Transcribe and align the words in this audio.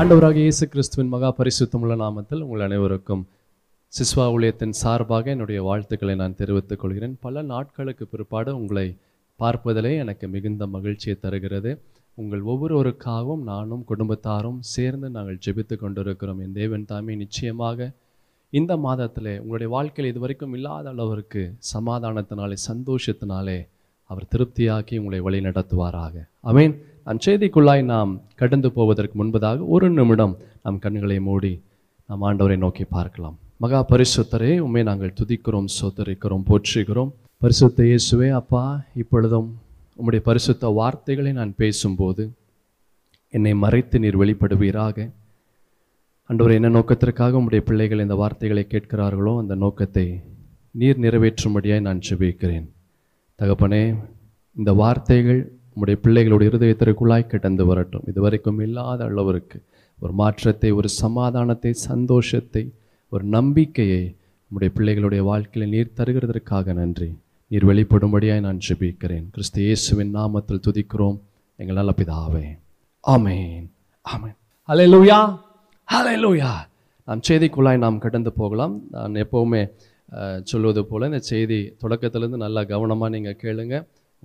ஆண்டவராக 0.00 0.38
இயேசு 0.44 0.64
கிறிஸ்துவின் 0.68 1.12
மகா 1.12 1.28
பரிசுத்தமுள்ள 1.36 1.94
நாமத்தில் 2.00 2.42
உங்கள் 2.46 2.60
அனைவருக்கும் 2.60 3.22
சிஸ்வா 3.92 4.24
ஊழியத்தின் 4.34 4.74
சார்பாக 4.80 5.30
என்னுடைய 5.30 5.62
வாழ்த்துக்களை 5.62 6.14
நான் 6.14 6.34
தெரிவித்துக் 6.34 6.80
கொள்கிறேன். 6.80 7.14
பல 7.20 7.42
நாட்களுக்கு 7.42 8.04
பிற்பாடு 8.06 8.50
உங்களை 8.56 8.84
பார்ப்பதிலே 9.40 9.92
எனக்கு 9.96 10.28
மிகுந்த 10.28 10.66
மகிழ்ச்சியை 10.66 11.16
தருகிறது. 11.20 11.70
உங்கள் 12.18 12.42
ஒவ்வொருவருக்காகவும் 12.42 13.44
நானும் 13.52 13.86
குடும்பத்தாரும் 13.90 14.58
சேர்ந்து 14.74 15.10
நாங்கள் 15.10 15.40
ஜெபித்து 15.46 15.76
கொண்டிருக்கிறோம். 15.76 16.40
என் 16.40 16.52
தேவன் 16.52 16.84
தாமே 16.84 17.14
நிச்சயமாக 17.14 17.88
இந்த 18.52 18.76
மாதத்தில் 18.76 19.32
உங்களுடைய 19.40 19.70
வாழ்க்கையில் 19.76 20.12
இதுவரைக்கும் 20.12 20.56
இல்லாத 20.58 20.88
அளவிற்கு 20.88 21.44
சமாதானத்தினாலே 21.74 22.58
சந்தோஷத்தினாலே 22.70 23.58
அவர் 24.10 24.30
திருப்தியாக்கி 24.34 24.98
உங்களை 24.98 25.20
வழி 25.20 25.40
நடத்துவாராக 25.40 26.14
அமேன் 26.44 26.76
அந்த 27.06 27.24
செய்திக்குள்ளாய் 27.26 27.82
நாம் 27.90 28.12
கடந்து 28.40 28.68
போவதற்கு 28.76 29.14
முன்பதாக 29.20 29.66
ஒரு 29.74 29.88
நிமிடம் 29.90 30.34
நம் 30.62 30.78
கண்களை 30.84 31.18
மூடி 31.26 31.52
நாம் 32.08 32.24
ஆண்டவரை 32.28 32.56
நோக்கி 32.64 32.84
பார்க்கலாம். 32.96 33.36
மகா 33.62 33.80
பரிசுத்தரே 33.92 34.50
உண்மை 34.64 34.82
நாங்கள் 34.88 35.14
துதிக்கிறோம் 35.20 35.68
சோதரிக்கிறோம் 35.76 36.44
போற்றுகிறோம். 36.48 37.12
பரிசுத்த 37.42 37.84
இயேசுவே 37.90 38.28
அப்பா 38.40 38.64
இப்பொழுதும் 39.02 39.48
உம்முடைய 39.98 40.22
பரிசுத்த 40.28 40.68
வார்த்தைகளை 40.78 41.32
நான் 41.32 41.52
பேசும்போது 41.56 42.24
என்னை 43.34 43.52
மறைத்து 43.64 43.96
நீர் 44.04 44.20
வெளிப்படுவீராக. 44.22 44.98
அன்றவர் 46.30 46.56
என்ன 46.58 46.68
நோக்கத்திற்காக 46.76 47.38
உம்முடைய 47.40 47.62
பிள்ளைகள் 47.68 48.04
இந்த 48.04 48.16
வார்த்தைகளை 48.22 48.64
கேட்கிறார்களோ 48.68 49.34
அந்த 49.42 49.54
நோக்கத்தை 49.54 50.06
நீர் 50.74 51.02
நிறைவேற்றும்படியாய் 51.04 51.86
நான் 51.88 52.06
செபிக்கிறேன் 52.08 52.66
தகப்பனே 53.38 53.84
இந்த 54.56 54.70
வார்த்தைகள் 54.82 55.40
உம்முடைய 55.76 55.96
பிள்ளைகளுடைய 56.04 56.50
இருதயத்திற்குள்ளாய் 56.50 57.30
கிடந்து 57.32 57.64
வரட்டும். 57.66 58.04
இதுவரைக்கும் 58.10 58.60
இல்லாத 58.66 59.00
அளவிற்கு 59.04 59.58
ஒரு 60.00 60.12
மாற்றத்தை 60.20 60.70
ஒரு 60.78 60.88
சமாதானத்தை 61.02 61.72
சந்தோஷத்தை 61.72 62.64
ஒரு 63.12 63.24
நம்பிக்கையை 63.36 64.02
உம்முடைய 64.50 64.70
பிள்ளைகளுடைய 64.76 65.22
வாழ்க்கையில் 65.30 65.72
நீர் 65.74 65.96
தருகிறதற்காக 65.98 66.74
நன்றி. 66.80 67.08
நீர் 67.50 67.66
வெளிப்படும்படியாய் 67.70 68.44
நான் 68.46 68.62
ஜெபிக்கிறேன். 68.68 69.26
கிறிஸ்து 69.34 69.60
இயேசுவின் 69.66 70.14
நாமத்தில் 70.16 70.64
துதிக்கிறோம். 70.66 71.18
எங்கள் 71.60 71.78
நல்ல 71.80 71.92
பிதாவே. 72.00 72.46
ஆமென். 73.04 73.66
ஆமென். 74.12 74.36
ஹalleluya 74.68 75.18
ஹalleluya 75.88 76.52
நாம் 77.08 77.20
செய்திக்குள்ளாய் 77.28 77.82
நாம் 77.84 77.98
கடந்து 78.04 78.30
போகலாம். 78.32 78.74
நான் 78.94 79.20
எப்போவுமே 79.24 79.62
சொல்வது 80.50 80.82
போல் 80.88 81.08
இந்த 81.08 81.20
செய்தி 81.28 81.58
தொடக்கத்திலேருந்து 81.82 82.42
நல்லா 82.44 82.62
கவனமாக 82.72 83.12
நீங்கள் 83.14 83.38
கேளுங்க. 83.42 83.76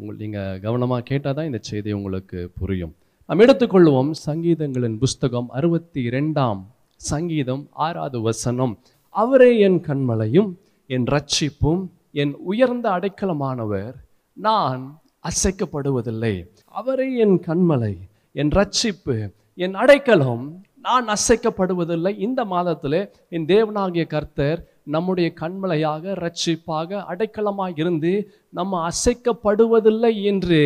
உங்கள் 0.01 0.15
நீங்கள் 0.15 0.59
கவனமாக 0.59 1.01
கேட்டால் 1.01 1.33
தான் 1.33 1.45
இந்த 1.45 1.59
செய்தி 1.61 1.91
உங்களுக்கு 1.91 2.51
புரியும். 2.59 2.95
நாம் 3.25 3.39
எடுத்துக்கொள்வோம் 3.39 4.11
சங்கீதங்களின் 4.25 4.97
புஸ்தகம் 4.97 5.49
அறுபத்தி 5.49 6.01
இரண்டாம் 6.01 6.61
சங்கீதம் 6.95 7.67
ஆறாவது 7.71 8.21
வசனம். 8.21 8.79
அவரே 9.09 9.59
என் 9.59 9.79
கண்மலையும் 9.81 10.53
என் 10.85 11.03
ரட்சிப்பும் 11.03 11.87
என் 12.11 12.33
உயர்ந்த 12.33 12.89
அடைக்கலமானவர். 12.89 13.93
நான் 14.33 15.01
அசைக்கப்படுவதில்லை. 15.29 16.47
அவரே 16.65 17.17
என் 17.17 17.39
கண்மலை 17.39 17.93
என் 18.31 18.49
ரட்சிப்பு 18.49 19.33
என் 19.55 19.73
அடைக்கலம். 19.73 20.63
நான் 20.81 21.07
அசைக்கப்படுவதில்லை. 21.07 22.19
இந்த 22.19 22.45
மாதத்தில் 22.45 23.13
என் 23.29 23.45
தேவனாகிய 23.45 24.07
கர்த்தர் 24.07 24.70
நம்முடைய 24.83 25.33
கண்மலையாக 25.41 26.13
ரட்சிப்பாக 26.23 26.99
அடைக்கலமாக 27.11 27.79
இருந்து 27.81 28.13
நம்ம 28.49 28.89
அசைக்கப்படுவதில்லை 28.89 30.13
என்று 30.23 30.59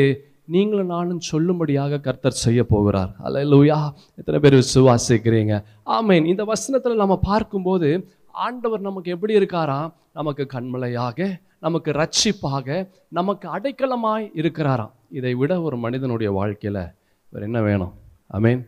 நீங்களும் 0.46 0.92
நானும் 0.96 1.22
சொல்லும்படியாக 1.32 2.00
கர்த்தர் 2.00 2.42
செய்ய 2.46 2.64
போகிறார். 2.64 3.12
அல்லேலூயா 3.26 3.78
எத்தனை 4.16 4.40
பேர் 4.40 4.62
விசுவாசிக்கிறீங்க? 4.64 5.54
ஆமீன் 5.86 6.26
இந்த 6.26 6.44
வசனத்தில் 6.44 7.02
நம்ம 7.04 7.18
பார்க்கும்போது 7.32 7.90
ஆண்டவர் 8.32 8.82
நமக்கு 8.82 9.12
எப்படி 9.16 9.34
இருக்காராம் 9.40 9.92
நமக்கு 10.14 10.46
கண்மலையாக 10.54 11.28
நமக்கு 11.60 11.92
ரட்சிப்பாக 11.92 12.88
நமக்கு 13.10 13.48
அடைக்கலமாய் 13.56 14.26
இருக்கிறாராம். 14.42 14.94
இதை 15.10 15.34
விட 15.36 15.62
ஒரு 15.62 15.78
மனிதனுடைய 15.78 16.32
வாழ்க்கையில் 16.32 16.82
வேறு 17.30 17.46
என்ன 17.50 17.62
வேணும்? 17.62 17.94
அமேன் 18.38 18.62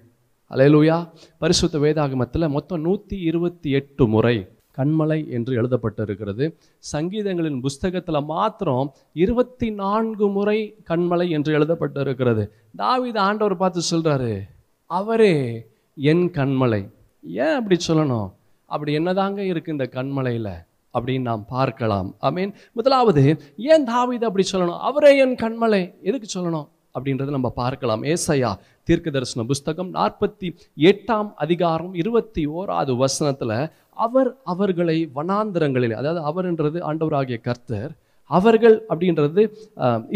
அலையலூயா 0.51 0.97
பரிசுத்த 1.37 1.77
வேதாகமத்தில் 1.79 2.53
மொத்தம் 2.57 2.81
நூற்றி 2.81 3.15
இருபத்தி 3.19 3.69
எட்டு 3.71 4.07
முறை 4.07 4.35
கண்மலை 4.77 5.29
என்று 5.29 5.51
எழுதப்பட்டிருக்கிறது. 5.61 6.45
சங்கீதங்களின் 6.93 7.61
புஸ்தகத்தில் 7.61 8.23
மாத்திரம் 8.23 8.93
இருபத்தி 9.13 9.71
நான்கு 9.71 10.27
முறை 10.27 10.75
கண்மலை 10.89 11.29
என்று 11.29 11.59
எழுதப்பட்டிருக்கிறது. 11.59 12.49
தாவித 12.77 13.17
ஆண்டவர் 13.17 13.57
பார்த்து 13.57 13.81
சொல்கிறாரு 13.91 14.41
அவரே 14.85 15.67
என் 15.95 16.31
கண்மலை. 16.31 16.81
ஏன் 17.23 17.55
அப்படி 17.55 17.77
சொல்லணும்? 17.87 18.31
அப்படி 18.65 18.97
என்னதாங்க 18.97 19.37
இருக்கு 19.37 19.71
இந்த 19.71 19.89
கண்மலையில்? 19.91 20.53
அப்படின்னு 20.93 21.21
நாம் 21.21 21.45
பார்க்கலாம். 21.45 22.15
ஐ 22.19 22.31
மீன் 22.31 22.53
முதலாவது 22.73 23.23
ஏன் 23.57 23.83
தாவித 23.83 24.23
அப்படி 24.23 24.45
சொல்லணும்? 24.51 24.79
அவரே 24.79 25.17
என் 25.17 25.35
கண்மலை. 25.35 26.01
எதுக்கு 26.01 26.27
சொல்லணும்? 26.39 26.67
அப்படின்றத 26.99 27.29
நம்ம 27.29 27.49
பார்க்கலாம். 27.49 28.03
ஏசையா 28.03 28.51
தீர்க்க 28.83 29.09
தரிசன 29.09 29.45
புஸ்தகம் 29.45 29.93
நாற்பத்தி 29.93 30.49
எட்டாம் 30.77 31.33
அதிகாரம் 31.35 31.93
இருபத்தி 31.93 32.47
ஓராவது 32.47 32.97
வசனத்தில் 32.97 33.69
அவர் 34.05 34.29
அவர்களை 34.53 34.97
வனாந்திரங்களில் 35.17 35.95
அதாவது 35.99 36.21
அவர்ன்றது 36.29 36.77
ஆண்டவராகிய 36.89 37.37
கர்த்தர் 37.47 37.91
அவர்கள் 38.29 38.77
அப்படின்றது 38.91 39.41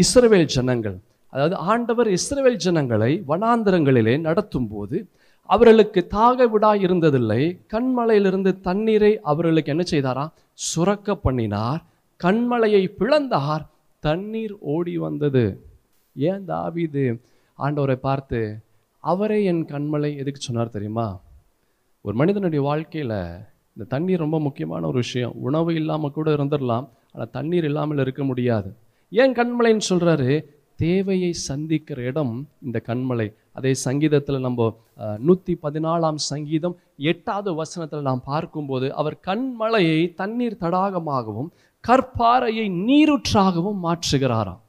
இஸ்ரவேல் 0.04 0.48
ஜனங்கள். 0.54 0.96
அதாவது 1.32 1.56
ஆண்டவர் 1.72 2.08
இஸ்ரவேல் 2.16 2.62
ஜனங்களை 2.64 3.12
வனாந்திரங்களிலே 3.30 4.14
நடத்தும் 4.26 4.68
போது 4.72 4.96
அவர்களுக்கு 5.54 6.00
தாக 6.16 6.46
விடா 6.52 6.72
இருந்ததில்லை. 6.86 7.42
கண்மலையிலிருந்து 7.72 8.50
தண்ணீரை 8.68 9.12
அவர்களுக்கு 9.30 9.72
என்ன 9.74 9.84
செய்தாராம் 9.90 10.34
சுரக்க 10.68 11.14
பண்ணினார். 11.26 11.80
கண்மலையை 12.20 12.82
பிளந்தார். 12.98 13.64
தண்ணீர் 14.04 14.54
ஓடி 14.74 14.94
வந்தது. 15.06 15.44
ஏன் 16.16 16.44
தாவிது? 16.52 17.04
ஆண்டவரை 17.58 17.98
பார்த்து 18.08 18.40
அவரே 19.04 19.38
என் 19.50 19.64
கண்மலை 19.72 20.10
எதுக்கு 20.20 20.40
சொன்னார் 20.40 20.74
தெரியுமா? 20.76 21.08
ஒரு 22.04 22.14
மனிதனுடைய 22.20 22.60
வாழ்க்கையில் 22.68 23.18
இந்த 23.76 23.84
தண்ணீர் 23.92 24.24
ரொம்ப 24.24 24.38
முக்கியமான 24.46 24.82
ஒரு 24.90 24.98
விஷயம். 25.04 25.34
உணவு 25.48 25.70
இல்லாமல் 25.80 26.14
கூட 26.16 26.28
இருந்துடலாம் 26.36 26.86
ஆனால் 27.12 27.30
தண்ணீர் 27.36 27.66
இல்லாமல் 27.68 28.02
இருக்க 28.04 28.22
முடியாது. 28.30 28.68
ஏன் 29.12 29.34
கண்மலைன்னு 29.38 29.88
சொல்கிறாரு 29.90 30.30
தேவையை 30.78 31.32
சந்திக்கிற 31.48 31.98
இடம் 32.10 32.34
இந்த 32.66 32.78
கண்மலை. 32.88 33.26
அதே 33.58 33.72
சங்கீதத்தில் 33.86 34.44
நம்ம 34.46 34.68
நூற்றி 35.26 35.54
பதினாலாம் 35.64 36.18
சங்கீதம் 36.30 36.76
எட்டாவது 37.12 37.50
வசனத்தில் 37.60 38.08
நாம் 38.08 38.22
பார்க்கும்போது 38.32 38.86
அவர் 39.00 39.16
கண்மலையை 39.28 40.00
தண்ணீர் 40.20 40.62
தடாகமாகவும் 40.64 41.50
கற்பாறையை 41.84 42.66
நீருற்றாகவும் 42.88 43.80
மாற்றுகிறாராம். 43.86 44.60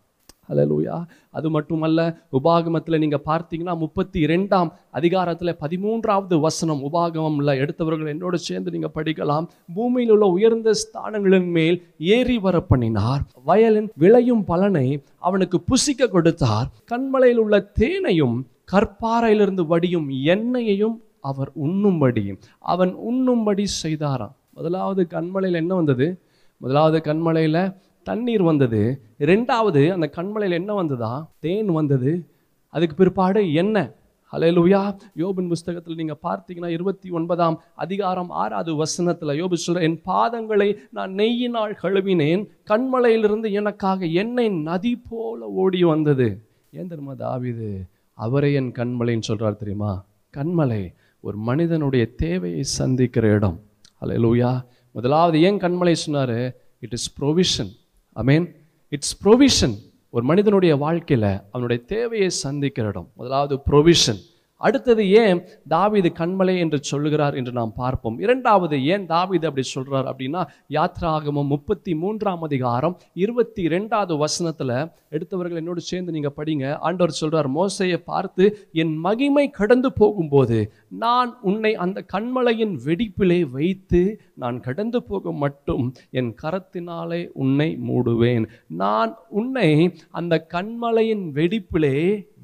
ஹலலூயா 0.49 0.95
அது 1.37 1.47
மட்டுமல்ல 1.49 1.99
உபாகமத்தில் 2.37 2.99
நீங்கள் 3.03 3.23
பார்த்தீங்கன்னா 3.25 3.75
முப்பத்தி 3.83 4.19
இரண்டாம் 4.19 4.69
அதிகாரத்தில் 4.91 5.51
பதிமூன்றாவது 5.63 6.35
வசனம் 6.39 6.81
உபாகமம்ல 6.87 7.55
எடுத்தவர்கள் 7.63 8.11
என்னோடு 8.13 8.37
சேர்ந்து 8.47 8.73
நீங்கள் 8.75 8.95
படிக்கலாம். 8.97 9.45
பூமியில் 9.75 10.11
உள்ள 10.11 10.25
உயர்ந்த 10.25 10.71
ஸ்தானங்களின் 10.81 11.49
மேல் 11.57 11.77
ஏறி 11.97 12.37
வர 12.37 12.59
பண்ணினார் 12.61 13.23
வயலின் 13.45 13.89
விளையும் 13.95 14.43
பலனை 14.43 14.87
அவனுக்கு 15.19 15.59
புசிக்க 15.61 16.07
கொடுத்தார். 16.07 16.67
கண்மலையில் 16.91 17.41
உள்ள 17.45 17.59
தேனையும் 17.81 18.35
கற்பாறையிலிருந்து 18.73 19.65
வடியும் 19.71 20.09
எண்ணெயையும் 20.33 20.97
அவர் 21.29 21.51
உண்ணும்படி 21.65 22.25
அவன் 22.73 22.93
உண்ணும்படி 23.09 23.65
செய்தாராம். 23.83 24.35
முதலாவது 24.57 25.01
கண்மலையில் 25.09 25.59
என்ன 25.61 25.73
வந்தது? 25.75 26.07
முதலாவது 26.61 26.97
கண்மலையில் 27.07 27.61
தண்ணீர் 28.03 28.43
வந்தது. 28.43 29.01
ரெண்டாவது 29.19 29.91
அந்த 29.91 30.09
கண்மலையில் 30.15 30.51
என்ன 30.51 30.73
வந்ததா? 30.73 31.31
தேன் 31.39 31.65
வந்தது. 31.65 32.25
அதுக்கு 32.67 32.95
பிற்பாடு 32.95 33.53
என்ன? 33.53 33.91
ஹalleluya. 34.31 34.97
யோபின் 35.17 35.47
புஸ்தகத்தில் 35.47 35.95
நீங்கள் 35.95 36.17
பார்த்தீங்கன்னா 36.23 36.67
இருபத்தி 36.67 37.09
ஒன்பதாம் 37.09 37.61
அதிகாரம் 37.75 38.29
ஆறாவது 38.29 38.75
வசனத்தில் 38.75 39.43
யோபு 39.43 39.53
சொல்ற 39.67 39.81
என் 39.81 40.01
பாதங்களை 40.05 40.75
நான் 40.91 41.13
நெய்யினால் 41.13 41.75
கழுவினேன். 41.83 42.47
கண்மலையிலிருந்து 42.69 43.51
எனக்காக 43.51 44.05
என்னை 44.05 44.49
நதி 44.49 45.01
போல 45.09 45.45
ஓடி 45.45 45.83
வந்தது. 45.83 46.45
ஏன் 46.71 46.87
தெரியுமா 46.87 47.13
தாவிது? 47.13 47.87
அவரே 48.13 48.53
என் 48.53 48.71
கண்மலைன்னு 48.71 49.21
சொல்கிறார் 49.21 49.55
தெரியுமா? 49.55 50.05
கண்மலை 50.37 50.93
ஒரு 51.19 51.37
மனிதனுடைய 51.37 52.15
தேவையை 52.15 52.63
சந்திக்கிற 52.63 53.27
இடம். 53.27 53.59
ஹalleluya. 54.01 54.65
முதலாவது 54.91 55.41
ஏன் 55.41 55.57
கண்மலை 55.57 55.91
சொன்னார்? 55.91 56.55
It 56.79 56.91
is 56.91 57.15
provision 57.21 57.81
amen 58.15 58.55
it's 58.89 59.27
provision 59.27 59.75
ஒரு 60.09 60.25
மனிதனுடைய 60.25 60.75
வாழ்க்கையில் 60.75 61.37
அவனுடைய 61.51 61.83
தேவையை 61.85 62.29
சந்திக்கிற 62.29 62.87
இடம். 62.87 63.09
முதலாவது 63.15 63.59
ப்ரொவிஷன் 63.71 64.19
அடுத்தது 64.67 65.03
ஏன் 65.23 65.39
தாவிது 65.73 66.09
கண்மலை 66.19 66.55
என்று 66.63 66.79
சொல்லுகிறார் 66.91 67.37
என்று 67.39 67.51
நாம் 67.59 67.73
பார்ப்போம். 67.81 68.17
இரண்டாவது 68.25 68.75
ஏன் 68.93 69.05
தாவிது 69.13 69.45
அப்படி 69.49 69.65
சொல்கிறார் 69.75 70.07
அப்படின்னா 70.11 70.41
யாத்ராகமம் 70.77 71.51
முப்பத்தி 71.53 71.93
மூன்றாம் 72.01 72.43
அதிகாரம் 72.47 72.95
இருபத்தி 73.23 73.63
ரெண்டாவது 73.75 74.15
வசனத்தில் 74.23 74.75
எடுத்தவர்கள் 75.15 75.59
என்னோடு 75.61 75.81
சேர்ந்து 75.89 76.15
நீங்கள் 76.15 76.35
படிங்க. 76.37 76.65
ஆண்டவர் 76.87 77.19
சொல்கிறார் 77.21 77.49
மோசையை 77.57 77.99
பார்த்து 78.11 78.43
என் 78.83 78.95
மகிமை 79.05 79.45
கடந்து 79.59 79.91
போகும்போது 80.01 80.59
நான் 81.05 81.31
உன்னை 81.49 81.73
அந்த 81.85 82.05
கண்மலையின் 82.13 82.75
வெடிப்பிலே 82.87 83.39
வைத்து 83.57 84.03
நான் 84.43 84.59
கடந்து 84.67 85.01
போக 85.09 85.31
மட்டும் 85.43 85.83
என் 86.19 86.31
கரத்தினாலே 86.43 87.21
உன்னை 87.43 87.69
மூடுவேன். 87.89 88.45
நான் 88.83 89.11
உன்னை 89.39 89.69
அந்த 90.19 90.35
கண்மலையின் 90.55 91.25
வெடிப்பிலே 91.39 91.97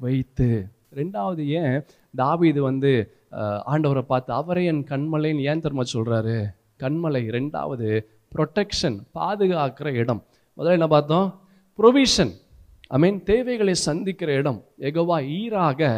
வைத்து. 0.04 0.50
ரெண்டாவது 0.98 1.42
ஏன் 1.62 1.74
தாவீது 2.16 2.62
வந்து 2.62 2.92
ஆண்டவரை 3.72 4.02
பார்த்து 4.02 4.32
அவரே 4.32 4.64
என் 4.64 4.84
கண்மலைன்னு 4.84 5.46
ஏன் 5.50 5.60
தெரியுமா 5.60 5.84
சொல்கிறாரு 5.94 6.36
கண்மலை 6.82 7.22
ரெண்டாவது 7.36 7.88
ப்ரொட்டெக்ஷன் 8.34 8.96
பாதுகாக்கிற 9.14 9.88
இடம். 10.02 10.22
முதல்ல 10.56 10.78
என்ன 10.78 10.86
பார்த்தோம்? 10.86 11.28
ப்ரொவிஷன் 11.78 12.32
ஐ 12.88 12.98
மீன் 12.98 13.22
தேவைகளை 13.22 13.74
சந்திக்கிற 13.74 14.32
இடம். 14.32 14.60
எகவா 14.78 15.16
ஈராக 15.38 15.90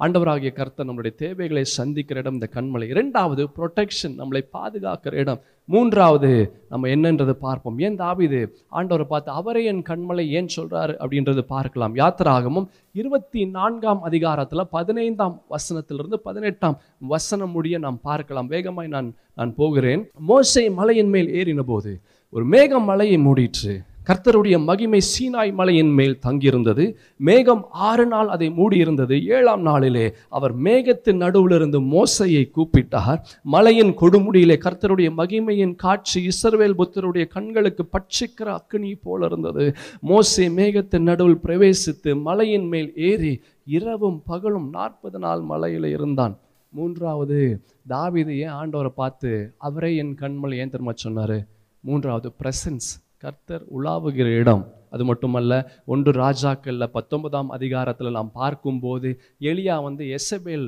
ஆண்டவராகிய 0.00 0.52
கர்த்தர் 0.52 0.86
நம்மளுடைய 0.86 1.14
தேவைகளை 1.14 1.64
சந்திக்கிற 1.64 2.20
இடம் 2.20 2.32
இந்த 2.32 2.48
கண்மலை. 2.54 2.86
இரண்டாவது 2.88 3.48
ப்ரொடெக்ஷன் 3.56 4.14
நம்மளை 4.18 4.40
பாதுகாக்கிற 4.52 5.14
இடம். 5.14 5.40
மூன்றாவது 5.64 6.30
நம்ம 6.68 6.88
என்னன்றது 6.88 7.30
பார்ப்போம். 7.30 7.78
ஏன் 7.78 7.98
தாவிது? 7.98 8.40
ஆண்டவரை 8.72 9.04
பார்த்து 9.04 9.30
அவரே 9.30 9.64
என் 9.64 9.82
கண்மலை 9.82 10.26
ஏன் 10.28 10.48
சொல்கிறாரு 10.56 10.94
அப்படின்றது 11.04 11.38
பார்க்கலாம். 11.38 11.94
யாத்திராகமும் 11.94 12.68
இருபத்தி 12.92 13.44
நான்காம் 13.46 14.02
அதிகாரத்தில் 14.02 14.70
பதினைந்தாம் 14.70 15.42
வசனத்திலிருந்து 15.50 16.14
பதினெட்டாம் 16.14 16.80
வசனம் 16.98 17.50
முடிய 17.50 17.78
நாம் 17.78 18.00
பார்க்கலாம். 18.02 18.50
வேகமாய் 18.50 18.94
நான் 18.96 19.14
நான் 19.34 19.54
போகிறேன். 19.54 20.10
மோசை 20.28 20.64
மலையின் 20.72 21.08
மேல் 21.08 21.30
ஏறின 21.40 21.60
போது 21.60 22.00
ஒரு 22.30 22.44
மேகம் 22.44 22.84
மலையை 22.84 23.18
மூடிற்று. 23.18 23.74
கர்த்தருடைய 24.06 24.64
மகிமை 24.64 25.00
சீனாய் 25.00 25.52
மலையின் 25.52 25.90
மேல் 25.90 26.18
தங்கியிருந்தது. 26.26 26.94
மேகம் 27.16 27.66
ஆறு 27.70 28.06
நாள் 28.06 28.28
அதை 28.28 28.48
மூடியிருந்தது. 28.50 29.24
ஏழாம் 29.26 29.62
நாளிலே 29.62 30.14
அவர் 30.28 30.56
மேகத்தின் 30.58 31.20
நடுவிலிருந்து 31.24 31.80
மோசையை 31.94 32.50
கூப்பிட்டார். 32.56 33.18
மலையின் 33.42 33.92
கொடுமுடியிலே 34.00 34.56
கர்த்தருடைய 34.64 35.10
மகிமையின் 35.16 35.74
காட்சி 35.74 36.28
இஸ்ரவேல் 36.28 36.78
புத்தருடைய 36.80 37.26
கண்களுக்கு 37.26 37.88
பட்சிக்கிற 37.92 38.44
அக்கினி 38.44 38.94
போல 38.94 39.26
இருந்தது. 39.26 39.74
மோசை 40.02 40.46
மேகத்தின் 40.58 41.08
நடுவில் 41.10 41.40
பிரவேசித்து 41.44 42.20
மலையின் 42.20 42.66
மேல் 42.66 42.92
ஏறி 42.96 43.40
இரவும் 43.64 44.22
பகலும் 44.26 44.70
நாற்பது 44.70 45.18
நாள் 45.18 45.40
மலையில் 45.40 45.84
இருந்தான். 45.84 46.38
மூன்றாவது 46.72 47.62
தாவிதையே 47.88 48.48
ஆண்டவரை 48.48 48.88
பார்த்து 48.88 49.54
அவரே 49.58 49.96
என் 49.96 50.16
கண்மல் 50.20 50.56
ஏன் 50.56 50.94
சொன்னார்? 50.94 51.46
மூன்றாவது 51.80 52.32
பிரசன்ஸ் 52.42 52.90
கர்த்தர் 53.22 53.64
உலாவுகிற 53.76 54.28
இடம். 54.42 54.62
அது 54.94 55.02
மட்டுமல்ல 55.08 55.54
ஒன்று 55.92 56.10
ராஜாக்கள்ல 56.20 56.84
பத்தொன்பதாம் 56.94 57.50
அதிகாரத்தில் 57.56 58.14
நாம் 58.16 58.30
பார்க்கும்போது 58.38 59.08
எலியா 59.50 59.76
வந்து 59.86 60.04
எசபேல் 60.16 60.64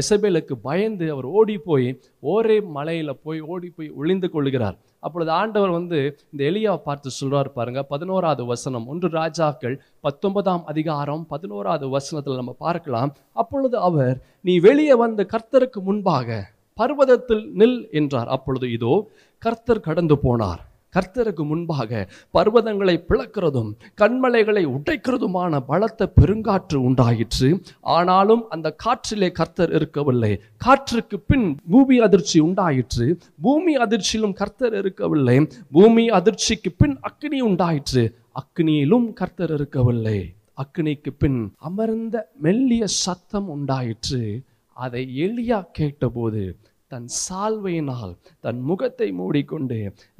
எசபேலுக்கு 0.00 0.54
பயந்து 0.66 1.06
அவர் 1.14 1.28
ஓடி 1.38 1.56
போய் 1.68 1.88
ஒரே 2.32 2.58
மலையில் 2.76 3.14
போய் 3.24 3.40
ஓடி 3.52 3.70
போய் 3.76 3.88
ஒளிந்து 4.00 4.30
கொள்கிறார். 4.34 4.76
அப்பொழுது 5.06 5.32
ஆண்டவர் 5.38 5.72
வந்து 5.78 5.98
இந்த 6.32 6.42
எலியாவை 6.50 6.80
பார்த்து 6.88 7.14
சொல்கிறார் 7.20 7.50
பாருங்க 7.56 7.82
பதினோராவது 7.94 8.44
வசனம் 8.52 8.86
ஒன்று 8.92 9.10
ராஜாக்கள் 9.18 9.78
பத்தொன்பதாம் 10.06 10.64
அதிகாரம் 10.74 11.24
பதினோராவது 11.32 11.88
வசனத்தில் 11.96 12.40
நம்ம 12.42 12.56
பார்க்கலாம். 12.66 13.12
அப்பொழுது 13.42 13.78
அவர் 13.88 14.14
நீ 14.48 14.56
வெளியே 14.68 14.96
வந்து 15.06 15.24
கர்த்தருக்கு 15.34 15.82
முன்பாக 15.90 16.38
பர்வதத்தில் 16.78 17.44
நில் 17.60 17.78
என்றார். 17.98 18.30
அப்பொழுது 18.36 18.66
இதோ 18.78 18.94
கர்த்தர் 19.42 19.86
கடந்து 19.90 20.16
போனார். 20.24 20.62
கர்த்தருக்கு 20.96 21.46
முன்பாக 21.46 22.08
பர்வதங்களை 22.34 22.94
பிளக்கிறதும் 23.08 23.70
கண்மலைகளை 24.00 24.62
உடைக்கிறதுமான 24.66 25.60
பலத்த 25.66 26.12
பெருங்காற்று 26.20 26.74
உண்டாயிற்று. 26.74 27.62
ஆனாலும் 27.80 28.48
அந்த 28.48 28.76
காற்றிலே 28.84 29.32
கர்த்தர் 29.32 29.72
இருக்கவில்லை. 29.72 30.40
காற்றுக்கு 30.56 31.20
பின் 31.26 31.56
பூமி 31.70 31.98
அதிர்ச்சி 31.98 32.40
உண்டாயிற்று. 32.40 33.18
பூமி 33.40 33.76
அதிர்ச்சியிலும் 33.76 34.32
கர்த்தர் 34.32 34.76
இருக்கவில்லை. 34.76 35.46
பூமி 35.72 36.08
அதிர்ச்சிக்கு 36.08 36.70
பின் 36.76 36.98
அக்னி 37.08 37.38
உண்டாயிற்று. 37.40 38.14
அக்னியிலும் 38.40 39.12
கர்த்தர் 39.12 39.54
இருக்கவில்லை. 39.54 40.34
அக்னிக்கு 40.62 41.10
பின் 41.18 41.52
அமர்ந்த 41.56 42.30
மெல்லிய 42.34 42.86
சத்தம் 42.86 43.48
உண்டாயிற்று. 43.48 44.42
அதை 44.72 45.02
எளியா 45.16 45.66
கேட்டபோது 45.72 46.56
தன் 46.92 47.08
சால்வையினால் 47.24 48.12
தன் 48.40 48.60
முகத்தை 48.60 49.08
மூடிக்கொண்டு 49.12 49.78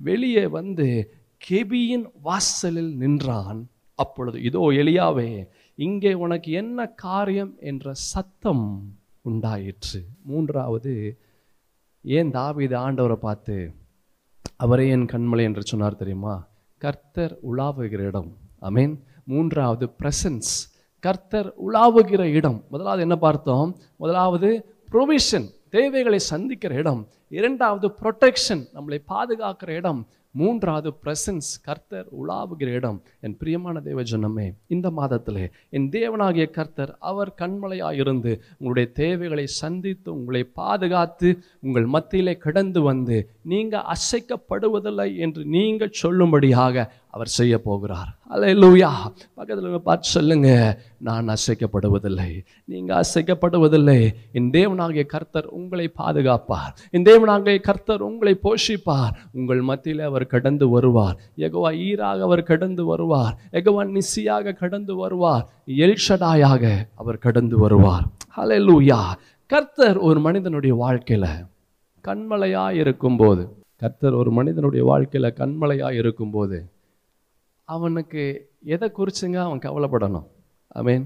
வெளியே 0.08 0.44
வந்து 0.46 0.88
கெபியின் 1.40 2.06
வாசலில் 2.22 2.92
நின்றான். 2.96 3.60
அப்பொழுது 3.98 4.38
இதோ 4.42 4.62
எளியாவே 4.80 5.30
இங்கே 5.78 6.12
உனக்கு 6.24 6.50
என்ன 6.60 6.86
காரியம் 7.04 7.52
என்ற 7.60 7.92
சத்தம் 8.12 8.66
உண்டாயிற்று. 9.22 10.00
மூன்றாவது 10.30 10.94
ஏன் 12.04 12.30
தாவீது 12.30 12.76
ஆண்டவரை 12.76 13.18
பார்த்து 13.26 13.56
அவரே 14.56 14.86
என் 14.88 15.08
கண்மலை 15.12 15.42
என்று 15.42 15.62
சொன்னார் 15.62 16.00
தெரியுமா? 16.02 16.34
கர்த்தர் 16.82 17.34
உலாவுகிற 17.50 18.02
இடம். 18.10 18.30
அமேன் 18.68 18.94
மூன்றாவது 19.24 19.86
பிரசன்ஸ் 20.00 20.52
கர்த்தர் 21.04 21.48
உலாவுகிற 21.66 22.22
இடம். 22.38 22.58
முதலாவது 22.70 23.02
என்ன 23.06 23.16
பார்த்தோம்? 23.16 23.70
முதலாவது 23.96 24.50
ப்ரொவிஷன் 24.92 25.48
தேவைகளை 25.70 26.18
சந்திக்கிற 26.30 26.74
இடம் 26.74 27.08
இரண்டாவது 27.28 27.94
ப்ரொடெக்ஷன் 28.02 28.64
நம்மளை 28.74 28.98
பாதுகாக்கிற 29.08 29.70
இடம் 29.70 30.06
மூன்றாவது 30.34 30.94
பிரசன்ஸ் 31.04 31.50
கர்த்தர் 31.62 32.06
உலாவுகிற 32.20 32.68
இடம். 32.68 33.02
என் 33.20 33.36
பிரியமான 33.36 33.80
தேவ 33.80 34.02
ஜனமே 34.02 34.52
இந்த 34.66 34.90
மாதத்திலே 34.90 35.50
என் 35.70 35.88
தேவனாகிய 35.90 36.50
கர்த்தர் 36.50 36.96
அவர் 36.98 37.32
கண்மலையாயிருந்து 37.40 38.32
உங்களுடைய 38.58 38.92
தேவைகளை 38.92 39.46
சந்தித்து 39.46 40.14
உங்களை 40.14 40.42
பாதுகாத்து 40.54 41.30
உங்கள் 41.60 41.86
மத்தியிலே 41.86 42.36
கடந்து 42.36 42.82
வந்து 42.82 43.28
நீங்கள் 43.42 43.86
அசைக்கப்படுவதில்லை 43.94 45.16
என்று 45.16 45.44
நீங்கள் 45.44 45.96
சொல்லும்படியாக 46.02 46.86
அவர் 47.16 47.34
செய்ய 47.36 47.54
போகிறார். 47.58 48.10
அல்லேலூயா. 48.30 48.90
பக்கத்தில் 49.34 49.80
பார்த்து 49.80 50.08
சொல்லுங்க. 50.08 50.48
நான் 50.98 51.28
அசைக்கப்படுவதில்லை. 51.28 52.30
நீங்கள் 52.64 53.00
அசைக்கப்படுவதில்லை. 53.02 54.00
என் 54.32 54.50
தேவனாகிய 54.50 55.06
கர்த்தர் 55.06 55.46
உங்களை 55.46 55.92
பாதுகாப்பார். 56.02 56.72
என் 56.90 57.02
தேவனாகிய 57.02 57.60
கர்த்தர் 57.60 58.00
உங்களை 58.00 58.38
போஷிப்பார். 58.42 59.14
உங்கள் 59.32 59.60
மத்தியில் 59.60 60.00
அவர் 60.00 60.26
கடந்து 60.26 60.68
வருவார். 60.68 61.16
எகவா 61.36 61.72
ஈராக 61.76 62.22
அவர் 62.22 62.42
கடந்து 62.42 62.84
வருவார். 62.84 63.34
எகவா 63.52 63.84
நிசியாக 63.94 64.52
கடந்து 64.52 64.94
வருவார். 64.96 65.44
எல்ஷடாயாக 65.66 66.74
அவர் 66.94 67.18
கடந்து 67.18 67.58
வருவார். 67.58 68.06
அலை 68.34 68.58
லூயா 68.58 69.00
கர்த்தர் 69.46 69.98
ஒரு 69.98 70.20
மனிதனுடைய 70.20 70.74
வாழ்க்கையில் 70.74 71.30
கண்மலையாக 72.04 72.70
இருக்கும்போது 72.70 73.42
கர்த்தர் 73.76 74.12
ஒரு 74.12 74.30
மனிதனுடைய 74.30 74.84
வாழ்க்கையில் 74.84 75.34
கண்மலையாக 75.38 75.92
இருக்கும்போது 75.92 76.58
அவனுக்கு 77.68 78.22
எதை 78.74 78.88
குறிச்சுங்க 78.98 79.38
அவன் 79.46 79.64
கவலைப்படணும். 79.66 80.26
ஐ 80.78 80.82
மீன் 80.88 81.04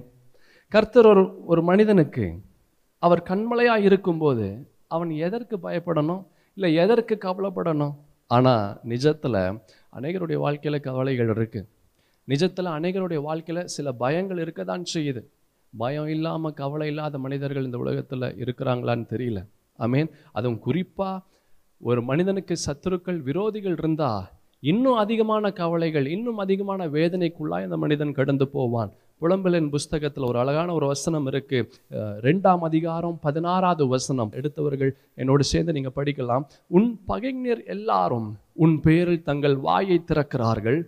கர்த்தர் 0.73 1.09
ஒரு 1.12 1.23
ஒரு 1.52 1.62
மனிதனுக்கு 1.71 2.26
அவர் 3.02 3.23
கண்மலையாக 3.31 3.87
இருக்கும்போது 3.88 4.47
அவன் 4.95 5.11
எதற்கு 5.26 5.57
பயப்படணும்? 5.67 6.23
இல்லை 6.57 6.71
எதற்கு 6.83 7.14
கவலைப்படணும்? 7.26 7.95
ஆனால் 8.31 8.64
நிஜத்தில் 8.93 9.43
அநேகருடைய 9.99 10.38
வாழ்க்கையில் 10.45 10.85
கவலைகள் 10.88 11.31
இருக்குது 11.35 11.69
நிஜத்தில் 12.29 12.69
அநேகருடைய 12.79 13.21
வாழ்க்கையில் 13.29 13.71
சில 13.75 13.93
பயங்கள் 14.02 14.40
இருக்க 14.45 14.62
தான் 14.64 14.85
செய்யுது. 14.95 15.23
பயம் 15.73 16.11
இல்லாமல் 16.14 16.57
கவலை 16.61 16.87
இல்லாத 16.93 17.19
மனிதர்கள் 17.25 17.67
இந்த 17.69 17.79
உலகத்தில் 17.85 18.26
இருக்கிறாங்களான்னு 18.43 19.07
தெரியல. 19.14 19.40
ஆமீன் 19.79 20.11
அதுவும் 20.37 20.61
குறிப்பாக 20.67 21.25
ஒரு 21.81 22.00
மனிதனுக்கு 22.11 22.55
சத்துருக்கள் 22.67 23.19
விரோதிகள் 23.29 23.76
இருந்தால் 23.81 24.26
இன்னும் 24.69 24.99
அதிகமான 25.02 25.50
கவலைகள் 25.61 26.07
இன்னும் 26.14 26.40
அதிகமான 26.45 26.88
வேதனைக்குள்ளாய் 26.97 27.67
அந்த 27.69 27.76
மனிதன் 27.85 28.17
கடந்து 28.19 28.47
போவான். 28.57 28.90
புலம்பலின் 29.23 29.71
புஸ்தகத்தில் 29.75 30.26
ஒரு 30.29 30.38
அழகான 30.43 30.69
ஒரு 30.79 30.87
வசனம் 30.93 31.26
இருக்கு. 31.31 31.59
ரெண்டாம் 32.26 32.62
அதிகாரம் 32.69 33.17
பதினாறாவது 33.26 33.85
வசனம். 33.95 34.31
எடுத்தவர்கள் 34.38 34.93
என்னோடு 35.21 35.45
சேர்ந்து 35.52 35.75
நீங்க 35.76 35.93
படிக்கலாம். 35.99 36.45
உன் 36.76 36.90
பகைஞர் 37.11 37.62
எல்லாரும் 37.76 38.29
உன் 38.64 38.76
பேரில் 38.87 39.26
தங்கள் 39.29 39.57
வாயை 39.67 39.99
திறக்கிறார்கள் 40.11 40.81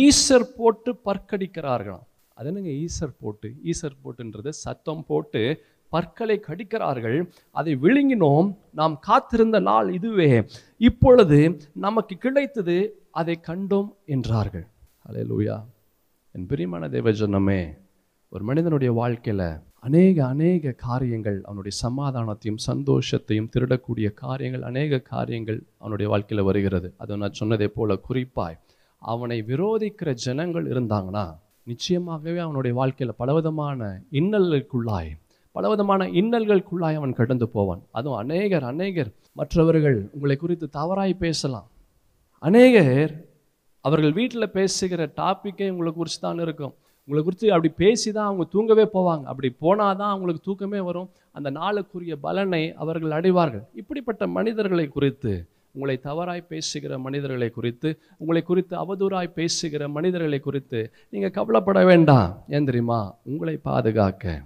ஈசர் 0.00 0.48
போட்டு 0.58 0.92
பற்கடிக்கிறார்களாம். 1.08 2.06
அது 2.38 2.48
என்னங்க 2.50 2.72
ஈசர் 2.84 3.14
போட்டு? 3.20 3.48
ஈசர் 3.70 4.00
போட்டுன்றது 4.04 4.52
சத்தம் 4.64 5.04
போட்டு 5.10 5.42
பற்களை 5.90 6.40
கடிக்கிறார்கள். 6.48 7.28
அதை 7.50 7.76
விழுங்கினோம். 7.76 8.56
நாம் 8.72 8.98
காத்திருந்த 8.98 9.60
நாள் 9.60 9.92
இதுவே. 9.92 10.44
இப்பொழுது 10.76 11.60
நமக்கு 11.74 12.16
கிடைத்தது 12.16 13.06
அதை 13.10 13.40
கண்டோம் 13.46 13.88
என்றார்கள். 14.06 14.66
அல்லேலூயா 15.08 15.64
என் 16.32 16.46
பிரியமான 16.46 16.88
தேவஜனமே 16.88 17.78
ஒரு 18.28 18.44
மனிதனுடைய 18.44 18.92
வாழ்க்கையில் 18.92 19.48
அநேக 19.80 20.26
அநேக 20.26 20.70
காரியங்கள் 20.70 21.42
அவனுடைய 21.44 21.78
சமாதானத்தையும் 21.86 22.62
சந்தோஷத்தையும் 22.66 23.50
திருடக்கூடிய 23.56 24.14
காரியங்கள் 24.14 24.62
அநேக 24.62 24.98
காரியங்கள் 24.98 25.62
அவனுடைய 25.78 26.10
வாழ்க்கையில் 26.10 26.46
வருகிறது. 26.46 26.94
அதை 26.96 27.16
நான் 27.16 27.32
சொன்னதை 27.32 27.68
போல 27.68 27.96
குறிப்பாய் 27.96 28.58
அவனை 28.98 29.42
விரோதிக்கிற 29.42 30.12
ஜனங்கள் 30.12 30.66
இருந்தாங்கன்னா 30.66 31.38
நிச்சயமாகவே 31.66 32.36
அவனுடைய 32.38 32.76
வாழ்க்கையில் 32.76 33.16
பலவிதமான 33.16 34.02
இன்னலுக்குள்ளாய் 34.12 35.12
பலவிதமான 35.56 36.04
இன்னல்களுக்குள்ளாய் 36.20 36.98
அவன் 37.00 37.18
கடந்து 37.20 37.46
போவான். 37.48 37.82
அதுவும் 37.98 38.18
அநேகர் 38.22 38.64
அநேகர். 38.72 39.10
மற்றவர்கள் 39.32 39.98
உங்களை 40.14 40.36
குறித்து 40.36 40.66
தவறாய் 40.78 41.14
பேசலாம். 41.24 41.68
அநேகர் 42.42 43.12
அவர்கள் 43.84 44.12
வீட்டில் 44.12 44.54
பேசுகிற 44.58 45.02
டாப்பிக்கே 45.20 45.66
உங்களை 45.74 45.92
குறித்து 45.92 46.20
தான் 46.20 46.40
இருக்கும். 46.46 46.74
உங்களை 47.08 47.20
குறித்து 47.24 47.52
அப்படி 47.54 47.70
பேசி 47.82 48.08
தான் 48.12 48.28
அவங்க 48.28 48.44
தூங்கவே 48.54 48.84
போவாங்க. 48.94 49.24
அப்படி 49.32 49.48
போனால் 49.64 49.98
தான் 50.00 50.12
அவங்களுக்கு 50.14 50.42
தூக்கமே 50.44 50.80
வரும். 50.88 51.10
அந்த 51.32 51.48
நாளுக்குரிய 51.58 52.14
பலனை 52.26 52.62
அவர்கள் 52.82 53.14
அடைவார்கள். 53.18 53.64
இப்படிப்பட்ட 53.80 54.26
மனிதர்களை 54.38 54.86
குறித்து 54.88 55.32
உங்களை 55.76 55.96
தவறாய் 56.08 56.42
பேசுகிற 56.52 56.98
மனிதர்களை 57.06 57.48
குறித்து 57.50 57.88
உங்களை 58.18 58.42
குறித்து 58.42 58.74
அவதூறாய் 58.82 59.30
பேசுகிற 59.38 59.88
மனிதர்களை 59.88 60.40
குறித்து 60.40 60.80
நீங்கள் 61.10 61.34
கவலைப்பட 61.38 61.80
வேண்டாம். 61.84 62.28
ஏன் 62.48 62.68
தெரியுமா? 62.70 63.00
உங்களை 63.22 63.56
பாதுகாக்க. 63.70 64.36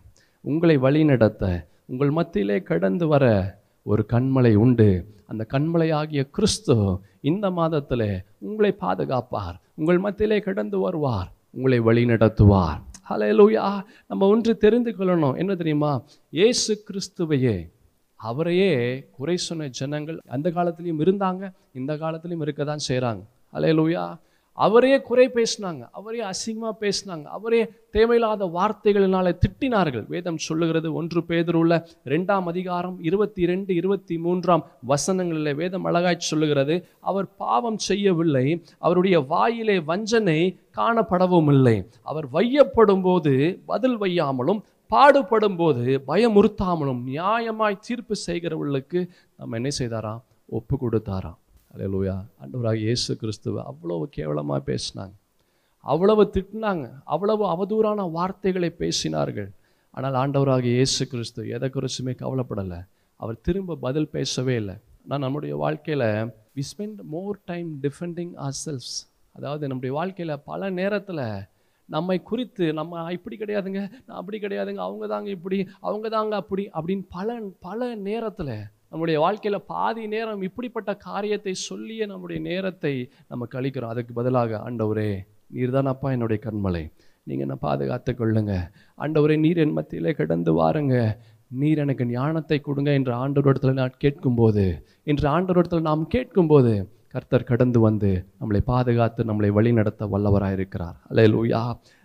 உங்களை 0.44 0.76
வழிநடத்த 0.76 1.66
உங்கள் 1.86 2.10
மத்தியிலே 2.10 2.62
கடந்து 2.62 3.06
வர 3.06 3.24
ஒரு 3.82 4.06
கண்மலை 4.12 4.54
உண்டு. 4.54 5.06
அந்த 5.26 5.46
கண்மலை 5.52 5.92
ஆகிய 5.94 6.22
கிறிஸ்து 6.30 7.00
இந்த 7.20 7.50
மாதத்தில் 7.50 8.24
உங்களை 8.38 8.74
பாதுகாப்பார். 8.80 9.56
உங்கள் 9.74 9.98
மத்தியிலே 9.98 10.40
கடந்து 10.40 10.78
வருவார். 10.78 11.28
உங்களை 11.50 11.80
வழி 11.80 12.04
நடத்துவார் 12.04 12.80
ஹalleluya 13.10 13.82
நம்ம 14.06 14.26
ஒன்று 14.26 14.56
தெரிந்து 14.56 14.90
கொள்ளணும். 14.90 15.36
என்ன 15.36 15.54
தெரியுமா? 15.54 16.02
இயேசு 16.30 16.84
கிறிஸ்துவையே 16.86 17.70
அவரையே 18.20 18.72
குறை 19.10 19.36
சொன்ன 19.36 19.68
ஜனங்கள் 19.68 20.18
அந்த 20.26 20.50
காலத்திலையும் 20.50 21.02
இருந்தாங்க 21.04 21.52
இந்த 21.72 21.94
காலத்திலையும் 21.94 22.40
இருக்க 22.40 22.64
தான் 22.64 22.84
செய்கிறாங்க 22.88 23.22
ஹalleluya 23.52 24.04
அவரையே 24.66 24.98
குறை 25.08 25.26
பேசினாங்க 25.36 25.82
அவரே 25.98 26.20
அசிங்கமாக 26.30 26.74
பேசினாங்க 26.82 27.26
அவரே 27.36 27.60
தேவையில்லாத 27.96 28.46
வார்த்தைகளினால 28.56 29.26
திட்டினார்கள். 29.42 30.04
வேதம் 30.14 30.40
சொல்லுகிறது 30.46 30.88
ஒன்று 31.00 31.20
பேதருள்ள 31.28 31.74
ரெண்டாம் 32.12 32.48
அதிகாரம் 32.52 32.96
இருபத்தி 33.08 33.44
ரெண்டு 33.50 33.72
இருபத்தி 33.80 34.16
மூன்றாம் 34.18 34.64
வசனங்களில் 34.92 35.58
வேதம் 35.60 35.86
அழகாய் 35.90 36.28
சொல்லுகிறது 36.30 36.76
அவர் 37.10 37.28
பாவம் 37.36 37.80
செய்யவில்லை 37.88 38.46
அவருடைய 38.78 39.18
வாயிலே 39.32 39.78
வஞ்சனை 39.90 40.40
காணப்படவும் 40.78 41.50
இல்லை. 41.54 41.76
அவர் 42.10 42.28
வையப்படும் 42.36 43.04
போது 43.08 43.34
பதில் 43.72 43.98
வையாமலும் 44.04 44.62
பாடுபடும் 44.90 45.56
போது 45.56 45.84
பயமுறுத்தாமலும் 46.06 47.02
நியாயமாய் 47.10 47.82
தீர்ப்பு 47.86 48.14
செய்கிறவர்களுக்கு 48.26 49.00
நம்ம 49.36 49.56
என்ன 49.60 49.70
செய்தாராம் 49.78 50.24
ஒப்பு 50.58 50.76
கொடுத்தாராம் 50.82 51.39
அலையலூயா 51.74 52.14
ஆண்டவராக 52.42 52.78
இயேசு 52.86 53.16
கிறிஸ்துவ 53.16 53.62
அவ்வளவு 53.62 54.04
கேவலமாக 54.16 54.60
பேசினாங்க. 54.70 55.14
அவ்வளவு 55.92 56.22
திட்டினாங்க. 56.34 56.86
அவ்வளவு 57.04 57.44
அவதூறான 57.54 58.06
வார்த்தைகளை 58.10 58.70
பேசினார்கள். 58.78 59.50
ஆனால் 59.94 60.16
ஆண்டவராக 60.22 60.64
இயேசு 60.76 61.06
கிறிஸ்து 61.06 61.42
எதை 61.48 61.68
குறிச்சுமே 61.74 62.14
கவலைப்படலை. 62.22 62.80
அவர் 63.20 63.38
திரும்ப 63.40 63.76
பதில் 63.76 64.08
பேசவே 64.16 64.54
இல்லை. 64.54 64.74
நான் 65.10 65.24
நம்முடைய 65.26 65.56
வாழ்க்கையில் 65.56 66.08
we 66.56 66.62
spend 66.70 67.00
more 67.14 67.38
time 67.44 67.68
defending 67.82 68.32
ourselves 68.64 68.98
அதாவது 69.36 69.64
நம்முடைய 69.66 69.92
வாழ்க்கையில் 69.98 70.42
பல 70.50 70.70
நேரத்தில் 70.80 71.24
நம்மை 71.88 72.16
குறித்து 72.22 72.64
நம்ம 72.72 73.12
இப்படி 73.12 73.36
கிடையாதுங்க. 73.36 73.80
நான் 74.06 74.18
அப்படி 74.20 74.38
கிடையாதுங்க. 74.38 74.82
அவங்க 74.88 75.06
தாங்க 75.06 75.30
இப்படி 75.30 75.58
அவங்க 75.80 76.08
தாங்க 76.08 76.34
அப்படி 76.36 76.64
அப்படின்னு 76.78 77.04
பல 77.16 77.38
பல 77.68 77.94
நேரத்தில் 78.08 78.54
நம்முடைய 78.92 79.16
வாழ்க்கையில் 79.24 79.66
பாதி 79.72 80.04
நேரம் 80.14 80.44
இப்படிப்பட்ட 80.48 80.90
காரியத்தை 81.08 81.52
சொல்லியே 81.68 82.06
நம்முடைய 82.12 82.38
நேரத்தை 82.50 82.94
நம்ம 83.28 83.46
கழிக்கிறோம். 83.54 83.92
அதுக்கு 83.94 84.12
பதிலாக 84.18 84.58
ஆண்டவரே 84.68 85.10
நீர் 85.54 85.76
தான் 85.76 85.90
அப்பா 85.92 86.08
என்னுடைய 86.16 86.38
கண்மலை. 86.46 86.84
நீங்கள் 87.26 87.46
என்ன 87.46 87.56
பாதுகாத்து 87.66 88.12
கொள்ளுங்க. 88.14 88.54
ஆண்டவரே 88.98 89.36
நீர் 89.44 89.60
என் 89.64 89.76
மத்தியிலே 89.78 90.12
கடந்து 90.20 90.52
வாருங்க. 90.60 90.94
நீர் 91.50 91.82
எனக்கு 91.84 92.04
ஞானத்தை 92.14 92.58
கொடுங்க 92.60 92.90
என்று 92.98 93.12
ஆண்டவரிடத்தில் 93.22 93.80
நான் 93.80 94.00
கேட்கும்போது 94.04 94.64
இன்று 95.04 95.26
ஆண்டவரிடத்தில் 95.36 95.88
நாம் 95.90 96.04
கேட்கும்போது 96.14 96.72
கர்த்தர் 97.14 97.48
கடந்து 97.48 97.78
வந்து 97.86 98.10
நம்மளை 98.40 98.60
பாதுகாத்து 98.72 99.22
நம்மளை 99.30 99.50
வழிநடத்த 99.56 100.06
வல்லவராக 100.12 100.56
இருக்கிறார் 100.58 100.98
அல்ல 101.08 101.22
லூயா 101.32 101.62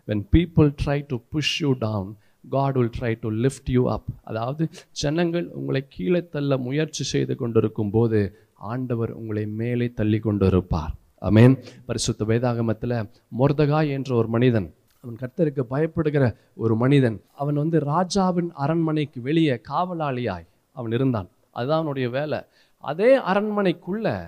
when 0.07 0.23
people 0.35 0.69
try 0.81 0.97
to 1.11 1.17
push 1.33 1.55
you 1.63 1.71
down 1.79 2.09
God 2.49 2.73
will 2.73 2.89
try 2.99 3.17
to 3.19 3.29
lift 3.29 3.69
you 3.69 3.89
up 3.89 4.07
அதாவது 4.23 4.69
ஜனங்கள் 4.91 5.47
உங்களை 5.47 5.85
கீழே 5.89 6.27
தள்ள 6.27 6.57
முயற்சி 6.57 7.03
செய்து 7.03 7.35
கொண்டிருக்கும் 7.35 7.89
போது 7.89 8.19
ஆண்டவர் 8.53 9.11
உங்களை 9.11 9.45
மேலே 9.45 9.91
தள்ளி 9.95 10.19
கொண்டு 10.19 10.45
இருப்பார் 10.45 10.93
அமேன் 11.21 11.55
பரிசுத்த 11.85 12.25
வேதாகமத்தில் 12.25 13.09
மொர்தகாய் 13.39 13.89
என்ற 13.89 14.15
ஒரு 14.15 14.27
மனிதன் 14.27 14.73
அவன் 15.03 15.17
கர்த்தருக்கு 15.21 15.63
பயப்படுகிற 15.69 16.35
ஒரு 16.55 16.75
மனிதன் 16.75 17.21
அவன் 17.35 17.55
வந்து 17.55 17.79
ராஜாவின் 17.79 18.51
அரண்மனைக்கு 18.53 19.21
வெளியே 19.21 19.61
காவலாளியாய் 19.69 20.47
அவன் 20.71 20.91
இருந்தான். 20.91 21.29
அதுதான் 21.51 21.77
அவனுடைய 21.77 22.09
வேலை. 22.09 22.39
அதே 22.77 23.17
அரண்மனைக்குள்ள 23.17 24.27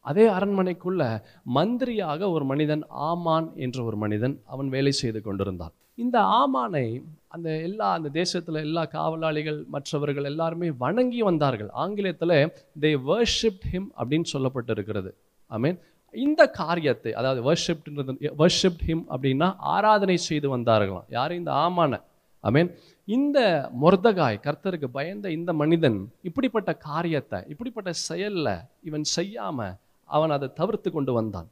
அதே 0.00 0.28
அரண்மனைக்குள்ள 0.28 1.20
மந்திரியாக 1.54 2.30
ஒரு 2.30 2.44
மனிதன் 2.44 2.84
ஆமான் 2.88 3.52
என்ற 3.56 3.84
ஒரு 3.84 3.96
மனிதன் 3.96 4.40
அவன் 4.46 4.68
வேலை 4.68 4.92
செய்து 4.92 5.22
கொண்டிருந்தான். 5.22 5.72
இந்த 5.94 6.20
ஆமானை 6.20 7.02
அந்த 7.28 7.60
எல்லா 7.60 7.92
அந்த 7.92 8.08
தேசத்தில் 8.08 8.54
எல்லா 8.54 8.84
காவலாளிகள் 8.84 9.64
மற்றவர்கள் 9.68 10.24
எல்லாருமே 10.24 10.70
வணங்கி 10.70 11.22
வந்தார்கள். 11.22 11.68
ஆங்கிலத்தில் 11.72 12.52
தே 12.80 12.90
வர்ஷிப்ட் 13.10 13.66
ஹிம் 13.72 13.88
அப்படின்னு 13.98 14.24
சொல்லப்பட்டிருக்கிறது. 14.32 15.10
ஐ 15.46 15.58
மீன் 15.58 15.78
இந்த 16.12 16.50
காரியத்தை 16.50 17.12
அதாவது 17.12 17.52
வர்ஷிப்ன்றது 17.52 18.32
வர்ஷிப்ட் 18.38 18.84
ஹிம் 18.86 19.04
அப்படின்னா 19.10 19.54
ஆராதனை 19.58 20.16
செய்து 20.16 20.56
வந்தார்களாம். 20.56 21.08
யார்? 21.08 21.32
இந்த 21.32 21.52
ஆமான. 21.52 22.02
ஐ 22.40 22.50
மீன் 22.50 22.70
இந்த 23.04 23.38
மொர்தகாய் 23.82 24.42
கர்த்தருக்கு 24.46 24.86
பயந்த 24.92 25.30
இந்த 25.30 25.52
மனிதன் 25.52 26.12
இப்படிப்பட்ட 26.22 26.74
காரியத்தை 26.74 27.40
இப்படிப்பட்ட 27.48 27.90
செயல்ல 28.08 28.48
இவன் 28.82 29.04
செய்யாம 29.16 29.76
அவன் 30.04 30.30
அதை 30.30 30.52
தவிர்த்து 30.52 30.90
கொண்டு 30.90 31.12
வந்தான். 31.12 31.48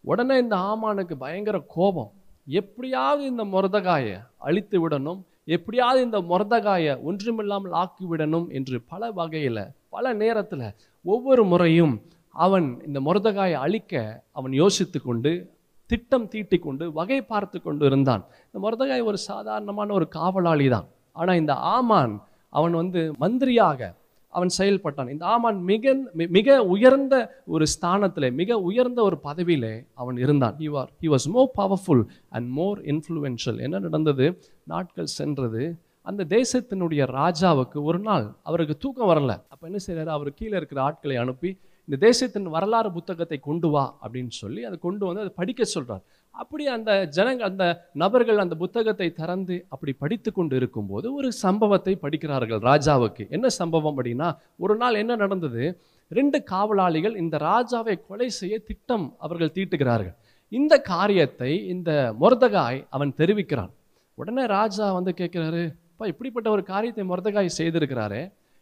உடனே 0.00 0.38
இந்த 0.38 0.56
ஆமானுக்கு 0.56 1.14
பயங்கர 1.16 1.58
கோபம். 1.68 2.12
எப்படியாவது 2.50 3.24
இந்த 3.24 3.44
முரதகாயை 3.44 4.22
அழித்து 4.38 4.88
விடணும் 4.88 5.20
எப்படியாவது 5.44 6.00
இந்த 6.02 6.20
முரதகாயை 6.20 7.02
ஒன்றுமில்லாமல் 7.02 7.72
ஆக்கிவிடணும் 7.72 8.48
என்று 8.48 8.82
பல 8.82 9.10
வகையில் 9.10 9.72
பல 9.88 10.12
நேரத்தில் 10.12 10.74
ஒவ்வொரு 11.02 11.44
முறையும் 11.44 12.02
அவன் 12.30 12.82
இந்த 12.86 13.00
முரதகாயை 13.00 13.52
அழிக்க 13.52 14.22
அவன் 14.32 14.52
யோசித்து 14.52 15.00
கொண்டு 15.00 15.52
திட்டம் 15.86 16.28
தீட்டி 16.28 16.58
கொண்டு 16.58 16.92
வகை 16.92 17.22
பார்த்து 17.22 17.62
கொண்டு 17.62 17.86
இருந்தான். 17.86 18.24
இந்த 18.46 18.58
முரதகாய் 18.66 19.00
ஒரு 19.00 19.18
சாதாரணமான 19.18 19.92
ஒரு 19.92 20.08
காவலாளி 20.08 20.68
தான் 20.68 20.88
ஆனால் 21.12 21.36
இந்த 21.36 21.54
ஆமான் 21.54 22.22
அவன் 22.48 22.72
வந்து 22.72 23.14
மந்திரியாக 23.18 23.94
அவன் 24.36 24.50
செயல்பட்டான். 24.58 25.10
இந்த 25.14 25.24
ஆமான் 25.26 25.58
மிக 25.70 25.94
மிக 26.36 26.48
உயர்ந்த 26.74 27.14
ஒரு 27.54 27.64
ஸ்தானத்தில் 27.66 28.28
மிக 28.40 28.58
உயர்ந்த 28.68 29.00
ஒரு 29.02 29.16
பதவியிலே 29.24 29.74
அவன் 29.94 30.18
இருந்தான். 30.24 30.56
He 30.62 30.68
or 30.80 30.90
he 31.02 31.08
was 31.14 31.28
more 31.36 31.50
powerful 31.60 32.04
and 32.28 32.48
more 32.58 32.80
influential 32.92 33.58
என்ன 33.58 33.78
நடந்தது? 33.78 34.26
நாட்கள் 34.64 35.14
சென்றது. 35.18 35.64
அந்த 36.06 36.22
தேசத்தினுடைய 36.36 37.02
ராஜாவுக்கு 37.20 37.78
ஒரு 37.88 37.98
நாள் 37.98 38.26
அவருக்கு 38.42 38.76
தூக்கம் 38.76 39.10
வரல. 39.10 39.32
அப்போ 39.52 39.64
என்ன 39.70 39.80
செய்கிறார் 39.86 40.16
அவர் 40.16 40.30
கீழே 40.34 40.56
இருக்கிற 40.56 40.80
ஆட்களை 40.82 41.16
அனுப்பி 41.16 41.50
இந்த 41.88 41.98
தேசத்தின் 42.06 42.48
வரலாறு 42.54 42.88
புத்தகத்தை 42.92 43.38
கொண்டு 43.48 43.68
வா 43.68 43.84
அப்படின்னு 44.04 44.32
சொல்லி 44.42 44.60
அதை 44.64 44.76
கொண்டு 44.78 45.04
வந்து 45.06 45.22
அதை 45.24 45.32
படிக்க 45.36 45.62
சொல்கிறார் 45.64 46.02
அப்படி 46.34 46.64
அந்த 46.66 46.90
ஜனங்க 47.16 47.42
அந்த 47.50 47.64
நபர்கள் 47.92 48.42
அந்த 48.44 48.54
புத்தகத்தை 48.54 49.08
திறந்து 49.12 49.56
அப்படி 49.68 49.92
படித்து 49.92 50.32
கொண்டு 50.32 50.56
இருக்கும்போது 50.56 51.06
ஒரு 51.14 51.28
சம்பவத்தை 51.32 51.94
படிக்கிறார்கள் 52.04 52.60
ராஜாவுக்கு. 52.70 53.24
என்ன 53.30 53.46
சம்பவம் 53.60 53.98
அப்படின்னா 53.98 54.28
ஒரு 54.56 54.76
நாள் 54.76 54.94
என்ன 54.94 55.16
நடந்தது? 55.16 55.64
ரெண்டு 56.08 56.38
காவலாளிகள் 56.42 57.16
இந்த 57.16 57.36
ராஜாவை 57.38 57.94
கொலை 58.08 58.28
செய்ய 58.28 58.54
திட்டம் 58.58 59.06
அவர்கள் 59.18 59.54
தீட்டுகிறார்கள். 59.56 60.16
இந்த 60.48 60.74
காரியத்தை 60.92 61.66
இந்த 61.66 61.90
மொர்தகாய் 62.20 62.80
அவன் 62.90 63.12
தெரிவிக்கிறான். 63.16 63.72
உடனே 64.14 64.46
ராஜா 64.46 64.86
வந்து 64.92 65.12
கேட்குறாரு 65.20 65.62
அப்பா 65.92 66.06
இப்படிப்பட்ட 66.06 66.50
ஒரு 66.50 66.62
காரியத்தை 66.62 67.04
மொர்தகாய் 67.04 67.56
செய்திருக்கிறாரு. 67.58 68.20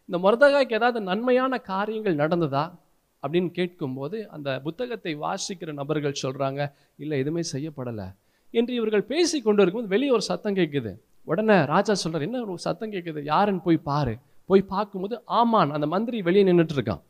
இந்த 0.09 0.19
மொர்தகாய்க்கு 0.19 0.77
ஏதாவது 0.79 1.01
நன்மையான 1.01 1.59
காரியங்கள் 1.73 2.21
நடந்ததா? 2.23 2.65
அப்படின்னு 3.23 3.51
கேட்கும்போது 3.51 4.29
அந்த 4.29 4.61
புத்தகத்தை 4.61 5.17
வாசிக்கிற 5.17 5.73
நபர்கள் 5.73 6.21
சொல்கிறாங்க 6.23 6.73
இல்லை 6.97 7.19
எதுவுமே 7.19 7.43
செய்யப்படலை. 7.53 8.15
என்று 8.51 8.75
இவர்கள் 8.75 9.05
பேசி 9.05 9.43
கொண்டு 9.43 9.63
இருக்கும்போது 9.63 9.95
வெளியே 9.95 10.11
ஒரு 10.11 10.23
சத்தம் 10.23 10.55
கேட்குது. 10.55 10.93
உடனே 11.25 11.65
ராஜா 11.65 11.95
சொல்கிறார் 11.95 12.29
என்ன 12.29 12.45
ஒரு 12.45 12.59
சத்தம் 12.59 12.93
கேட்குது? 12.93 13.21
யாருன்னு 13.25 13.61
போய் 13.61 13.77
பாரு. 13.77 14.19
போய் 14.47 14.63
பார்க்கும்போது 14.63 15.23
ஆமான் 15.25 15.71
அந்த 15.71 15.87
மந்திரி 15.87 16.23
வெளியே 16.23 16.45
நின்றுட்டு 16.45 16.77
இருக்கான். 16.77 17.01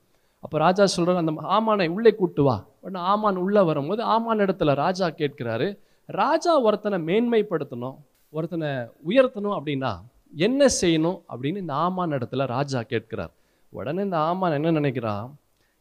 அப்போ 0.41 0.59
ராஜா 0.59 0.87
சொல்கிறார் 0.87 1.21
அந்த 1.25 1.33
ஆமானை 1.57 1.89
உள்ளே 1.89 2.15
கூட்டு 2.15 2.43
வா. 2.43 2.67
உடனே 2.81 3.05
ஆமான் 3.05 3.37
உள்ளே 3.37 3.61
வரும்போது 3.61 4.03
ஆமான் 4.03 4.39
இடத்துல 4.39 4.75
ராஜா 4.75 5.07
கேட்கிறாரு 5.09 5.79
ராஜா 6.07 6.61
ஒருத்தனை 6.61 6.99
மேன்மைப்படுத்தணும் 6.99 7.97
ஒருத்தனை 8.31 8.69
உயர்த்தணும் 9.09 9.57
அப்படின்னா 9.59 9.93
என்ன 10.37 10.67
செய்யணும்? 10.81 11.21
அப்படின்னு 11.29 11.57
இந்த 11.57 11.75
ஆமான் 11.75 12.11
இடத்துல 12.11 12.47
ராஜா 12.47 12.83
கேட்கிறார். 12.83 13.33
உடனே 13.73 14.03
இந்த 14.03 14.19
ஆமான் 14.19 14.53
என்ன 14.53 14.71
நினைக்கிறான்? 14.71 15.39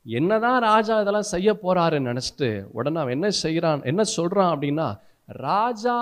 என்னதான் 0.07 0.59
ராஜா 0.61 0.95
இதெல்லாம் 1.01 1.31
செய்ய 1.33 1.49
போகிறாருன்னு 1.53 2.09
நினச்சிட்டு 2.11 2.49
உடனே 2.77 2.99
அவன் 3.01 3.15
என்ன 3.17 3.29
செய்கிறான் 3.29 3.81
என்ன 3.91 4.01
சொல்கிறான் 4.03 4.51
அப்படின்னா 4.53 4.87
ராஜா 5.27 5.95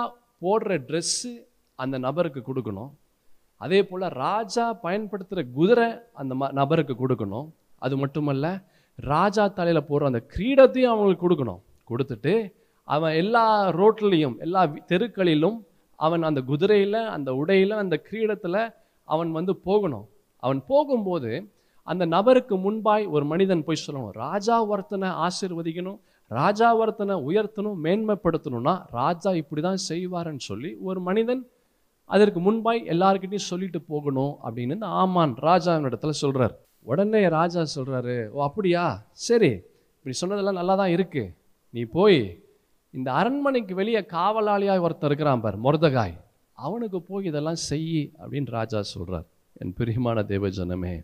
போடுற 0.44 0.78
ட்ரெஸ்ஸு 0.88 1.32
அந்த 1.74 1.98
நபருக்கு 1.98 2.40
கொடுக்கணும். 2.48 2.90
அதே 3.64 3.80
போல் 3.84 4.06
ராஜா 4.24 4.64
பயன்படுத்துகிற 4.84 5.42
குதிரை 5.58 5.88
அந்த 6.12 6.32
ம 6.40 6.52
நபருக்கு 6.52 6.94
கொடுக்கணும். 7.02 7.48
அது 7.78 7.94
மட்டுமல்ல 7.96 8.46
ராஜா 8.98 9.44
தலையில் 9.58 9.88
போடுற 9.88 10.10
அந்த 10.10 10.22
கிரீடத்தையும் 10.34 10.92
அவங்களுக்கு 10.92 11.26
கொடுக்கணும். 11.26 11.60
கொடுத்துட்டு 11.90 12.34
அவன் 12.88 13.14
எல்லா 13.22 13.44
ரோட்லேயும் 13.80 14.36
எல்லா 14.46 14.62
தெருக்களிலும் 14.92 15.58
அவன் 15.96 16.22
அந்த 16.22 16.40
குதிரையில் 16.50 17.00
அந்த 17.16 17.30
உடையில் 17.34 17.74
அந்த 17.82 17.96
கிரீடத்தில் 18.08 18.62
அவன் 19.04 19.30
வந்து 19.32 19.56
போகணும். 19.68 20.06
அவன் 20.42 20.60
போகும்போது 20.70 21.30
அந்த 21.86 22.06
நபருக்கு 22.06 22.56
முன்பாய் 22.56 23.06
ஒரு 23.06 23.24
மனிதன் 23.24 23.64
போய் 23.64 23.84
சொல்லணும். 23.86 24.12
ராஜா 24.16 24.66
ஒருத்தனை 24.66 25.08
ஆசீர்வதிக்கணும் 25.26 25.98
ராஜா 26.30 26.76
ஒருத்தனை 26.76 27.14
உயர்த்தணும் 27.28 27.78
மேன்மைப்படுத்தணும்னா 27.84 28.74
ராஜா 28.90 29.34
இப்படி 29.34 29.60
தான் 29.60 29.80
செய்வாருன்னு 29.88 30.40
சொல்லி 30.40 30.76
ஒரு 30.80 31.00
மனிதன் 31.00 31.42
அதற்கு 32.10 32.40
முன்பாய் 32.40 32.80
எல்லாருக்கிட்டையும் 32.84 33.50
சொல்லிட்டு 33.52 33.80
போகணும் 33.82 34.34
அப்படின்னு 34.44 34.74
இந்த 34.74 34.86
ஆமான் 35.00 35.34
ராஜா 35.40 35.72
இடத்துல 35.80 36.10
சொல்கிறார் 36.10 36.54
உடனே 36.86 37.28
ராஜா 37.28 37.62
சொல்கிறாரு 37.76 38.30
ஓ 38.30 38.42
அப்படியா? 38.42 38.84
சரி 39.12 39.50
இப்படி 39.96 40.14
சொன்னதெல்லாம் 40.14 40.54
நல்லா 40.54 40.74
தான் 40.74 40.92
இருக்குது 40.96 41.32
நீ 41.74 41.84
போய் 41.84 42.18
இந்த 42.94 43.12
அரண்மனைக்கு 43.12 43.74
வெளியே 43.74 44.00
காவலாளியாக 44.12 44.80
ஒருத்தன் 44.80 45.08
இருக்கிறான் 45.08 45.40
பார் 45.40 45.56
மொர்தகாய். 45.56 46.14
அவனுக்கு 46.58 47.02
போய் 47.02 47.24
இதெல்லாம் 47.24 47.60
செய் 47.68 47.88
அப்படின்னு 48.20 48.50
ராஜா 48.50 48.82
சொல்கிறார் 48.82 49.26
என் 49.56 49.74
பிரியமான 49.74 50.22
தேவஜனமே 50.22 50.94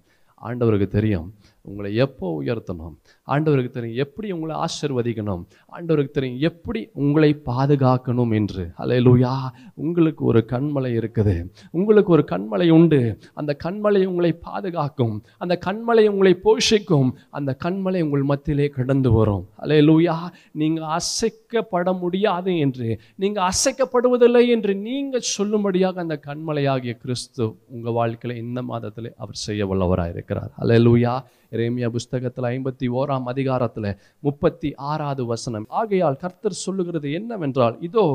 ஆண்டவருக்கு 0.42 0.87
தெரியும். 0.87 1.34
உங்களை 1.64 1.95
எப்போ 2.04 2.42
உயர்த்தணும்? 2.42 2.95
ஆண்டவருக்கு 3.28 3.71
தெரியும் 3.71 4.00
எப்படி 4.04 4.33
உங்களை 4.33 4.54
ஆசிர்வதிக்கணும்? 4.64 5.42
ஆண்டவருக்கு 5.73 6.11
தெரியும் 6.11 6.40
எப்படி 6.50 6.81
உங்களை 6.92 7.31
பாதுகாக்கணும் 7.50 8.33
என்று. 8.38 8.64
அலையலூயா 8.78 9.33
உங்களுக்கு 9.75 10.25
ஒரு 10.25 10.45
கண்மலை 10.52 10.92
இருக்குது. 11.00 11.37
உங்களுக்கு 11.71 12.12
ஒரு 12.12 12.25
கண்மலை 12.31 12.69
உண்டு. 12.71 13.00
அந்த 13.35 13.57
கண்மலை 13.64 14.02
உங்களை 14.04 14.33
பாதுகாக்கும். 14.49 15.14
அந்த 15.38 15.59
கண்மலை 15.66 16.07
உங்களை 16.12 16.35
போஷிக்கும். 16.47 17.11
அந்த 17.31 17.57
கண்மலை 17.64 18.02
உங்கள் 18.02 18.23
மத்தியிலே 18.23 18.69
கடந்து 18.78 19.12
வரும். 19.12 19.45
அலையலூயா 19.62 20.16
நீங்கள் 20.52 20.88
அசைக்கப்பட 20.99 21.99
முடியாது 21.99 22.59
என்று. 22.59 22.88
நீங்கள் 23.16 23.49
அசைக்கப்படுவதில்லை 23.50 24.45
என்று 24.57 24.75
நீங்கள் 24.88 25.31
சொல்லும்படியாக 25.37 25.95
அந்த 25.95 26.19
கண்மலையாகிய 26.28 26.95
கிறிஸ்து 27.04 27.45
உங்கள் 27.69 27.97
வாழ்க்கையில் 28.00 28.42
இந்த 28.45 28.62
மாதத்தில் 28.62 29.12
அவர் 29.16 29.42
செய்ய 29.47 29.66
வல்லவராக 29.66 30.11
இருக்கிறார் 30.11 30.50
அலையலூயா 30.64 31.14
எரேமியா 31.56 31.88
புஸ்தகத்தில் 31.97 32.49
ஐம்பத்தி 32.52 32.87
ஓராம் 32.99 33.26
அதிகாரத்தில் 33.32 33.88
முப்பத்தி 34.26 34.68
ஆறாவது 34.90 35.23
வசனம். 35.32 35.66
ஆகையால் 35.80 36.21
கர்த்தர் 36.23 36.62
சொல்லுகிறது 36.64 37.09
என்னவென்றால் 37.18 37.76
இதோ 37.88 38.06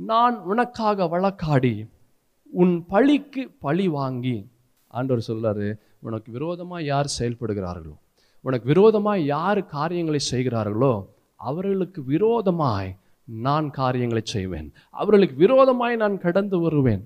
நான் 0.00 0.36
உனக்காக 0.52 1.06
வழக்காடி 1.14 1.74
உன் 2.52 2.74
பழிக்கு 2.92 3.42
பழி 3.64 3.86
வாங்கி. 3.98 4.36
ஆண்டவர் 4.96 5.28
சொல்கிறாரு 5.28 5.68
உனக்கு 6.06 6.28
விரோதமாக 6.36 6.82
யார் 6.92 7.08
செயல்படுகிறார்களோ 7.18 7.94
உனக்கு 8.44 8.66
விரோதமாக 8.72 9.26
யார் 9.34 9.60
காரியங்களை 9.76 10.20
செய்கிறார்களோ 10.32 10.94
அவர்களுக்கு 11.40 12.00
விரோதமாய் 12.12 12.90
நான் 13.28 13.66
காரியங்களை 13.80 14.22
செய்வேன். 14.34 14.68
அவர்களுக்கு 15.00 15.36
விரோதமாய் 15.44 16.00
நான் 16.02 16.16
கடந்து 16.24 16.56
வருவேன். 16.60 17.04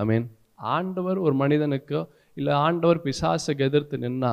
ஐ 0.00 0.04
மீன் 0.10 0.26
ஆண்டவர் 0.74 1.18
ஒரு 1.18 1.34
மனிதனுக்கோ 1.42 2.02
இல்லை 2.36 2.52
ஆண்டவர் 2.66 3.00
பிசாசுக்கு 3.06 3.64
எதிர்த்து 3.68 3.96
நின்னா 4.04 4.32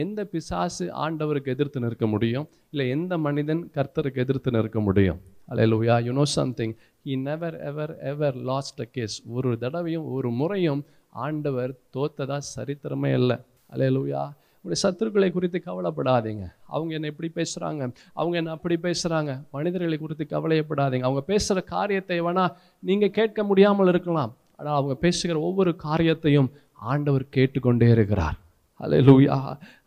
எந்த 0.00 0.20
பிசாசு 0.24 0.84
ஆண்டவருக்கு 1.04 1.52
எதிர்த்து 1.54 1.80
நிற்க 1.84 2.06
முடியும்? 2.06 2.46
இல்லை 2.70 2.86
எந்த 2.88 3.14
மனிதன் 3.18 3.62
கர்த்தருக்கு 3.76 4.22
எதிர்த்து 4.24 4.50
நிற்க 4.50 4.80
முடியும்? 4.80 5.18
Hallelujah 5.50 5.96
you 6.06 6.12
know 6.12 6.26
something 6.38 6.74
he 7.06 7.14
never 7.28 7.56
ever 7.70 7.94
ever 8.12 8.36
lost 8.50 8.80
a 8.80 8.88
case 8.96 9.16
ஒரு 9.36 9.50
தடவையும் 9.64 10.06
ஒரு 10.16 10.30
முறையும் 10.40 10.82
ஆண்டவர் 11.24 11.72
தோத்ததா 11.96 12.38
சரித்திரமே 12.54 13.10
இல்லை. 13.20 13.36
அலையலுயா 13.72 14.22
உடைய 14.64 14.78
சத்துருக்களை 14.82 15.28
குறித்து 15.32 15.58
கவலைப்படாதீங்க. 15.66 16.44
அவங்க 16.74 16.92
என்ன 16.98 17.06
இப்படி 17.12 17.30
பேசுகிறாங்க 17.38 17.82
அவங்க 18.18 18.36
என்ன 18.40 18.50
அப்படி 18.56 18.76
பேசுகிறாங்க 18.86 19.32
மனிதர்களை 19.56 19.98
குறித்து 19.98 20.24
கவலையப்படாதீங்க. 20.34 21.06
அவங்க 21.08 21.22
பேசுகிற 21.32 21.60
காரியத்தை 21.74 22.18
வேணா 22.28 22.44
நீங்கள் 22.80 23.16
கேட்க 23.18 23.42
முடியாமல் 23.50 23.90
இருக்கலாம். 23.94 24.32
ஆனால் 24.58 24.78
அவங்க 24.80 24.94
பேசுகிற 25.04 25.40
ஒவ்வொரு 25.48 25.72
காரியத்தையும் 25.86 26.50
ஆண்டவர் 26.90 27.24
கேட்டுக்கொண்டே 27.36 27.88
இருக்கிறார். 27.96 28.36
அலையலூயா 28.84 29.36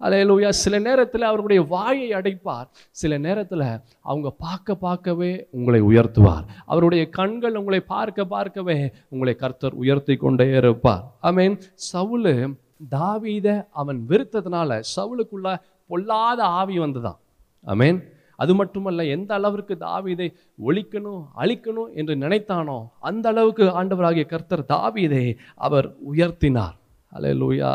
அலையலூயா 0.05 0.49
சில 0.63 0.79
நேரத்தில் 0.87 1.29
அவருடைய 1.29 1.61
வாயை 1.73 2.09
அடைப்பார். 2.19 2.67
சில 3.01 3.17
நேரத்தில் 3.17 3.65
அவங்க 4.01 4.29
பார்க்க 4.45 4.75
பார்க்கவே 4.85 5.31
உங்களை 5.57 5.81
உயர்த்துவார். 5.81 6.45
அவருடைய 6.65 7.03
கண்கள் 7.09 7.55
உங்களை 7.55 7.79
பார்க்க 7.95 8.25
பார்க்கவே 8.35 8.77
உங்களை 9.09 9.35
கர்த்தர் 9.35 9.75
உயர்த்தி 9.83 10.15
கொண்டே 10.15 10.47
இருப்பார். 10.61 11.03
ஐ 11.21 11.31
மீன் 11.39 11.57
சவுலு 11.93 12.35
தாவீத 12.89 13.47
அவன் 13.81 13.99
வெறுத்ததுனால 14.09 14.79
சவுலுக்குள்ள 14.95 15.49
பொல்லாத 15.87 16.39
ஆவி 16.59 16.77
வந்ததான். 16.79 17.19
அமேன் 17.73 17.99
அது 18.43 18.53
மட்டுமல்ல 18.55 19.01
எந்த 19.15 19.31
அளவிற்கு 19.33 19.75
தாவீதை 19.83 20.27
ஒழிக்கணும் 20.67 21.21
அழிக்கணும் 21.41 21.91
என்று 21.99 22.13
நினைத்தானோ 22.23 22.79
அந்த 23.09 23.25
அளவுக்கு 23.29 23.65
ஆண்டவராகிய 23.81 24.25
கர்த்தர் 24.25 24.63
தாவீதை 24.73 25.25
அவர் 25.67 25.87
உயர்த்தினார். 26.11 26.75
அலையலூயா 27.11 27.71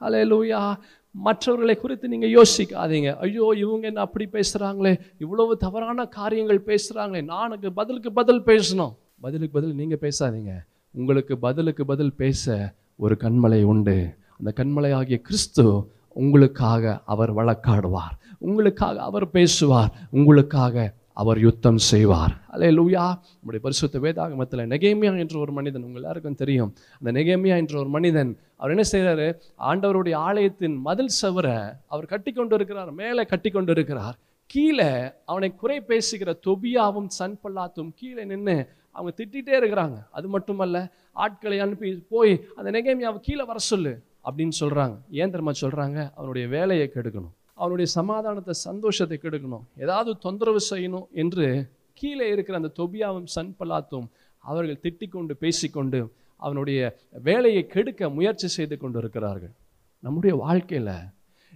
அலையலூயா 0.00 0.76
மற்றவர்களை 1.10 1.76
குறித்து 1.76 2.08
நீங்கள் 2.08 2.34
யோசிக்காதீங்க. 2.38 3.16
ஐயோ 3.16 3.54
இவங்க 3.56 3.86
என்ன 3.86 4.00
அப்படி 4.00 4.28
பேசுகிறாங்களே 4.32 5.00
இவ்வளவு 5.18 5.56
தவறான 5.56 6.06
காரியங்கள் 6.06 6.60
பேசுகிறாங்களே 6.66 7.22
நானுக்கு 7.24 7.70
பதிலுக்கு 7.70 8.12
பதில் 8.12 8.42
பேசணும். 8.42 8.94
பதிலுக்கு 9.20 9.60
பதில் 9.60 9.74
நீங்கள் 9.74 10.02
பேசாதீங்க. 10.06 10.54
உங்களுக்கு 10.90 11.38
பதிலுக்கு 11.38 11.84
பதில் 11.84 12.14
பேச 12.14 12.74
ஒரு 12.96 13.16
கண்மலை 13.20 13.62
உண்டு. 13.62 14.14
அந்த 14.38 14.52
கண்மலை 14.56 14.92
ஆகிய 14.92 15.18
கிறிஸ்து 15.18 15.90
உங்களுக்காக 16.12 17.02
அவர் 17.04 17.34
வழக்காடுவார். 17.34 18.14
உங்களுக்காக 18.38 19.02
அவர் 19.02 19.30
பேசுவார். 19.30 19.90
உங்களுக்காக 20.10 20.94
அவர் 21.20 21.38
யுத்தம் 21.44 21.80
செய்வார். 21.90 22.32
அலே 22.54 22.68
லூயா 22.78 23.04
நம்முடைய 23.36 23.60
பரிசுத்த 23.66 24.00
வேதாகமத்தில் 24.04 24.62
நெகேமியா 24.72 25.10
என்ற 25.22 25.36
ஒரு 25.44 25.52
மனிதன் 25.58 25.84
உங்கள் 25.86 26.00
எல்லாருக்கும் 26.00 26.38
தெரியும். 26.42 26.70
அந்த 26.98 27.10
நெகேமியா 27.18 27.56
என்ற 27.62 27.74
ஒரு 27.82 27.90
மனிதன் 27.96 28.30
அவர் 28.56 28.72
என்ன 28.74 28.84
செய்கிறாரு 28.92 29.26
ஆண்டவருடைய 29.70 30.16
ஆலயத்தின் 30.28 30.76
மதில் 30.88 31.14
சவரை 31.20 31.58
அவர் 31.86 32.12
கட்டி 32.12 32.32
கொண்டு 32.32 32.54
இருக்கிறார் 32.54 32.90
மேலே 33.02 33.24
கட்டி 33.32 33.50
கொண்டு 33.50 33.72
இருக்கிறார் 33.76 34.16
கீழே 34.54 34.90
அவனை 35.30 35.48
குறை 35.62 35.78
பேசுகிற 35.90 36.38
தொபியாவும் 36.46 37.08
சன்பல்லாத்தும் 37.18 37.90
கீழே 38.00 38.24
நின்று 38.32 38.56
அவங்க 38.96 39.12
திட்டிகிட்டே 39.16 39.54
இருக்கிறாங்க. 39.60 39.96
அது 40.10 40.26
மட்டுமல்ல 40.28 40.76
ஆட்களை 41.24 41.58
அனுப்பி 41.64 41.90
போய் 42.14 42.34
அந்த 42.56 42.68
நெகேமியாவை 42.76 43.20
கீழே 43.28 43.44
வர 43.50 43.58
சொல்லு 43.70 43.94
அப்படின்னு 44.28 44.56
சொல்கிறாங்க 44.60 44.96
ஏன் 45.22 45.32
தெரியுமா 45.34 45.54
சொல்கிறாங்க 45.64 45.98
அவனுடைய 46.14 46.48
வேலையை 46.48 46.86
கெடுக்கணும். 46.94 47.34
அவனுடைய 47.58 47.88
சமாதானத்தை 47.98 48.54
சந்தோஷத்தை 48.68 49.16
கெடுக்கணும். 49.18 49.64
ஏதாவது 49.84 50.10
தொந்தரவு 50.24 50.60
செய்யணும் 50.70 51.06
என்று 51.22 51.46
கீழே 52.00 52.26
இருக்கிற 52.34 52.56
அந்த 52.60 52.72
தொபியாவும் 52.80 53.28
சன்பலாத்தும் 53.36 54.06
அவர்கள் 54.44 54.82
திட்டிக்கொண்டு 54.84 55.34
பேசிக்கொண்டு 55.42 56.00
அவனுடைய 56.42 56.80
வேலையை 57.28 57.62
கெடுக்க 57.74 58.10
முயற்சி 58.16 58.48
செய்து 58.56 58.76
கொண்டு 58.78 58.98
இருக்கிறார்கள் 59.02 59.54
நம்முடைய 60.02 60.32
வாழ்க்கையில் 60.44 60.96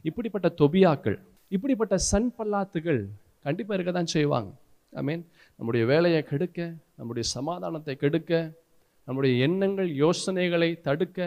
இப்படிப்பட்ட 0.08 0.48
தொபியாக்கள் 0.60 1.18
இப்படிப்பட்ட 1.50 1.94
சன்பல்லாத்துகள் 2.10 3.00
கண்டிப்பாக 3.46 3.76
இருக்க 3.76 3.92
தான் 3.92 4.12
செய்வாங்க. 4.14 4.50
ஐ 4.92 5.02
மீன் 5.08 5.22
நம்முடைய 5.58 5.82
வேலையை 5.92 6.20
கெடுக்க 6.30 6.58
நம்முடைய 6.98 7.24
சமாதானத்தை 7.36 7.94
கெடுக்க 8.02 8.32
நம்முடைய 9.06 9.34
எண்ணங்கள் 9.46 9.90
யோசனைகளை 10.04 10.70
தடுக்க 10.88 11.18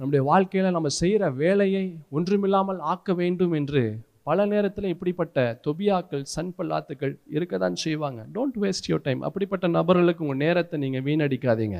நம்முடைய 0.00 0.22
வாழ்க்கையில் 0.30 0.76
நம்ம 0.76 0.90
செய்கிற 1.00 1.30
வேலையை 1.44 1.84
ஒன்றுமில்லாமல் 2.16 2.80
ஆக்க 2.92 3.14
வேண்டும் 3.22 3.54
என்று 3.60 3.82
பல 4.28 4.44
நேரத்தில் 4.52 4.90
இப்படிப்பட்ட 4.94 5.38
தொபியாக்கள் 5.66 6.24
சன்பல்லாத்துக்கள் 6.34 7.14
இருக்க 7.36 7.54
தான் 7.64 7.76
செய்வாங்க. 7.84 8.20
டோன்ட் 8.36 8.56
வேஸ்ட் 8.62 8.88
யோர் 8.90 9.04
டைம் 9.06 9.20
அப்படிப்பட்ட 9.28 9.66
நபர்களுக்கு 9.78 10.24
உங்கள் 10.26 10.42
நேரத்தை 10.44 10.76
நீங்கள் 10.84 11.04
வீணடிக்காதீங்க. 11.08 11.78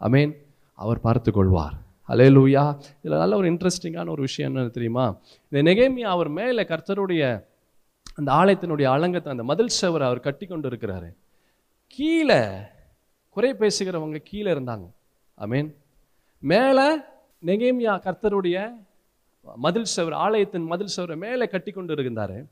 அமேன் 0.00 0.32
அவர் 0.78 1.00
பார்த்து 1.06 1.30
கொள்வார் 1.38 1.76
அலே 2.12 2.28
லூயா 2.36 2.64
இதில் 3.02 3.20
நல்ல 3.22 3.34
ஒரு 3.40 3.48
இன்ட்ரெஸ்டிங்கான 3.52 4.10
ஒரு 4.14 4.22
விஷயம் 4.28 4.48
என்ன 4.50 4.72
தெரியுமா? 4.76 5.06
இந்த 5.50 5.60
நெகேமியா 5.68 6.08
அவர் 6.16 6.30
மேலே 6.38 6.62
கர்த்தருடைய 6.70 7.22
அந்த 8.18 8.30
ஆலயத்தினுடைய 8.40 8.86
அலங்கத்தை 8.94 9.30
அந்த 9.34 9.44
மதில் 9.50 9.76
சேவரை 9.80 10.06
அவர் 10.10 10.26
கட்டி 10.26 10.46
கொண்டு 10.46 10.68
இருக்கிறாரு 10.70 11.10
கீழே 11.94 12.40
குறை 13.36 13.50
பேசுகிறவங்க 13.62 14.20
கீழே 14.30 14.50
இருந்தாங்க. 14.54 14.86
அமேன் 15.38 15.68
மேலே 16.52 16.86
நெகேமியா 17.48 17.94
கர்த்தருடைய 18.06 18.56
மதில் 19.42 19.86
சவர் 19.96 20.16
ஆலயத்தின் 20.24 20.66
மதில் 20.66 20.94
சவரை 20.96 21.16
மேலே 21.16 21.46
கட்டி 21.46 21.70
கொண்டு 21.70 21.92
இருந்தார் 21.92 22.46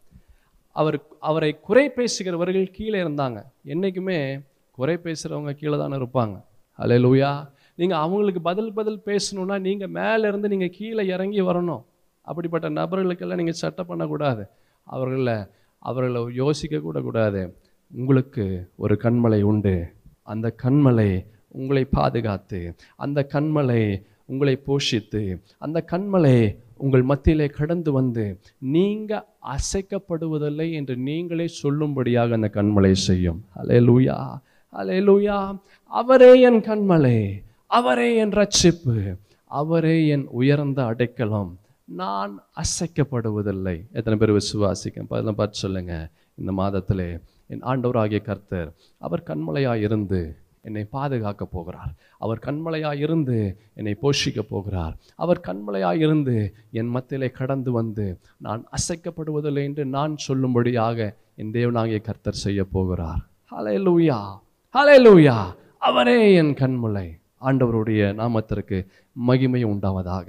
அவர் 0.72 0.98
அவரை 1.20 1.61
குறை 1.61 1.90
பேசுகிறவர்கள் 1.90 2.70
கீழே 2.70 3.03
இருந்தாங்க. 3.03 3.38
என்றைக்குமே 3.64 4.40
குறை 4.70 4.96
பேசுகிறவங்க 5.05 5.53
கீழே 5.53 5.77
தானே 5.79 5.96
இருப்பாங்க. 5.96 6.35
அலே 6.79 6.96
லூயா 7.05 7.48
நீங்கள் 7.74 7.98
அவங்களுக்கு 7.98 8.40
பதில் 8.40 8.72
பதில் 8.72 9.01
பேசணுன்னா 9.07 9.61
நீங்கள் 9.61 9.88
மேலே 9.88 10.29
இருந்து 10.29 10.48
நீங்கள் 10.48 10.74
கீழே 10.79 11.07
இறங்கி 11.07 11.40
வரணும். 11.40 11.85
அப்படிப்பட்ட 12.20 12.68
நபர்களுக்கெல்லாம் 12.68 13.40
நீங்கள் 13.40 13.61
சட்டம் 13.62 13.87
பண்ணக்கூடாது. 13.87 14.46
அவர்களை 14.85 15.37
அவர்களை 15.79 16.35
யோசிக்க 16.35 16.79
கூட 16.79 17.01
கூடாது. 17.01 17.57
உங்களுக்கு 17.94 18.44
ஒரு 18.77 18.98
கண்மலை 19.03 19.42
உண்டு. 19.42 19.92
அந்த 20.22 20.55
கண்மலை 20.62 21.11
உங்களை 21.48 21.85
பாதுகாத்து 21.85 22.74
அந்த 22.96 23.27
கண்மலை 23.33 23.83
உங்களை 24.27 24.55
போஷித்து 24.66 25.40
அந்த 25.59 25.85
கண்மலை 25.92 26.59
உங்கள் 26.79 27.03
மத்தியிலே 27.03 27.47
கடந்து 27.47 27.93
வந்து 27.93 28.25
நீங்கள் 28.59 29.27
அசைக்கப்படுவதில்லை 29.55 30.69
என்று 30.73 30.97
நீங்களே 30.97 31.47
சொல்லும்படியாக 31.62 32.37
அந்த 32.38 32.51
கண்மலை 32.55 32.93
செய்யும். 32.93 33.41
அலே 33.57 33.79
லூயா 33.88 34.19
அலே 34.73 34.99
லூயா 35.09 35.38
அவரே 35.93 36.33
என் 36.41 36.61
கண்மலை 36.61 37.19
அவரே 37.67 38.17
என் 38.17 38.35
ரட்சிப்பு 38.41 38.97
அவரே 39.51 39.97
என் 40.07 40.27
உயர்ந்த 40.41 40.81
அடைக்கலம். 40.85 41.53
நான் 41.85 42.33
அசைக்கப்படுவதில்லை. 42.62 43.77
எத்தனை 43.93 44.17
பேர் 44.19 44.38
விசுவாசிக்கும்? 44.38 45.09
அதெல்லாம் 45.09 45.35
பார்த்து 45.35 45.59
சொல்லுங்கள் 45.59 46.09
இந்த 46.41 46.53
மாதத்திலே 46.53 47.09
என் 47.53 47.62
ஆண்டவராகிய 47.62 48.21
கர்த்தர் 48.23 48.71
அவர் 48.99 49.27
கண்மலையாக 49.27 49.85
இருந்து 49.87 50.21
என்னை 50.68 50.85
பாதுகாக்க 50.96 51.44
போகிறார். 51.54 51.92
அவர் 52.24 52.42
கண்மலையாக 52.46 52.98
இருந்து 53.07 53.37
என்னை 53.78 53.94
போஷிக்க 54.02 54.40
போகிறார். 54.52 54.94
அவர் 55.22 55.44
கண்மலையாக 55.48 55.98
இருந்து 56.07 56.37
என் 56.81 56.92
மத்தியிலே 56.96 57.28
கடந்து 57.40 57.72
வந்து 57.81 58.07
நான் 58.46 58.62
அசைக்கப்படுவதில்லை 58.78 59.64
என்று 59.70 59.87
நான் 59.96 60.14
சொல்லும்படியாக 60.26 61.09
என் 61.42 61.54
தேவனாகிய 61.59 62.00
கர்த்தர் 62.09 62.42
செய்ய 62.44 62.61
போகிறார். 62.74 63.22
ஹலே 63.52 63.76
லூயா 63.87 64.20
ஹலே 64.74 64.98
லூயா 65.07 65.38
அவரே 65.88 66.18
என் 66.40 66.52
கண்மலை. 66.61 67.07
ஆண்டவருடைய 67.48 68.02
நாமத்திற்கு 68.20 68.78
மகிமை 69.28 69.61
உண்டாவதாக. 69.72 70.26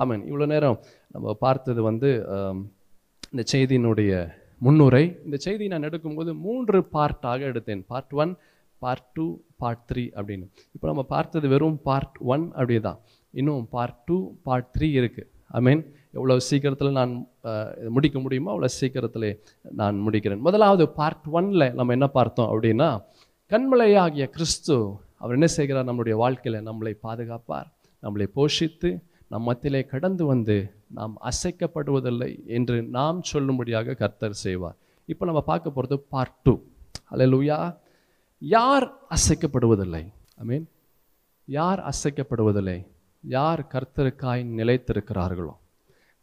ஆமீன் 0.00 0.22
இவ்வளோ 0.28 0.46
நேரம் 0.52 0.78
நம்ம 1.14 1.34
பார்த்தது 1.44 1.80
வந்து 1.88 2.10
இந்த 3.32 3.42
செய்தியினுடைய 3.52 4.12
முன்னுரை. 4.64 5.02
இந்த 5.26 5.36
செய்தி 5.46 5.64
நான் 5.72 5.86
எடுக்கும்போது 5.88 6.30
மூன்று 6.44 6.78
பார்ட்டாக 6.94 7.40
எடுத்தேன். 7.50 7.82
Part 7.90 8.14
one 8.22 8.32
part 8.86 9.06
two 9.18 9.26
part 9.62 9.84
three 9.90 10.04
அப்படின்னு. 10.18 10.46
இப்போ 10.74 10.86
நம்ம 10.90 11.02
பார்த்தது 11.14 11.46
வெறும் 11.54 11.78
பார்ட் 11.88 12.18
ஒன் 12.34 12.44
அப்படியே 12.58 12.80
தான் 12.88 12.98
இன்னும் 13.34 13.64
பார்ட் 13.76 13.98
டூ 14.08 14.18
பார்ட் 14.46 14.68
த்ரீ 14.74 14.88
இருக்குது 15.00 15.28
ஐ 15.56 15.60
மீன் 15.66 15.82
எவ்வளோ 16.18 16.34
சீக்கிரத்தில் 16.48 16.96
நான் 16.98 17.12
முடிக்க 17.96 18.18
முடியுமோ 18.24 18.50
அவ்வளோ 18.54 18.70
சீக்கிரத்தில் 18.80 19.28
நான் 19.80 19.96
முடிக்கிறேன். 20.06 20.40
முதலாவது 20.46 20.84
பார்ட் 20.98 21.26
ஒனில் 21.38 21.66
நம்ம 21.78 21.94
என்ன 21.96 22.06
பார்த்தோம் 22.18 22.48
அப்படின்னா 22.52 22.88
கண்மலையாகிய 23.50 24.24
கிறிஸ்து 24.36 24.76
அவர் 25.20 25.36
என்ன 25.38 25.48
செய்கிறார்? 25.56 25.86
நம்மளுடைய 25.88 26.16
வாழ்க்கையில் 26.22 26.64
நம்மளை 26.68 26.92
பாதுகாப்பார். 27.06 27.68
நம்மளை 28.02 28.26
போஷித்து 28.38 28.90
நம் 29.32 29.46
மத்தியிலே 29.48 29.82
கடந்து 29.92 30.24
வந்து 30.32 30.56
நாம் 30.98 31.14
அசைக்கப்படுவதில்லை 31.30 32.30
என்று 32.56 32.76
நாம் 32.96 33.20
சொல்லும்படியாக 33.32 33.96
கர்த்தர் 34.02 34.36
செய்வார். 34.44 34.76
இப்போ 35.12 35.24
நம்ம 35.30 35.40
பார்க்க 35.50 35.76
போகிறது 35.76 35.96
பார்ட் 36.14 36.36
டூ 36.46 36.54
அல்லேலூயா 37.12 37.58
யார் 38.38 38.92
அசைக்கப்படுவதில்லை? 39.10 40.12
ஐ 40.36 40.44
மீன் 40.44 40.68
யார் 41.46 41.90
அசைக்கப்படுவதில்லை? 41.92 42.86
யார் 43.22 43.66
கர்த்தருக்காய் 43.72 44.42
நிலைத்திருக்கிறார்களோ? 44.56 45.54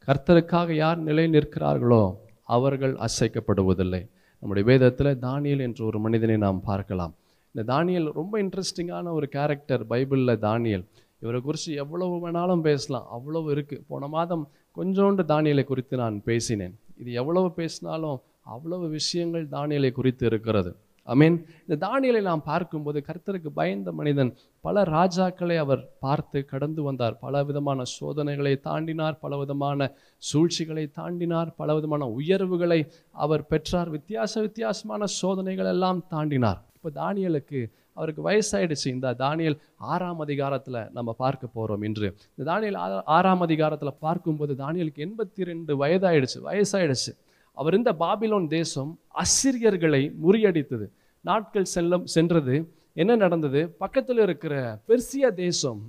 கர்த்தருக்காக 0.07 0.71
யார் 0.71 0.97
நிலை 0.97 1.25
நிற்கிறார்களோ 1.25 2.15
அவர்கள் 2.43 2.95
அசைக்கப்படுவதில்லை. 2.95 4.09
நம்முடைய 4.39 4.67
வேதத்தில் 4.71 5.19
தானியல் 5.19 5.59
என்ற 5.59 5.85
ஒரு 5.85 5.99
மனிதனை 5.99 6.37
நாம் 6.37 6.61
பார்க்கலாம். 6.61 7.15
இந்த 7.51 7.73
தானியல் 7.73 8.11
ரொம்ப 8.13 8.41
இன்ட்ரெஸ்டிங்கான 8.41 9.11
ஒரு 9.11 9.27
கேரக்டர் 9.27 9.87
பைபிளில் 9.87 10.43
தானியல். 10.47 10.85
இவரை 11.19 11.41
குறித்து 11.41 11.73
எவ்வளவு 11.73 12.29
வேணாலும் 12.29 12.61
பேசலாம். 12.61 13.07
அவ்வளவு 13.09 13.55
இருக்குது 13.55 13.81
போன 13.87 14.07
மாதம் 14.07 14.49
கொஞ்சோண்டு 14.77 15.23
தானியலை 15.27 15.63
குறித்து 15.63 15.97
நான் 15.97 16.23
பேசினேன். 16.23 16.79
இது 16.97 17.11
எவ்வளவு 17.11 17.51
பேசினாலும் 17.51 18.21
அவ்வளவு 18.41 18.89
விஷயங்கள் 18.89 19.47
தானியலை 19.47 19.91
குறித்து 19.91 20.25
இருக்கிறது. 20.25 20.75
அமீன் 21.07 21.45
இந்த 21.67 21.87
தானியலை 21.87 22.21
நாம் 22.21 22.43
பார்க்கும்போது 22.43 23.03
கர்த்தருக்கு 23.07 23.47
பயந்த 23.53 23.91
மனிதன் 23.91 24.35
பல 24.61 24.83
ராஜாக்களை 24.83 25.57
அவர் 25.57 25.89
பார்த்து 25.99 26.45
கடந்து 26.45 26.83
வந்தார். 26.83 27.19
பல 27.19 27.43
விதமான 27.43 27.83
சோதனைகளை 27.83 28.59
தாண்டினார் 28.59 29.19
பல 29.19 29.37
விதமான 29.37 29.91
சூழ்ச்சிகளை 30.17 30.87
தாண்டினார் 30.87 31.55
பல 31.55 31.75
விதமான 31.75 32.07
உயர்வுகளை 32.07 32.91
அவர் 33.11 33.47
பெற்றார். 33.47 33.91
வித்தியாச 33.91 34.39
வித்தியாசமான 34.39 35.05
சோதனைகள் 35.05 35.65
எல்லாம் 35.65 36.07
தாண்டினார். 36.07 36.63
இப்போ 36.75 37.01
தானியலுக்கு 37.03 37.71
அவருக்கு 37.93 38.29
வயசாயிடுச்சு. 38.29 38.87
இந்த 38.87 39.15
தானியல் 39.17 39.59
ஆறாம் 39.77 40.19
அதிகாரத்தில் 40.19 40.89
நம்ம 40.93 41.13
பார்க்க 41.13 41.47
போகிறோம் 41.47 41.81
இன்று. 41.81 42.15
இந்த 42.35 42.51
தானியல் 42.51 42.75
ஆ- 42.75 43.03
ஆறாம் 43.03 43.41
அதிகாரத்தில் 43.41 43.93
பார்க்கும்போது 43.99 44.53
தானியலுக்கு 44.53 45.07
எண்பத்தி 45.07 45.43
ரெண்டு 45.43 45.85
வயதாயிடுச்சு. 45.85 46.39
வயசாயிடுச்சு. 46.45 47.17
அவர் 47.55 47.73
இந்த 47.73 47.93
பாபிலோன் 47.99 48.47
தேசம் 48.47 48.99
அசிரியர்களை 49.15 50.13
முறியடித்தது. 50.27 50.87
நாட்கள் 51.21 51.65
செல்லும் 51.65 52.05
சென்றது. 52.05 52.73
என்ன 52.93 53.15
நடந்தது? 53.15 53.69
பக்கத்தில் 53.69 54.17
இருக்கிற 54.17 54.79
பெர்சியா 54.87 55.33
தேசம் 55.33 55.81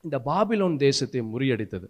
இந்த 0.00 0.20
பாபிலோன் 0.26 0.76
தேசத்தை 0.76 1.20
முறியடித்தது. 1.20 1.88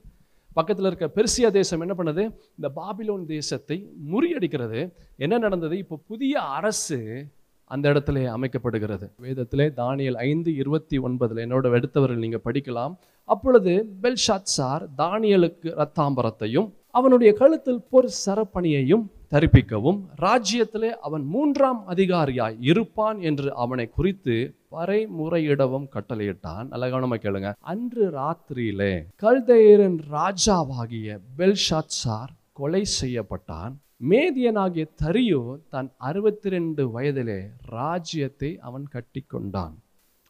பக்கத்தில் 0.53 0.87
இருக்க 0.87 1.11
பெர்சியா 1.15 1.51
தேசம் 1.51 1.81
என்ன 1.81 1.95
பண்ணுது? 1.99 2.35
இந்த 2.61 2.71
பாபிலோன் 2.77 3.25
தேசத்தை 3.25 3.89
முறியடிக்கிறது. 4.13 4.93
என்ன 5.17 5.39
நடந்தது? 5.39 5.79
இப்போ 5.79 5.99
புதிய 6.07 6.41
அரசு 6.41 7.27
அந்த 7.65 7.91
இடத்துல 7.91 8.35
அமைக்கப்படுகிறது. 8.39 9.11
வேதத்திலே 9.23 9.73
தானியல் 9.77 10.15
ஐந்து 10.15 10.55
இருபத்தி 10.55 10.99
ஒன்பதில் 10.99 11.43
என்னோட 11.45 11.71
எடுத்தவர்கள் 11.71 12.17
நீங்கள் 12.17 12.41
படிக்கலாம். 12.45 12.97
அப்பொழுது 13.25 13.89
பெல்ஷாத் 14.03 14.51
சார் 14.57 14.89
தானியலுக்கு 14.99 15.71
ரத்தாம்பரத்தையும் 15.77 16.73
அவனுடைய 16.99 17.31
கழுத்தில் 17.41 17.87
பொற் 17.91 18.11
சரப்பணியையும் 18.27 19.05
தரிப்பிக்கவும் 19.31 19.99
ராஜ்யத்திலே 20.25 20.91
அவன் 21.07 21.25
மூன்றாம் 21.35 21.81
அதிகாரியாய் 21.89 22.57
இருப்பான் 22.61 23.19
என்று 23.29 23.49
அவனை 23.65 23.87
குறித்து 23.97 24.37
பறைமுறையிடவும் 24.75 25.89
கட்டளையிட்டான். 25.95 26.69
நல்ல 26.69 26.85
கவனமா 26.89 27.17
கேளுங்க. 27.25 27.51
அன்று 27.73 28.05
ராத்திரியிலே 28.21 28.93
கல்தையரின் 29.23 29.99
ராஜாவாகிய 30.17 31.19
பெல்ஷாத்சார் 31.39 32.33
கொலை 32.53 32.83
செய்யப்பட்டான். 33.01 33.75
மேதியனாகிய 34.11 34.87
தரியோ 35.03 35.43
தன் 35.75 35.91
அறுபத்தி 36.09 36.49
ரெண்டு 36.57 36.83
வயதிலே 36.95 37.41
ராஜ்யத்தை 37.77 38.51
அவன் 38.69 38.87
கட்டி 38.95 39.23
கொண்டான் 39.27 39.77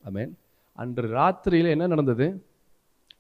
அமேன் 0.09 0.35
அன்று 0.83 1.07
ராத்திரியில் 1.17 1.73
என்ன 1.75 1.87
நடந்தது? 1.87 2.27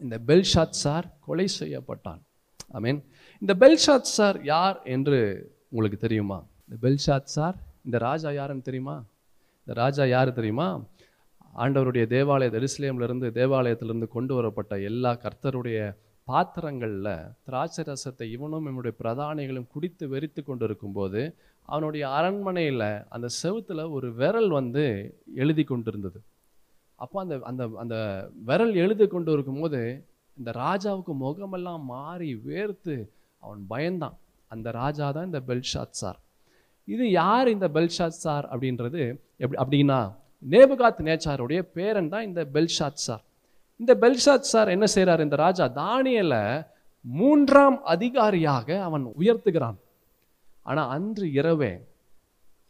இந்த 0.02 0.16
பெல்ஷாத் 0.26 0.80
சார் 0.85 1.06
கொலை 1.26 1.48
செய்யப்பட்டான். 1.61 2.22
ஐ 2.68 2.81
மீன் 2.81 3.05
இந்த 3.40 3.55
பெல்ஷாத் 3.55 4.12
சார் 4.16 4.44
யார் 4.44 4.83
என்று 4.83 5.50
உங்களுக்கு 5.68 5.98
தெரியுமா? 5.98 6.44
இந்த 6.68 6.88
பெல்ஷாத் 6.88 7.22
சார் 7.22 7.55
இந்த 7.85 7.98
ராஜா 7.98 8.31
யாருன்னு 8.31 8.62
தெரியுமா? 8.62 9.05
இந்த 9.59 9.81
ராஜா 9.81 10.05
யார் 10.05 10.33
தெரியுமா? 10.33 10.85
ஆண்டவருடைய 11.57 12.05
தேவாலய 12.07 12.50
எருசலேம்ல 12.50 13.31
தேவாலயத்திலிருந்து 13.31 14.09
கொண்டு 14.09 14.35
வரப்பட்ட 14.35 14.81
எல்லா 14.81 15.12
கர்த்தருடைய 15.12 15.96
பாத்திரங்களில் 16.24 17.16
திராட்சை 17.44 17.85
ரசத்தை 17.85 18.22
இவனும் 18.22 18.66
இவனுடைய 18.66 18.96
பிரதானிகளும் 19.00 19.66
குடித்து 19.66 20.09
வெறித்து 20.09 20.44
கொண்டு 20.44 20.64
இருக்கும்போது 20.64 21.35
அவனுடைய 21.62 22.11
அரண்மனையில் 22.11 23.07
அந்த 23.09 23.26
செவுத்துல 23.42 23.90
ஒரு 23.90 24.14
விரல் 24.14 24.48
வந்து 24.48 25.14
எழுதி 25.35 25.64
கொண்டிருந்தது. 25.64 26.22
அப்போ 26.94 27.20
அந்த 27.20 27.40
அந்த 27.42 27.70
அந்த 27.74 28.29
விரல் 28.44 28.74
எழுதி 28.74 29.07
கொண்டு 29.07 29.33
இருக்கும்போது 29.33 30.09
இந்த 30.38 30.51
ராஜாவுக்கு 30.51 31.12
முகமெல்லாம் 31.14 31.85
மாறி 31.85 32.35
வேர்த்து 32.35 33.09
அவன் 33.38 33.66
பயந்தான். 33.70 34.16
அந்த 34.49 34.70
ராஜா 34.70 35.11
தான் 35.11 35.25
இந்த 35.25 35.40
பெல்ஷாத் 35.46 35.96
சார். 36.03 36.20
இது 36.85 37.11
யார் 37.11 37.49
இந்த 37.49 37.68
பெல்ஷாத் 37.68 38.20
சார் 38.25 38.49
அப்படின்றது? 38.49 39.20
எப்படி 39.37 39.62
அப்படின்னா 39.62 40.14
நேபுகாத் 40.51 41.01
நேச்சாருடைய 41.01 41.62
பேரன் 41.62 42.09
தான் 42.09 42.25
இந்த 42.25 42.44
பெல்ஷாத் 42.53 43.03
சார். 43.07 43.25
இந்த 43.77 43.94
பெல்ஷாத் 43.94 44.51
சார் 44.53 44.68
என்ன 44.68 44.87
செய்கிறார் 44.87 45.20
இந்த 45.20 45.37
ராஜா 45.37 45.64
தானியலை 45.68 46.66
மூன்றாம் 47.01 47.85
அதிகாரியாக 47.85 48.83
அவன் 48.83 49.05
உயர்த்துகிறான். 49.18 49.77
ஆனால் 50.62 50.88
அன்று 50.88 51.33
இரவே 51.33 51.72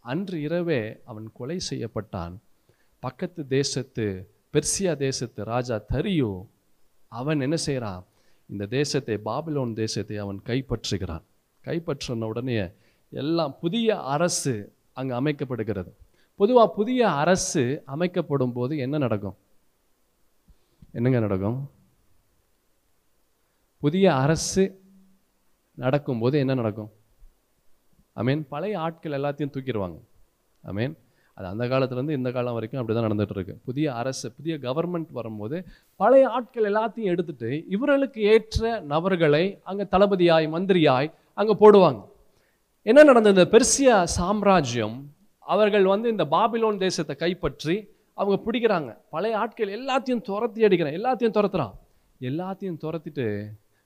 அன்று 0.00 0.40
இரவே 0.40 1.00
அவன் 1.05 1.33
கொலை 1.33 1.59
செய்யப்பட்டான். 1.70 2.35
பக்கத்து 2.98 3.46
தேசத்து 3.46 4.35
பெர்சியா 4.52 4.96
தேசத்து 4.96 5.44
ராஜா 5.44 5.81
தரியோ 5.92 6.46
அவன் 7.20 7.44
என்ன 7.46 7.57
செய்கிறான் 7.66 8.02
இந்த 8.52 8.64
தேசத்தை 8.76 9.14
பாபிலோன் 9.24 9.72
தேசத்தை 9.83 10.16
அவன் 10.24 10.40
கைப்பற்றுகிறான். 10.44 11.24
கைப்பற்றின 11.64 12.24
உடனே 12.24 12.57
எல்லாம் 13.22 13.55
புதிய 13.61 13.88
அரசு 14.14 14.52
அங்கு 14.98 15.14
அமைக்கப்படுகிறது. 15.20 15.90
பொதுவா 16.38 16.64
புதிய 16.79 17.00
அரசு 17.22 17.62
அமைக்கப்படும் 17.94 18.55
போது 18.57 18.74
என்ன 18.85 18.96
நடக்கும்? 19.05 19.37
என்னங்க 20.92 21.20
நடக்கும்? 21.26 21.59
புதிய 23.85 24.07
அரசு 24.24 24.64
நடக்கும்போது 25.85 26.37
என்ன 26.42 26.55
நடக்கும்? 26.61 26.90
ஐ 28.12 28.22
மீன் 28.24 28.42
பழைய 28.52 28.74
ஆட்கள் 28.85 29.16
எல்லாத்தையும் 29.20 29.55
தூக்கிடுவாங்க. 29.55 29.98
ஐ 30.70 30.72
மீன் 30.79 30.94
அது 31.38 31.46
அந்த 31.49 31.64
காலத்துலேருந்து 31.66 32.16
இந்த 32.18 32.33
காலம் 32.33 32.57
வரைக்கும் 32.57 32.81
அப்படி 32.81 32.94
தான் 32.99 33.07
நடந்துகிட்ருக்கு 33.09 33.55
புதிய 33.64 33.87
அரசு 33.94 34.27
புதிய 34.37 34.55
கவர்மெண்ட் 34.57 35.11
வரும்போது 35.12 35.57
பழைய 36.01 36.29
ஆட்கள் 36.29 36.68
எல்லாத்தையும் 36.70 37.12
எடுத்துட்டு 37.14 37.51
இவர்களுக்கு 37.68 38.20
ஏற்ற 38.33 38.81
நபர்களை 38.92 39.44
அங்கே 39.62 39.85
தளபதியாய் 39.85 40.46
மந்திரியாய் 40.55 41.11
அங்கே 41.38 41.55
போடுவாங்க. 41.61 42.01
என்ன 42.87 43.01
நடந்தது? 43.03 43.35
இந்த 43.37 43.46
பெர்சியா 43.55 43.96
சாம்ராஜ்யம் 44.18 44.96
அவர்கள் 45.38 45.85
வந்து 45.85 46.09
இந்த 46.09 46.25
பாபிலோன் 46.31 46.79
தேசத்தை 46.79 47.16
கைப்பற்றி 47.16 47.77
அவங்க 48.18 48.37
பிடிக்கிறாங்க. 48.46 48.90
பழைய 49.11 49.38
ஆட்கள் 49.38 49.75
எல்லாத்தையும் 49.79 50.25
துரத்தி 50.29 50.61
அடிக்கிறான் 50.66 50.99
எல்லாத்தையும் 51.01 51.37
துரத்துறான். 51.38 51.75
எல்லாத்தையும் 52.20 52.81
துரத்திட்டு 52.85 53.27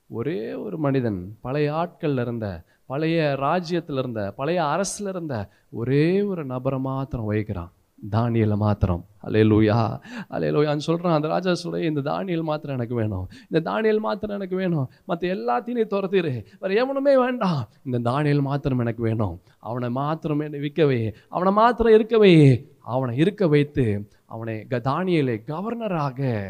ஒரே 0.09 0.39
ஒரு 0.53 0.77
மனிதன் 0.77 1.19
பழைய 1.41 1.67
ஆட்கள்ல 1.73 2.21
இருந்த 2.21 2.47
பழைய 2.91 3.35
ராஜ்யத்தில் 3.35 3.97
இருந்த 3.97 4.31
பழைய 4.31 4.61
அரசுல 4.61 5.07
இருந்த 5.07 5.49
ஒரே 5.69 6.21
ஒரு 6.21 6.45
நபரை 6.45 6.79
மாத்திரம் 6.79 7.25
வைக்கிறான் 7.25 7.71
தானியலை 8.11 8.55
மாத்திரம். 8.55 9.05
அலே 9.23 9.43
லூயா 9.43 9.99
அலே 10.29 10.49
லூயான்னு 10.51 10.77
சொல்கிறான் 10.77 11.15
அந்த 11.15 11.27
ராஜா 11.27 11.53
சொல்ல 11.53 11.85
இந்த 11.85 12.01
தானியல் 12.01 12.43
மாத்திரம் 12.43 12.75
எனக்கு 12.75 12.95
வேணும். 12.95 13.29
இந்த 13.49 13.71
தானியல் 13.71 13.99
மாத்திரம் 13.99 14.35
எனக்கு 14.35 14.55
வேணும். 14.55 14.89
மற்ற 15.05 15.33
எல்லாத்தையும் 15.33 15.71
நீ 15.71 15.81
துரத்திடு 15.81 16.45
வேறு 16.59 16.75
எவனுமே 16.75 17.17
வேண்டாம். 17.17 17.67
இந்த 17.83 18.11
தானியல் 18.11 18.41
மாத்திரம் 18.41 18.79
எனக்கு 18.79 19.03
வேணும். 19.03 19.41
அவனை 19.59 19.89
மாத்திரம் 19.89 20.39
என்னை 20.39 20.59
விற்கவே 20.59 21.13
அவனை 21.29 21.53
மாத்திரம் 21.53 21.93
இருக்கவே 21.93 22.67
அவனை 22.79 23.17
இருக்க 23.17 23.47
வைத்து 23.47 24.09
அவனை 24.25 24.65
க- 24.65 24.81
தானியலை 24.83 25.43
கவர்னராக 25.47 26.49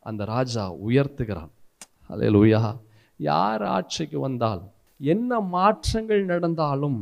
அந்த 0.00 0.24
ராஜா 0.24 0.72
உயர்த்துகிறான். 0.74 1.50
அலே 2.10 2.28
லூயா 2.30 2.80
யார் 3.16 3.62
ஆட்சிக்கு 3.62 4.20
வந்தால் 4.20 4.62
என்ன 5.00 5.40
மாற்றங்கள் 5.56 6.22
நடந்தாலும் 6.32 7.00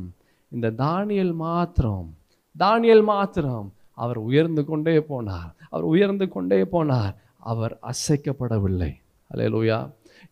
இந்த 0.53 0.69
தானியல் 0.85 1.35
மாத்திரம் 1.45 2.09
தானியல் 2.57 3.05
மாத்திரம் 3.13 3.69
அவர் 4.03 4.19
உயர்ந்து 4.29 4.63
கொண்டே 4.71 4.97
போனார். 5.11 5.51
அவர் 5.73 5.87
உயர்ந்து 5.93 6.27
கொண்டே 6.35 6.59
போனார். 6.75 7.15
அவர் 7.53 7.75
அசைக்கப்படவில்லை. 7.91 8.93
அலே 9.31 9.47
லூயா 9.55 9.79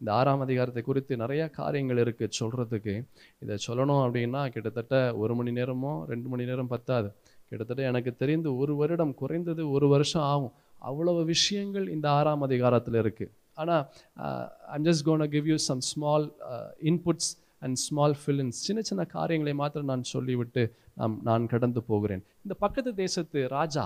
இந்த 0.01 0.11
ஆறாம் 0.19 0.43
அதிகாரத்தை 0.45 0.83
குறித்து 0.85 1.15
நிறைய 1.23 1.43
காரியங்கள் 1.59 2.01
இருக்கு 2.03 2.27
சொல்றதுக்கு. 2.41 2.95
இதை 3.43 3.57
சொல்லணும் 3.67 4.03
அப்படின்னா 4.05 4.43
கிட்டத்தட்ட 4.55 4.95
ஒரு 5.23 5.33
மணி 5.39 5.53
நேரமோ 5.59 5.93
ரெண்டு 6.13 6.29
மணி 6.33 6.45
நேரம் 6.51 6.73
பத்தாது. 6.75 7.09
கிட்டத்தட்ட 7.49 7.83
எனக்கு 7.91 8.13
தெரிந்து 8.23 8.51
ஒரு 8.63 8.75
வருடம் 8.81 9.15
குறைந்தது 9.21 9.63
ஒரு 9.77 9.89
வருஷம் 9.95 10.27
ஆகும். 10.33 10.55
அவ்வளவு 10.89 11.21
விஷயங்கள் 11.35 11.87
இந்த 11.95 12.07
ஆறாம் 12.19 12.45
அதிகாரத்தில் 12.49 13.01
இருக்கு. 13.03 13.27
ஆனால் 13.61 13.85
I'm 14.75 14.87
just 14.89 15.07
gonna 15.09 15.25
give 15.35 15.49
you 15.53 15.57
some 15.69 15.83
small 15.91 16.27
inputs 16.91 17.31
and 17.65 17.79
small 17.85 18.17
fillings 18.21 18.61
சின்ன 18.67 18.81
சின்ன 18.89 19.03
காரியங்களை 19.17 19.55
மாத்திரம் 19.61 19.91
நான் 19.93 20.11
சொல்லிவிட்டு 20.13 20.63
நாம் 21.01 21.15
நான் 21.29 21.51
கடந்து 21.53 21.81
போகிறேன். 21.91 22.23
இந்த 22.45 22.55
பக்கத்து 22.65 22.91
தேசத்து 23.03 23.41
ராஜா 23.57 23.85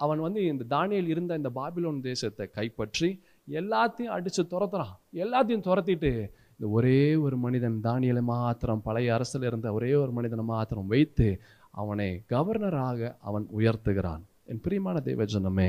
அவன் 0.00 0.20
வந்து 0.24 0.40
இந்த 0.52 0.64
தானியல் 0.74 1.08
இருந்த 1.12 1.38
இந்த 1.40 1.50
பாபிலோன் 1.58 2.00
தேசத்தை 2.08 2.46
கைப்பற்றி 2.58 3.08
எல்லாத்தையும் 3.48 4.14
அடித்து 4.16 4.42
துரத்துறான். 4.52 4.94
எல்லாத்தையும் 5.24 5.66
துரத்திட்டு 5.68 6.12
இந்த 6.56 6.68
ஒரே 6.76 7.00
ஒரு 7.24 7.36
மனிதன் 7.44 7.76
தானியலை 7.86 8.22
மாத்திரம் 8.32 8.84
பழைய 8.86 9.08
அரசில் 9.16 9.46
இருந்த 9.48 9.68
ஒரே 9.76 9.90
ஒரு 10.02 10.12
மனிதனை 10.18 10.44
மாத்திரம் 10.52 10.90
வைத்து 10.92 11.28
அவனை 11.74 12.08
கவர்னராக 12.32 13.10
அவன் 13.28 13.46
உயர்த்துகிறான். 13.58 14.22
என் 14.50 14.62
பிரியமான 14.64 14.98
தேவஜனமே 15.08 15.68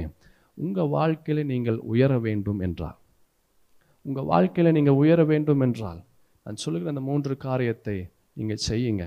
உங்கள் 0.57 0.91
வாழ்க்கையில் 0.95 1.49
நீங்கள் 1.51 1.79
உயர 1.91 2.11
வேண்டும் 2.25 2.61
என்றால் 2.67 2.97
உங்கள் 4.05 4.29
வாழ்க்கையில் 4.31 4.75
நீங்கள் 4.77 4.99
உயர 5.01 5.23
வேண்டும் 5.31 5.61
என்றால் 5.65 5.99
நான் 6.49 6.61
சொல்லுகிற 6.61 6.91
அந்த 6.91 7.01
மூன்று 7.07 7.33
காரியத்தை 7.37 7.95
நீங்கள் 8.39 8.61
செய்யுங்க. 8.67 9.03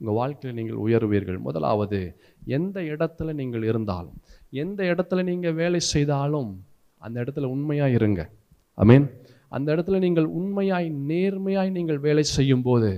உங்கள் 0.00 0.16
வாழ்க்கையில் 0.18 0.56
நீங்கள் 0.58 0.80
உயருவீர்கள். 0.84 1.38
முதலாவது 1.44 1.98
எந்த 2.56 2.80
இடத்துல 2.92 3.34
நீங்கள் 3.40 3.64
இருந்தாலும் 3.68 4.16
எந்த 4.62 4.80
இடத்துல 4.92 5.22
நீங்கள் 5.28 5.54
வேலை 5.60 5.80
செய்தாலும் 5.80 6.50
அந்த 7.02 7.16
இடத்துல 7.24 7.50
உண்மையாக 7.54 7.96
இருங்க. 7.98 8.20
மீன் 8.90 9.06
அந்த 9.56 9.68
இடத்துல 9.76 10.00
நீங்கள் 10.06 10.28
உண்மையாய் 10.40 10.88
நேர்மையாய் 11.12 11.70
நீங்கள் 11.76 12.00
வேலை 12.08 12.24
செய்யும்போது 12.36 12.90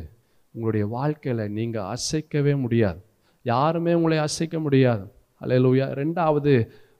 உங்களுடைய 0.55 0.87
வாழ்க்கையில் 0.97 1.45
நீங்கள் 1.59 1.89
அசைக்கவே 1.95 2.55
முடியாது. 2.65 3.01
யாருமே 3.43 3.95
உங்களை 4.01 4.19
அசைக்க 4.29 4.59
முடியாது. 4.69 5.07
அல்லேலூயா 5.43 5.89
ரெண்டாவது 6.03 6.55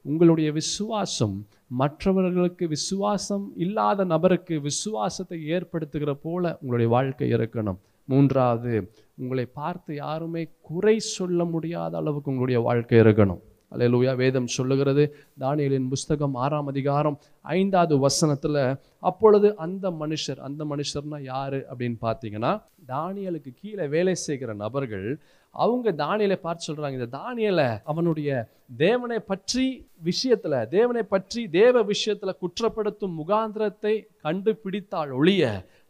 உங்களுடைய 0.09 0.51
விசுவாசம் 0.59 1.37
மற்றவர்களுக்கு 1.71 2.67
விசுவாசம் 2.67 3.51
இல்லாத 3.55 4.03
நபருக்கு 4.03 4.61
விசுவாசத்தை 4.61 5.39
ஏற்படுத்துகிற 5.51 6.11
போல 6.13 6.57
உங்களுடைய 6.61 6.91
வாழ்க்கை 6.91 7.31
இருக்கணும். 7.33 7.77
மூன்றாவது 8.05 8.91
உங்களை 9.17 9.45
பார்த்து 9.45 9.95
யாருமே 9.95 10.47
குறை 10.61 10.99
சொல்ல 10.99 11.45
முடியாத 11.45 11.97
அளவுக்கு 11.97 12.31
உங்களுடைய 12.31 12.59
வாழ்க்கை 12.61 12.99
இருக்கணும். 12.99 13.41
அலையலூயா 13.71 14.15
வேதம் 14.15 14.47
சொல்லுகிறது 14.47 15.15
தானியலின் 15.39 15.87
புஸ்தகம் 15.87 16.35
ஆறாம் 16.35 16.67
அதிகாரம் 16.67 17.19
ஐந்தாவது 17.41 17.99
வசனத்தில் 17.99 18.77
அப்பொழுது 18.99 19.55
அந்த 19.55 19.91
மனுஷர் 19.91 20.39
அந்த 20.39 20.65
மனுஷர்னா 20.65 21.21
யாரு 21.23 21.65
அப்படின்னு 21.71 21.97
பார்த்தீங்கன்னா 22.01 22.61
தானியலுக்கு 22.87 23.53
கீழே 23.61 23.87
வேலை 23.87 24.15
செய்கிற 24.15 24.53
நபர்கள் 24.53 25.19
அவங்க 25.55 25.91
தானியலை 26.03 26.37
பார்த்து 26.41 26.67
சொல்கிறாங்க 26.67 26.97
இந்த 26.99 27.09
தானியலை 27.19 27.67
அவனுடைய 27.91 28.29
தேவனை 28.77 29.19
பற்றி 29.31 29.65
விஷயத்தில் 30.09 30.57
தேவனை 30.75 31.03
பற்றி 31.13 31.41
தேவ 31.59 31.81
விஷயத்தில் 31.91 32.39
குற்றப்படுத்தும் 32.43 33.15
முகாந்திரத்தை 33.19 33.93
கண்டுபிடித்தால் 34.25 35.11
ஒழிய 35.19 35.43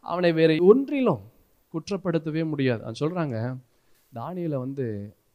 அவனை 0.06 0.30
வேற 0.38 0.56
ஒன்றிலும் 0.70 1.22
குற்றப்படுத்தவே 1.74 2.42
முடியாது. 2.52 2.80
அது 2.86 3.00
சொல்கிறாங்க 3.02 3.36
தானியலை 4.12 4.58
வந்து 4.66 4.86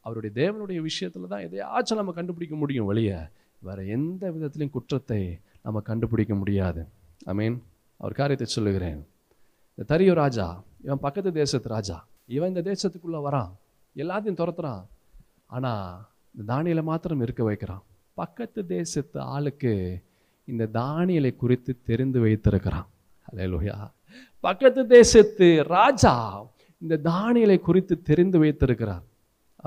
அவருடைய 0.06 0.32
தேவனுடைய 0.40 0.80
விஷயத்தில் 0.88 1.32
தான் 1.32 1.44
எதையாச்சும் 1.46 2.00
நம்ம 2.00 2.14
கண்டுபிடிக்க 2.18 2.56
முடியும் 2.62 2.88
வழிய 2.90 3.10
வேற 3.62 3.78
எந்த 3.96 4.24
விதத்திலையும் 4.34 4.74
குற்றத்தை 4.76 5.20
நம்ம 5.66 5.80
கண்டுபிடிக்க 5.90 6.34
முடியாது. 6.40 6.82
ஐ 7.30 7.34
மீன் 7.38 7.56
அவர் 8.00 8.18
காரியத்தை 8.20 8.48
சொல்லுகிறேன். 8.56 9.00
இந்த 9.78 9.84
தரியோ 9.92 10.12
ராஜா 10.22 10.46
இவன் 10.86 11.02
பக்கத்து 11.06 11.30
தேசத்து 11.40 11.68
ராஜா 11.76 11.96
இவன் 12.36 12.50
இந்த 12.52 12.62
தேசத்துக்குள்ளே 12.70 13.20
வரான். 13.28 13.50
எல்லாத்தையும் 14.02 14.40
துரத்துறான். 14.40 14.84
ஆனால் 15.54 16.06
இந்த 16.36 16.44
தானியலை 16.52 16.82
மாத்திரம் 16.90 17.22
இருக்க 17.26 17.42
வைக்கிறான். 17.44 17.84
பக்கத்து 18.20 18.60
தேசத்து 18.66 19.18
ஆளுக்கு 19.34 20.02
இந்த 20.44 20.64
தானியலை 20.80 21.32
குறித்து 21.42 21.72
தெரிந்து 21.90 22.18
வைத்திருக்கிறான். 22.24 22.88
அல்லேலூயா 23.28 23.76
பக்கத்து 24.40 24.82
தேசத்து 24.86 25.46
ராஜா 25.76 26.14
இந்த 26.84 26.94
தானியலை 27.10 27.58
குறித்து 27.68 27.94
தெரிந்து 28.10 28.38
வைத்திருக்கிறார். 28.38 29.04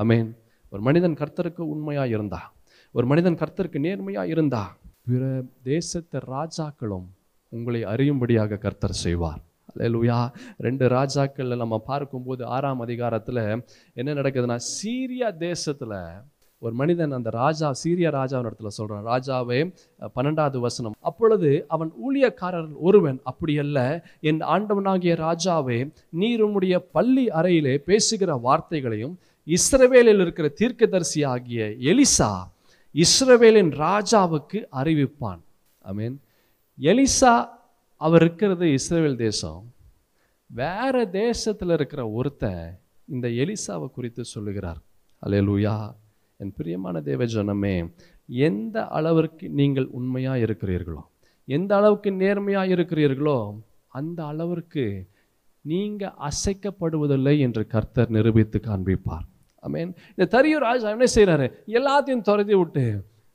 அமேன் 0.01 0.29
ஒரு 0.71 0.81
மனிதன் 0.87 1.19
கர்த்தருக்கு 1.21 1.63
உண்மையாக 1.73 2.13
இருந்தா 2.15 2.41
ஒரு 2.95 3.05
மனிதன் 3.11 3.39
கர்த்தருக்கு 3.41 3.79
நேர்மையாக 3.85 4.31
இருந்தா 4.33 4.63
பிற 5.07 5.23
தேசத்து 5.63 6.17
ராஜாக்களும் 6.35 7.07
உங்களை 7.49 7.81
அறியும்படியாக 7.93 8.59
கர்த்தர் 8.65 9.01
செய்வார். 9.05 9.41
லூயா 9.79 10.31
ரெண்டு 10.57 10.87
ராஜாக்களில் 10.87 11.55
நம்ம 11.55 11.77
பார்க்கும்போது 11.77 12.45
ஆறாம் 12.45 12.79
அதிகாரத்தில் 12.79 13.63
என்ன 13.93 14.13
நடக்குதுன்னா 14.13 14.59
சீரியா 14.83 15.37
தேசத்தில் 15.37 15.97
ஒரு 16.59 16.73
மனிதன் 16.73 17.11
அந்த 17.11 17.29
ராஜா 17.29 17.73
சீரிய 17.73 18.09
ராஜாவின் 18.09 18.51
இடத்துல 18.51 18.67
சொல்கிறான் 18.67 19.05
ராஜாவே 19.05 19.73
பன்னெண்டாவது 20.15 20.59
வசனம். 20.59 20.95
அப்பொழுது 20.99 21.65
அவன் 21.67 21.93
ஊழியக்காரர் 22.07 22.71
ஒருவன் 22.79 23.21
அப்படியல்ல 23.25 24.03
என் 24.21 24.41
ஆண்டவனாகிய 24.41 25.15
ராஜாவே 25.15 25.91
நீர் 26.09 26.43
உம்முடைய 26.45 26.85
பள்ளி 26.91 27.27
அறையிலே 27.27 27.77
பேசுகிற 27.77 28.35
வார்த்தைகளையும் 28.43 29.15
இஸ்ரவேலில் 29.47 30.19
இருக்கிற 30.19 30.47
தீர்க்கதரிசி 30.47 31.23
ஆகிய 31.23 31.65
எலிசா 31.65 32.43
இஸ்ரவேலின் 32.95 33.71
ராஜாவுக்கு 33.85 34.65
அறிவிப்பான். 34.71 35.39
ஐ 35.81 35.93
மீன் 35.93 36.21
எலிசா 36.79 37.49
அவர் 38.01 38.21
இருக்கிறது 38.25 38.65
இஸ்ரேல் 38.77 39.17
தேசம். 39.25 39.61
வேற 40.49 40.95
தேசத்தில் 41.23 41.73
இருக்கிற 41.77 42.01
ஒருத்தன் 42.17 42.63
இந்த 43.07 43.27
எலிசாவை 43.43 43.87
குறித்து 43.97 44.23
சொல்லுகிறார். 44.33 44.79
அல்லேலூயா 45.23 45.75
என் 46.39 46.53
பிரியமான 46.57 47.01
தேவ 47.09 47.25
ஜனமே 47.33 47.75
எந்த 48.47 48.77
அளவிற்கு 48.97 49.45
நீங்கள் 49.59 49.87
உண்மையாக 49.99 50.43
இருக்கிறீர்களோ 50.45 51.03
எந்த 51.47 51.71
அளவுக்கு 51.79 52.09
நேர்மையாக 52.21 52.75
இருக்கிறீர்களோ 52.75 53.39
அந்த 53.99 54.19
அளவிற்கு 54.31 54.85
நீங்கள் 55.65 56.15
அசைக்கப்படுவதில்லை 56.29 57.35
என்று 57.45 57.63
கர்த்தர் 57.73 58.13
நிரூபித்து 58.17 58.59
காண்பிப்பார். 58.67 59.25
மீன் 59.63 59.91
இந்த 60.15 60.25
தரியூர் 60.35 60.67
ராஜா 60.69 60.93
என்ன 60.95 61.07
செய்கிறாரு 61.15 61.47
எல்லாத்தையும் 61.77 62.25
துரத்தி 62.29 62.55
விட்டு 62.59 62.83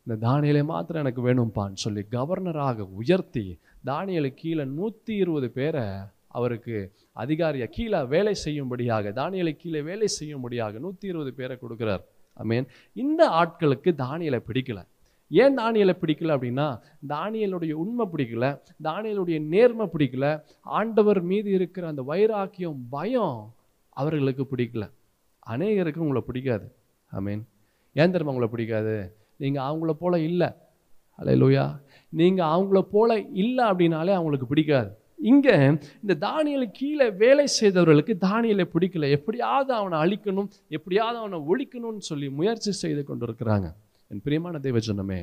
இந்த 0.06 0.14
தானியலை 0.26 0.62
மாத்திரம் 0.72 1.02
எனக்கு 1.04 1.22
வேணும்ப்பான்னு 1.28 1.82
சொல்லி 1.84 2.02
கவர்னராக 2.16 2.86
உயர்த்தி 3.00 3.44
தானியலு 3.86 4.34
கீழே 4.34 4.64
நூற்றி 4.64 5.14
இருபது 5.14 5.50
பேரை 5.50 5.82
அவருக்கு 6.28 6.92
அதிகாரியாக 7.12 7.70
கீழே 7.70 8.02
வேலை 8.02 8.34
செய்யும்படியாக 8.34 9.10
தானியலை 9.10 9.56
கீழே 9.56 9.82
வேலை 9.82 10.06
செய்யும்படியாக 10.06 10.78
நூற்றி 10.78 11.08
இருபது 11.08 11.32
பேரை 11.32 11.58
கொடுக்குறார். 11.60 12.02
மீன் 12.42 12.66
இந்த 12.92 13.28
ஆட்களுக்கு 13.28 13.90
தானியலை 13.98 14.42
பிடிக்கல. 14.48 14.86
ஏன் 15.30 15.58
தானியலை 15.58 15.94
பிடிக்கல 16.00 16.32
அப்படின்னா 16.36 16.80
தானியலுடைய 17.08 17.72
உண்மை 17.72 18.06
பிடிக்கல 18.12 18.60
தானியலுடைய 18.82 19.42
நேர்மை 19.42 19.88
பிடிக்கல 19.98 20.42
ஆண்டவர் 20.62 21.20
மீது 21.20 21.50
இருக்கிற 21.50 21.86
அந்த 21.86 22.02
வைராக்கியம் 22.02 22.86
பயம் 22.90 23.54
அவர்களுக்கு 23.90 24.46
பிடிக்கல. 24.56 24.90
அநேகருக்கு 25.50 25.96
உங்களை 25.96 26.22
பிடிக்காது. 26.26 26.72
ஆமென். 27.10 27.46
ஏன் 27.92 28.10
தெரியுமா 28.10 28.30
உங்களை 28.30 28.48
பிடிக்காது? 28.48 29.16
நீங்கள் 29.36 29.64
அவங்கள 29.64 29.92
போல 29.92 30.18
இல்லை. 30.18 30.48
அல்லேலூயா 31.18 31.64
நீங்கள் 32.20 32.52
அவங்கள 32.54 32.80
போல 32.94 33.18
இல்லை 33.44 33.64
அப்படின்னாலே 33.64 34.12
அவங்களுக்கு 34.18 34.46
பிடிக்காது. 34.46 34.90
இங்கே 35.30 35.54
இந்த 36.02 36.14
தானியலை 36.26 36.66
கீழே 36.72 37.06
வேலை 37.22 37.46
செய்தவர்களுக்கு 37.46 38.14
தானியலை 38.26 38.66
பிடிக்கல. 38.74 39.10
எப்படியாவது 39.10 39.72
அவனை 39.80 39.98
அழிக்கணும் 40.04 40.50
எப்படியாவது 40.68 41.18
அவனை 41.22 41.38
ஒழிக்கணும்னு 41.50 42.04
சொல்லி 42.10 42.28
முயற்சி 42.38 42.72
செய்து 42.82 43.04
கொண்டிருக்கிறாங்க. 43.08 43.68
என் 44.12 44.22
பிரியமான 44.24 44.58
தேவஜனமே 44.58 45.20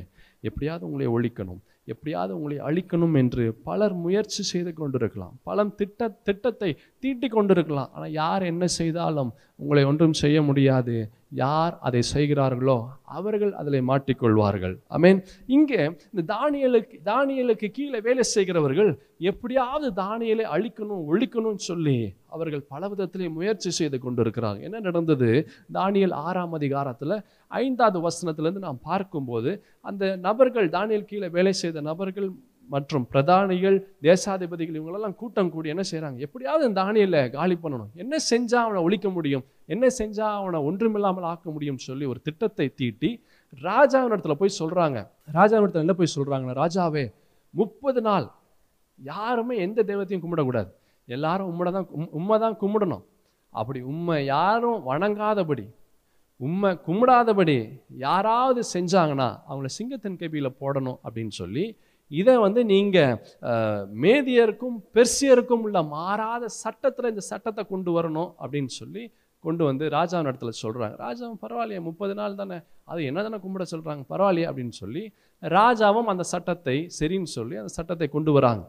எப்படியாவது 0.48 0.86
உங்களை 0.88 1.08
ஒழிக்கணும் 1.16 1.62
எப்படியாவது 1.92 2.32
உங்களை 2.36 2.56
அழிக்கணும் 2.66 3.16
என்று 3.20 3.44
பலர் 3.68 3.94
முயற்சி 4.02 4.42
செய்து 4.50 4.72
கொண்டிருக்கலாம். 4.74 5.32
பலம் 5.48 5.72
திட்ட 5.78 6.08
திட்டத்தை 6.28 6.70
தீட்டி 7.02 7.28
கொண்டிருக்கலாம். 7.28 7.90
ஆனால் 7.94 8.14
யார் 8.22 8.42
என்ன 8.50 8.64
செய்தாலும் 8.78 9.32
உங்களை 9.62 9.82
ஒன்றும் 9.90 10.20
செய்ய 10.22 10.38
முடியாது. 10.48 10.94
யார் 11.42 11.74
அதை 11.86 12.00
செய்கிறார்களோ 12.12 12.78
அவர்கள் 13.18 13.52
அதில் 13.60 13.86
மாட்டிக்கொள்வார்கள். 13.90 14.74
அமேன் 14.96 15.20
இங்கே 15.56 15.80
இந்த 16.12 16.22
தானியலுக்கு 16.32 16.96
தானியலுக்கு 17.10 17.68
கீழே 17.78 18.00
வேலை 18.06 18.24
செய்கிறவர்கள் 18.34 18.90
எப்படியாவது 19.30 19.88
தானியலை 20.02 20.46
அழிக்கணும் 20.54 21.04
ஒழிக்கணும்னு 21.10 21.64
சொல்லி 21.70 21.98
அவர்கள் 22.34 22.64
பல 22.72 22.88
விதத்திலே 22.90 23.26
முயற்சி 23.38 23.70
செய்து 23.78 23.98
கொண்டிருக்கிறாங்க 23.98 24.60
என்ன 24.66 24.76
நடந்தது? 24.88 25.30
தானியல் 25.78 26.14
ஆறாம் 26.26 26.54
அதிகாரத்தில் 26.58 27.16
ஐந்தாவது 27.52 27.98
வசனத்திலேருந்து 28.06 28.66
நாம் 28.68 28.86
பார்க்கும்போது 28.90 29.50
அந்த 29.90 30.12
நபர்கள் 30.32 30.74
தானியல் 30.78 31.10
கீழே 31.10 31.28
வேலை 31.36 31.52
செய்த 31.64 31.80
நபர்கள் 31.90 32.30
மற்றும் 32.74 33.04
பிரதானிகள் 33.12 33.76
தேசாதிபதிகள் 34.06 34.76
இவங்களெல்லாம் 34.78 35.16
கூட்டம் 35.20 35.50
கூடி 35.54 35.68
என்ன 35.72 35.82
செய்கிறாங்க 35.90 36.18
எப்படியாவது 36.26 36.62
இந்த 36.68 36.76
தானியலை 36.80 37.20
காலி 37.34 37.56
பண்ணணும். 37.62 37.90
என்ன 38.02 38.14
செஞ்சால் 38.30 38.64
அவனை 38.66 38.80
ஒழிக்க 38.86 39.08
முடியும்? 39.16 39.44
என்ன 39.74 39.86
செஞ்சால் 39.98 40.36
அவனை 40.40 40.58
ஒன்றுமில்லாமல் 40.68 41.26
ஆக்க 41.30 41.46
முடியும்னு 41.54 41.84
சொல்லி 41.88 42.04
ஒரு 42.12 42.20
திட்டத்தை 42.26 42.66
தீட்டி 42.78 43.10
ராஜாவின் 43.66 44.14
இடத்துல 44.14 44.36
போய் 44.42 44.58
சொல்கிறாங்க 44.60 44.98
ராஜாவின் 45.38 45.64
இடத்துல 45.66 45.84
என்ன 45.86 45.96
போய் 46.00 46.14
சொல்கிறாங்கன்னா 46.16 46.56
ராஜாவே 46.62 47.04
முப்பது 47.54 48.02
நாள் 48.08 48.28
யாருமே 49.00 49.54
எந்த 49.66 49.80
தெய்வத்தையும் 49.90 50.24
கும்பிடக்கூடாது. 50.24 50.70
எல்லாரும் 51.08 51.48
உம்மை 51.52 51.72
தான் 51.76 51.88
உண்மை 52.18 52.38
தான் 52.44 52.58
கும்பிடணும். 52.62 53.04
அப்படி 53.52 53.80
உண்மை 53.92 54.16
யாரும் 54.34 54.78
வணங்காதபடி 54.90 55.66
உண்மை 56.42 56.70
கும்பிடாதபடி 56.86 57.56
யாராவது 58.04 58.60
செஞ்சாங்கன்னா 58.74 59.28
அவங்கள 59.48 59.68
சிங்கத்தின் 59.78 60.20
கபியில் 60.22 60.58
போடணும் 60.60 60.98
அப்படின்னு 61.06 61.34
சொல்லி 61.40 61.64
இதை 62.10 62.34
வந்து 62.44 62.60
நீங்கள் 62.72 63.18
மேதியருக்கும் 64.04 64.78
பெர்சியருக்கும் 64.96 65.62
உள்ள 65.66 65.78
மாறாத 65.96 66.48
சட்டத்தில் 66.62 67.10
இந்த 67.12 67.24
சட்டத்தை 67.30 67.62
கொண்டு 67.64 67.90
வரணும் 67.98 68.30
அப்படின்னு 68.42 68.72
சொல்லி 68.80 69.04
கொண்டு 69.44 69.62
வந்து 69.68 69.84
ராஜாவின் 69.96 70.28
இடத்துல 70.30 70.52
சொல்கிறாங்க 70.62 70.96
ராஜாவும் 70.96 71.40
பரவாயில்லையே 71.44 71.80
முப்பது 71.86 72.14
நாள் 72.14 72.40
தானே 72.40 72.58
அது 72.84 73.00
என்ன 73.04 73.22
தானே 73.22 73.38
கும்பிட 73.44 73.64
சொல்கிறாங்க 73.72 74.04
பரவாயில்லையே 74.12 74.48
அப்படின்னு 74.50 74.74
சொல்லி 74.82 75.02
ராஜாவும் 75.42 76.10
அந்த 76.12 76.24
சட்டத்தை 76.32 76.76
சரின்னு 76.98 77.30
சொல்லி 77.38 77.54
அந்த 77.60 77.72
சட்டத்தை 77.78 78.08
கொண்டு 78.08 78.32
வராங்க. 78.32 78.64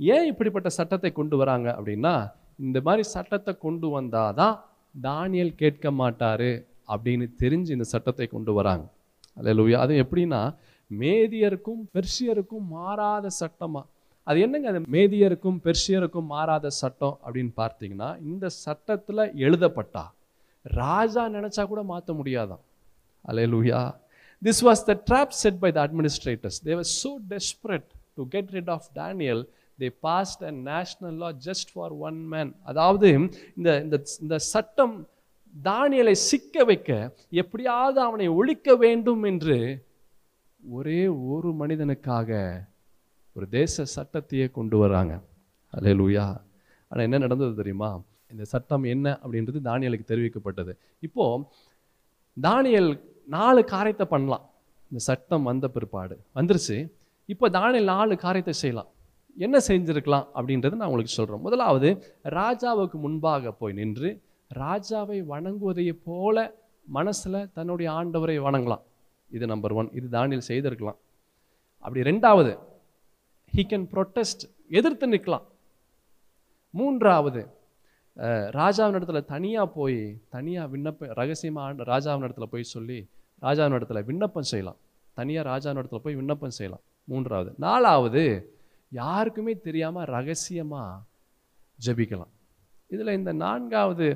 ஏன் 0.00 0.28
இப்படிப்பட்ட 0.32 0.68
சட்டத்தை 0.78 1.10
கொண்டு 1.12 1.36
வராங்க 1.36 1.68
அப்படின்னா 1.78 2.14
இந்த 2.58 2.78
மாதிரி 2.80 3.04
சட்டத்தை 3.14 3.52
கொண்டு 3.66 3.88
வந்தால் 3.88 4.36
தான் 4.40 4.56
தானியல் 4.94 5.58
கேட்க 5.62 5.90
மாட்டார். 6.00 6.50
அப்படின்னு 6.88 7.26
தெரிஞ்சு 7.40 7.70
இந்த 7.70 7.84
சட்டத்தை 7.84 8.26
கொண்டு 8.26 8.52
வராங்க. 8.52 8.86
அல்ல 9.36 9.76
அது 9.76 9.94
எப்படின்னா 10.04 10.40
மேதியருக்கும் 10.90 11.82
பெர்ஷியருக்கும் 11.94 12.66
மாறாத 12.68 13.26
சட்டமாக 13.40 13.86
அது 14.26 14.38
என்னங்க 14.40 14.68
அது? 14.68 14.78
மேதியருக்கும் 14.90 15.58
பெர்ஷியருக்கும் 15.64 16.26
மாறாத 16.26 16.70
சட்டம் 16.70 17.16
அப்படின்னு 17.24 17.52
பார்த்தீங்கன்னா 17.56 18.08
இந்த 18.22 18.46
சட்டத்தில் 18.64 19.22
எழுதப்பட்டா 19.46 20.04
ராஜா 20.64 21.24
நினச்சா 21.28 21.64
கூட 21.66 21.82
மாற்ற 21.82 22.12
முடியாதான். 22.14 22.62
Hallelujah 23.24 23.80
this 24.42 24.62
was 24.68 24.82
the 24.84 24.94
trap 25.10 25.36
set 25.42 25.60
by 25.60 25.70
the 25.70 25.78
administrators 25.86 26.58
they were 26.62 26.88
so 26.94 27.10
desperate 27.28 27.86
to 28.16 28.24
get 28.28 28.50
rid 28.50 28.68
of 28.68 28.88
Daniel 28.94 29.42
they 29.78 29.88
passed 30.00 30.42
a 30.44 30.52
national 30.70 31.18
law 31.18 31.30
just 31.48 31.70
for 31.74 31.94
one 32.08 32.20
man 32.26 32.52
அதாவது 32.64 33.08
இந்த 33.56 33.70
இந்த 33.82 33.98
இந்த 34.20 34.38
சட்டம் 34.38 34.96
தானியலை 35.62 36.12
சிக்க 36.12 36.64
வைக்க 36.64 37.16
எப்படியாவது 37.30 38.00
அவனை 38.00 38.28
ஒழிக்க 38.28 38.76
வேண்டும் 38.76 39.22
என்று 39.22 39.84
ஒரே 40.62 41.06
ஒரு 41.06 41.48
மனிதனுக்காக 41.48 42.60
ஒரு 43.32 43.48
தேச 43.48 43.84
சட்டத்தையே 43.96 44.50
கொண்டு 44.50 44.78
வராங்க. 44.78 45.22
அலே 45.72 45.92
லூயா 46.00 46.36
ஆனால் 46.88 47.04
என்ன 47.04 47.18
நடந்தது 47.18 47.54
தெரியுமா? 47.54 48.02
இந்த 48.30 48.44
சட்டம் 48.44 48.82
என்ன 48.82 49.18
அப்படின்றது 49.22 49.60
தானியலுக்கு 49.64 50.10
தெரிவிக்கப்பட்டது. 50.12 50.72
இப்போ 50.98 51.50
தானியல் 52.42 53.02
நாலு 53.24 53.64
காரியத்தை 53.64 54.06
பண்ணலாம். 54.06 54.50
இந்த 54.90 55.04
சட்டம் 55.04 55.42
வந்த 55.42 55.68
பிற்பாடு. 55.68 56.24
வந்துருச்சு. 56.34 56.92
இப்போ 57.26 57.48
தானியல் 57.48 57.84
நாலு 57.84 58.16
காரியத்தை 58.16 58.52
செய்யலாம். 58.52 58.90
என்ன 59.36 59.58
செஞ்சுருக்கலாம் 59.68 60.26
அப்படின்றத 60.34 60.70
நான் 60.70 60.88
உங்களுக்கு 60.88 61.14
சொல்கிறேன் 61.14 61.40
முதலாவது 61.40 61.88
ராஜாவுக்கு 62.24 62.92
முன்பாக 62.92 63.52
போய் 63.52 63.72
நின்று 63.72 64.24
ராஜாவை 64.54 65.18
வணங்குவதை 65.32 65.86
போல 66.08 66.36
மனசில் 66.96 67.38
தன்னுடைய 67.56 67.88
ஆண்டவரை 67.98 68.36
வணங்கலாம். 68.46 68.84
இது 69.30 69.44
நம்பர் 69.52 69.74
ஒன் 69.80 69.88
இது 69.98 70.06
தானியல் 70.16 70.48
செய்திருக்கலாம். 70.50 70.98
அப்படி 71.84 72.00
ரெண்டாவது 72.10 72.52
ஹீ 73.54 73.62
கேன் 73.70 73.86
ப்ரொட்டஸ்ட் 73.92 74.44
எதிர்த்து 74.78 75.06
நிற்கலாம். 75.12 75.46
மூன்றாவது 76.78 77.42
ராஜாவின் 78.58 78.96
இடத்துல 78.98 79.20
தனியாக 79.34 79.66
போய் 79.78 79.98
தனியாக 80.34 80.70
விண்ணப்ப 80.74 81.08
ரகசியமாக 81.20 81.66
ஆண்ட 81.68 81.84
ராஜாவின் 81.92 82.26
இடத்துல 82.26 82.46
போய் 82.52 82.72
சொல்லி 82.74 82.98
ராஜாவின் 83.46 83.76
இடத்துல 83.78 84.00
விண்ணப்பம் 84.10 84.48
செய்யலாம். 84.52 84.78
தனியாக 85.18 85.48
ராஜாவின் 85.50 85.80
இடத்துல 85.82 86.00
போய் 86.06 86.18
விண்ணப்பம் 86.20 86.56
செய்யலாம். 86.58 86.84
மூன்றாவது. 87.10 87.50
நாலாவது 87.66 88.24
யாருக்குமே 88.92 89.52
தெரியாமல் 89.66 90.08
ரகசியமாக 90.16 91.02
ஜபிக்கலாம். 91.78 92.32
இதில் 92.90 93.16
இந்த 93.18 93.32
நான்காவது 93.44 94.06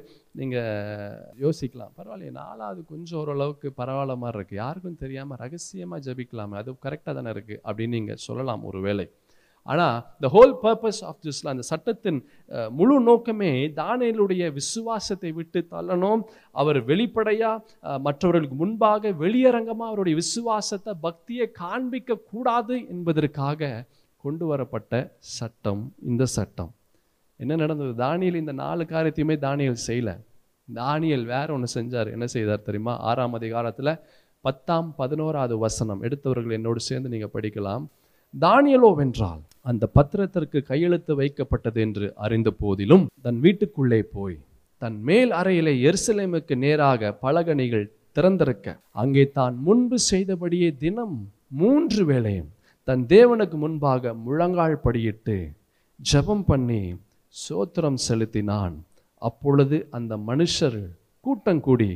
நீங்கள் 0.40 1.38
யோசிக்கலாம். 1.44 1.94
பரவாயில்லையே 1.98 2.34
நாலாவது 2.42 2.80
கொஞ்சம் 2.92 3.20
ஓரளவுக்கு 3.22 3.68
பரவாயில்ல 3.80 4.14
மாதிரி 4.22 4.38
இருக்குது 4.38 4.60
யாருக்கும் 4.64 5.02
தெரியாமல் 5.04 5.40
ரகசியமாக 5.44 6.04
ஜபிக்கலாமே 6.06 6.58
அது 6.60 6.76
கரெக்டாக 6.86 7.14
தானே 7.18 7.32
இருக்குது 7.34 7.60
அப்படின்னு 7.68 7.96
நீங்கள் 7.98 8.22
சொல்லலாம் 8.28 8.64
ஒரு 8.70 8.80
வேலை 8.86 9.06
ஆனால் 9.70 9.96
the 10.24 10.28
whole 10.34 10.52
purpose 10.62 11.00
of 11.08 11.20
this 11.24 11.40
அந்த 11.52 11.64
சட்டத்தின் 11.70 12.20
முழு 12.78 12.94
நோக்கமே 13.08 13.50
தானியலுடைய 13.80 14.44
விசுவாசத்தை 14.58 15.30
விட்டு 15.38 15.60
தள்ளணும். 15.74 16.22
அவர் 16.60 16.78
வெளிப்படையாக 16.90 17.98
மற்றவர்களுக்கு 18.06 18.56
முன்பாக 18.62 19.12
வெளியரங்கமாக 19.22 19.90
அவருடைய 19.90 20.16
விசுவாசத்தை 20.22 20.94
பக்தியை 21.06 21.48
காண்பிக்க 21.62 22.20
கூடாது 22.32 22.76
என்பதற்காக 22.94 23.70
கொண்டு 24.24 24.46
வரப்பட்ட 24.52 24.94
சட்டம் 25.38 25.82
இந்த 26.10 26.24
சட்டம். 26.36 26.72
என்ன 27.40 27.52
நடந்தது? 27.56 27.92
தானியல் 28.04 28.40
இந்த 28.42 28.52
நாலு 28.62 28.82
காரியத்தையுமே 28.84 29.36
தானியல் 29.46 29.84
செய்யல. 29.86 30.10
தானியல் 30.68 31.24
வேற 31.24 31.46
ஒன்று 31.52 31.68
செஞ்சார். 31.74 32.08
என்ன 32.10 32.26
செய்தார் 32.26 32.66
தெரியுமா? 32.66 32.94
ஆறாம் 33.10 33.36
அதிகாரத்தில் 33.38 33.92
பத்தாம் 34.44 34.90
பதினோராவது 34.96 35.54
வசனம். 35.58 36.02
எடுத்தவர்கள் 36.02 36.56
என்னோடு 36.58 36.80
சேர்ந்து 36.80 37.08
நீங்கள் 37.08 37.34
படிக்கலாம். 37.36 37.84
தானியலோ 38.34 38.90
வென்றால் 38.98 39.40
அந்த 39.62 39.84
பத்திரத்திற்கு 39.94 40.58
கையெழுத்து 40.62 41.12
வைக்கப்பட்டது 41.20 41.80
என்று 41.80 42.06
அறிந்த 42.16 42.50
போதிலும் 42.60 43.04
தன் 43.22 43.40
வீட்டுக்குள்ளே 43.40 44.00
போய் 44.12 44.36
தன் 44.82 44.98
மேல் 45.02 45.30
அறையிலே 45.30 45.72
எருசலேமுக்கு 45.88 46.54
நேராக 46.56 47.10
பலகணிகள் 47.22 47.86
திறந்திருக்க 48.12 48.76
அங்கே 48.92 49.24
தான் 49.30 49.54
முன்பு 49.66 49.96
செய்தபடியே 50.10 50.68
தினம் 50.76 51.16
மூன்று 51.52 52.02
வேளையும் 52.04 52.50
தன் 52.88 53.02
தேவனுக்கு 53.06 53.56
முன்பாக 53.56 54.12
முழங்கால் 54.26 54.82
படியிட்டு 54.84 55.36
ஜெபம் 56.00 56.44
பண்ணி 56.44 56.82
சோத்திரம் 57.34 57.98
செலுத்தினான். 58.06 58.76
அப்பொழுது 59.22 59.76
அந்த 59.96 60.12
மனுஷர் 60.28 60.80
கூட்டம் 61.24 61.62
கூடி 61.66 61.90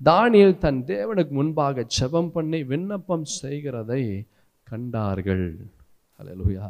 தானியல் 0.00 0.58
தன் 0.64 0.80
தேவனுக்கு 0.90 1.32
முன்பாக 1.38 1.84
செபம் 1.98 2.30
பண்ணி 2.34 2.58
விண்ணப்பம் 2.72 3.26
செய்கிறதை 3.40 4.02
கண்டார்கள். 4.68 5.46
அலலுயா 6.20 6.68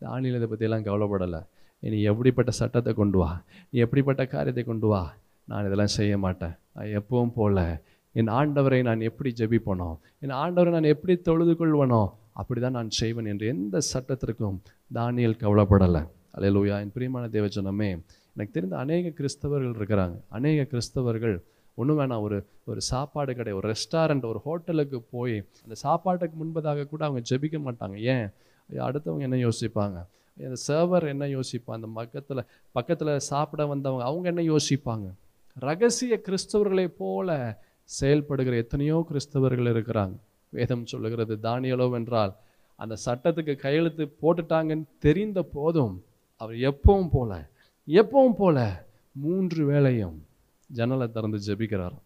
தானியல் 0.00 0.38
இதை 0.38 0.48
பற்றியெல்லாம் 0.48 0.86
கவலைப்படலை. 0.88 1.40
நீ 1.82 1.98
எப்படிப்பட்ட 2.10 2.50
சட்டத்தை 2.60 2.92
கொண்டு 2.94 3.18
வா? 3.18 3.30
நீ 3.70 3.76
எப்படிப்பட்ட 3.84 4.22
காரியத்தை 4.34 4.64
கொண்டு 4.64 4.88
வா? 4.92 5.02
நான் 5.48 5.66
இதெல்லாம் 5.68 5.96
செய்ய 5.98 6.14
மாட்டேன். 6.24 6.54
நான் 6.74 6.92
எப்பவும் 7.00 7.34
போல 7.38 7.66
என் 8.14 8.30
ஆண்டவரை 8.38 8.80
நான் 8.88 9.06
எப்படி 9.08 9.30
ஜெபிப்பனோ 9.40 9.90
என் 10.24 10.36
ஆண்டவரை 10.42 10.70
நான் 10.76 10.92
எப்படி 10.94 11.14
தொழுது 11.28 11.52
கொள்வனோ 11.60 12.02
அப்படி 12.40 12.60
தான் 12.60 12.78
நான் 12.78 12.90
செய்வேன் 13.00 13.30
என்று 13.32 13.46
எந்த 13.54 13.80
சட்டத்திற்கும் 13.92 14.58
தானியல் 14.90 15.40
கவலைப்படலை. 15.42 16.02
அலையலூயா 16.38 16.80
என் 16.80 16.92
பிரியமான 16.92 17.26
தேவஜனமே 17.26 18.04
எனக்கு 18.34 18.52
தெரிந்த 18.52 18.76
அநேக 18.76 19.08
கிறிஸ்தவர்கள் 19.08 19.74
இருக்கிறாங்க. 19.78 20.20
அநேக 20.28 20.66
கிறிஸ்தவர்கள் 20.70 21.42
ஒன்றும் 21.74 21.98
வேணாம் 21.98 22.20
ஒரு 22.20 22.46
ஒரு 22.64 22.80
சாப்பாடு 22.80 23.36
கடை 23.36 23.52
ஒரு 23.52 23.72
ரெஸ்டாரண்ட் 23.72 24.24
ஒரு 24.24 24.38
ஹோட்டலுக்கு 24.38 25.02
போய் 25.02 25.44
அந்த 25.62 25.74
சாப்பாட்டுக்கு 25.74 26.44
முன்பதாக 26.44 26.88
கூட 26.88 27.04
அவங்க 27.04 27.36
ஜெபிக்க 27.36 27.58
மாட்டாங்க. 27.66 27.96
ஏன்? 27.96 28.30
அடுத்தவங்க 28.70 29.18
என்ன 29.18 29.36
யோசிப்பாங்க? 29.36 30.06
அந்த 30.38 30.56
சர்வர் 30.68 31.06
என்ன 31.08 31.26
யோசிப்பாங்க 31.26 31.76
அந்த 31.78 31.88
பக்கத்தில் 31.94 32.44
பக்கத்தில் 32.72 33.18
சாப்பிட 33.18 33.66
வந்தவங்க 33.66 34.04
அவங்க 34.04 34.32
என்ன 34.34 34.56
யோசிப்பாங்க? 34.56 35.14
ரகசிய 35.54 36.20
கிறிஸ்தவர்களை 36.28 36.86
போல 36.86 37.60
செயல்படுகிற 37.84 38.56
எத்தனையோ 38.56 39.06
கிறிஸ்தவர்கள் 39.10 39.70
இருக்கிறாங்க. 39.74 40.16
வேதம் 40.48 40.86
சொல்லுகிறது 40.86 41.38
தானியலோ 41.42 41.92
என்றால் 41.92 42.36
அந்த 42.76 42.96
சட்டத்துக்கு 43.06 43.56
கையெழுத்து 43.56 44.04
போட்டுட்டாங்கன்னு 44.22 44.84
தெரிந்த 44.98 45.42
போதும் 45.42 46.02
அவர் 46.38 46.54
எப்பவும் 46.54 47.08
போல 47.12 47.48
எப்பவும் 47.86 48.36
போல 48.36 48.86
மூன்று 49.12 49.70
வேளையும் 49.70 50.18
ஜன்னலை 50.66 51.06
திறந்து 51.10 51.38
ஜெபிக்கிறார். 51.46 51.96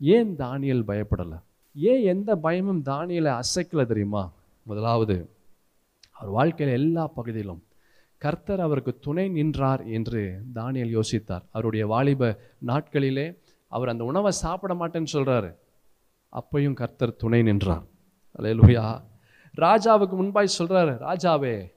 ஏன் 0.00 0.36
தானியல் 0.36 0.84
பயப்படலை? 0.86 1.40
ஏன் 1.74 2.02
எந்த 2.02 2.36
பயமும் 2.36 2.82
தானியலை 2.84 3.40
அசைக்கலை 3.40 3.84
தெரியுமா? 3.86 4.32
முதலாவது 4.62 5.16
அவர் 6.12 6.30
வாழ்க்கையில் 6.30 6.76
எல்லா 6.76 7.06
பகுதியிலும் 7.06 7.62
கர்த்தர் 8.18 8.60
அவருக்கு 8.60 8.98
துணை 9.00 9.28
நின்றார் 9.28 9.82
என்று 9.86 10.42
தானியல் 10.54 10.94
யோசித்தார். 10.96 11.42
அவருடைய 11.52 11.86
வாலிப 11.86 12.38
நாட்களிலே 12.66 13.26
அவர் 13.68 13.88
அந்த 13.88 14.04
உணவை 14.04 14.30
சாப்பிட 14.30 14.74
மாட்டேன்னு 14.74 15.12
சொல்கிறாரு 15.12 15.56
அப்பையும் 16.32 16.74
கர்த்தர் 16.74 17.16
துணை 17.16 17.42
நின்றார். 17.42 17.84
அலையலுயா 18.38 19.02
ராஜாவுக்கு 19.56 20.14
முன்பாய் 20.16 20.56
சொல்கிறாரு 20.58 20.94
ராஜாவே 21.08 21.72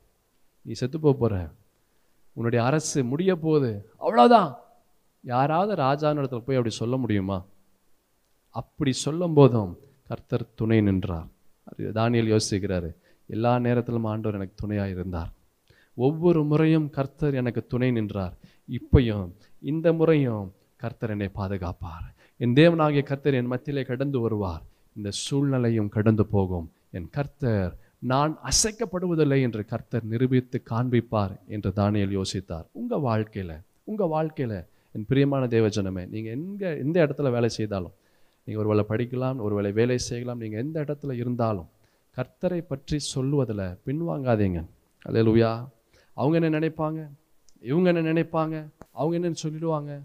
நீ 0.61 0.73
செத்து 0.73 0.99
போகிற 0.99 1.49
உன்னுடைய 2.35 2.65
அரசு 2.65 3.03
முடிய 3.03 3.35
போகுது 3.35 3.71
அவ்வளோதான் 3.99 4.55
யாராவது 5.23 5.73
ராஜான்னு 5.83 6.19
இடத்துல 6.19 6.43
போய் 6.47 6.57
அப்படி 6.57 6.69
சொல்ல 6.69 6.97
முடியுமா? 6.97 7.37
அப்படி 8.49 8.91
சொல்லும் 8.91 9.33
போதும் 9.33 9.77
கர்த்தர் 10.07 10.53
துணை 10.55 10.81
நின்றார். 10.81 11.27
தானியல் 11.79 12.31
யோசிக்கிறாரு 12.33 12.89
எல்லா 13.27 13.59
நேரத்திலும் 13.59 14.03
ஆண்டவர் 14.03 14.37
எனக்கு 14.39 14.53
துணையாக 14.55 14.89
இருந்தார். 14.89 15.31
ஒவ்வொரு 15.95 16.43
முறையும் 16.43 16.89
கர்த்தர் 16.89 17.33
எனக்கு 17.33 17.67
துணை 17.67 17.91
நின்றார். 17.91 18.35
இப்பையும் 18.71 19.31
இந்த 19.61 19.93
முறையும் 19.93 20.53
கர்த்தர் 20.77 21.09
என்னை 21.09 21.29
பாதுகாப்பார். 21.35 22.07
என் 22.37 22.53
தேவனாகிய 22.53 23.03
கர்த்தர் 23.03 23.33
என் 23.33 23.45
மத்தியிலே 23.45 23.83
கடந்து 23.83 24.19
வருவார். 24.19 24.61
இந்த 24.95 25.09
சூழ்நிலையும் 25.11 25.89
கடந்து 25.89 26.25
போகும். 26.25 26.71
என் 26.91 27.09
கர்த்தர் 27.09 27.77
நான் 27.99 28.39
அசைக்கப்படுவதில்லை 28.43 29.41
என்று 29.41 29.65
கர்த்தர் 29.65 30.03
நிரூபித்து 30.03 30.63
காண்பிப்பார் 30.69 31.35
என்று 31.47 31.69
தானியல் 31.75 32.13
யோசித்தார். 32.17 32.65
உங்கள் 32.71 32.99
வாழ்க்கையில் 32.99 33.55
உங்கள் 33.83 34.07
வாழ்க்கையில் 34.07 34.65
என் 34.91 35.05
பிரியமான 35.05 35.45
தேவஜனமே 35.45 36.09
நீங்கள் 36.09 36.33
எங்கே 36.33 36.77
எந்த 36.77 37.05
இடத்துல 37.05 37.31
வேலை 37.31 37.49
செய்தாலும் 37.49 37.93
நீங்க 38.43 38.61
ஒருவேளை 38.61 38.83
படிக்கலாம் 38.89 39.37
ஒருவேளை 39.37 39.71
வேலை 39.71 39.97
செய்யலாம் 39.97 40.39
நீங்கள் 40.39 40.59
எந்த 40.59 40.81
இடத்துல 40.81 41.11
இருந்தாலும் 41.11 41.69
கர்த்தரை 42.17 42.61
பற்றி 42.61 42.99
சொல்லுவதில் 42.99 43.65
பின்வாங்காதீங்க. 43.85 44.65
அல்லேலூயா 45.05 45.67
அவங்க 46.13 46.39
என்ன 46.39 46.59
நினைப்பாங்க? 46.59 47.09
இவங்க 47.61 47.93
என்ன 47.93 48.13
நினைப்பாங்க? 48.13 48.69
அவங்க 48.91 49.13
என்னன்னு 49.19 49.43
சொல்லிடுவாங்க. 49.43 50.01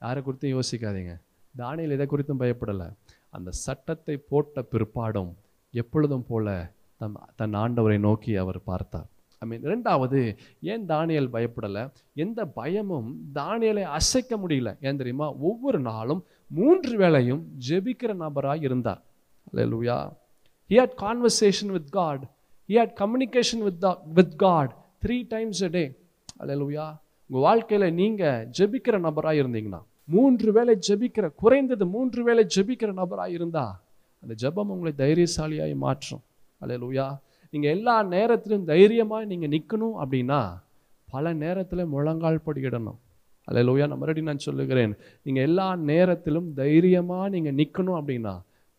யாரை 0.00 0.22
குறித்தும் 0.22 0.54
யோசிக்காதீங்க. 0.56 1.20
தானியல் 1.58 1.90
எதை 1.90 2.06
குறித்தும் 2.06 2.42
பயப்படலை. 2.42 2.88
அந்த 3.30 3.50
சட்டத்தை 3.50 4.16
போட்ட 4.16 4.64
பிற்பாடும் 4.72 5.32
எப்பொழுதும் 5.70 6.26
போல 6.28 6.76
தம் 6.98 7.28
தன் 7.36 7.54
ஆண்டவரை 7.54 7.98
நோக்கி 7.98 8.36
அவர் 8.36 8.62
பார்த்தார். 8.62 9.06
ஐ 9.38 9.48
மீன் 9.48 9.62
ரெண்டாவது 9.62 10.36
ஏன் 10.60 10.86
தானியல் 10.86 11.28
பயப்படலை? 11.32 11.90
எந்த 12.14 12.46
பயமும் 12.46 13.10
தானியலை 13.34 13.82
அசைக்க 13.82 14.36
முடியல. 14.36 14.76
ஏன் 14.80 14.96
தெரியுமா? 14.96 15.32
ஒவ்வொரு 15.32 15.80
நாளும் 15.80 16.24
மூன்று 16.48 16.98
வேளையும் 16.98 17.42
ஜெபிக்கிற 17.68 18.14
நபராக 18.14 18.58
இருந்தார். 18.58 19.02
லூயா 19.54 19.98
he 20.68 20.76
had 20.80 20.90
conversation 20.96 21.72
with 21.72 21.90
God 21.90 22.22
he 22.68 22.70
had 22.70 22.90
communication 23.00 23.62
with 23.62 23.80
the, 23.82 23.96
with 24.14 24.36
God 24.36 24.76
three 25.06 25.24
times 25.28 25.60
day 25.60 25.68
day. 25.68 25.86
Hallelujah 26.38 26.86
உங்கள் 27.26 27.48
வாழ்க்கையில் 27.48 27.94
நீங்கள் 27.94 28.48
ஜெபிக்கிற 28.58 28.98
நபராக 28.98 29.36
இருந்தீங்கன்னா 29.36 29.82
மூன்று 30.04 30.52
வேளை 30.52 30.78
ஜெபிக்கிற 30.88 31.30
குறைந்தது 31.36 31.86
மூன்று 31.86 32.24
வேளை 32.24 32.46
ஜெபிக்கிற 32.56 32.92
நபராக 32.92 33.30
இருந்தா 33.30 33.84
அந்த 34.20 34.34
ஜெபம் 34.42 34.70
உங்களை 34.74 34.92
தைரியசாலியாகி 34.96 35.76
மாற்றும். 35.76 36.20
அலையலூயா 36.62 37.06
நீங்கள் 37.52 37.74
எல்லா 37.76 37.96
நேரத்திலும் 38.14 38.64
தைரியமாக 38.72 39.28
நீங்கள் 39.32 39.52
நிற்கணும் 39.54 39.96
அப்படின்னா 40.02 40.40
பல 41.08 41.32
நேரத்தில் 41.42 41.90
முழங்கால் 41.92 42.44
படியிடணும். 42.46 42.98
அலையலூயா 43.48 43.84
நான் 43.90 44.00
மறுபடியும் 44.00 44.30
நான் 44.30 44.46
சொல்லுகிறேன். 44.46 44.92
நீங்கள் 45.26 45.46
எல்லா 45.48 45.68
நேரத்திலும் 45.90 46.48
தைரியமாக 46.62 47.28
நீங்கள் 47.34 47.56
நிற்கணும் 47.60 47.98
அப்படின்னா 48.00 48.34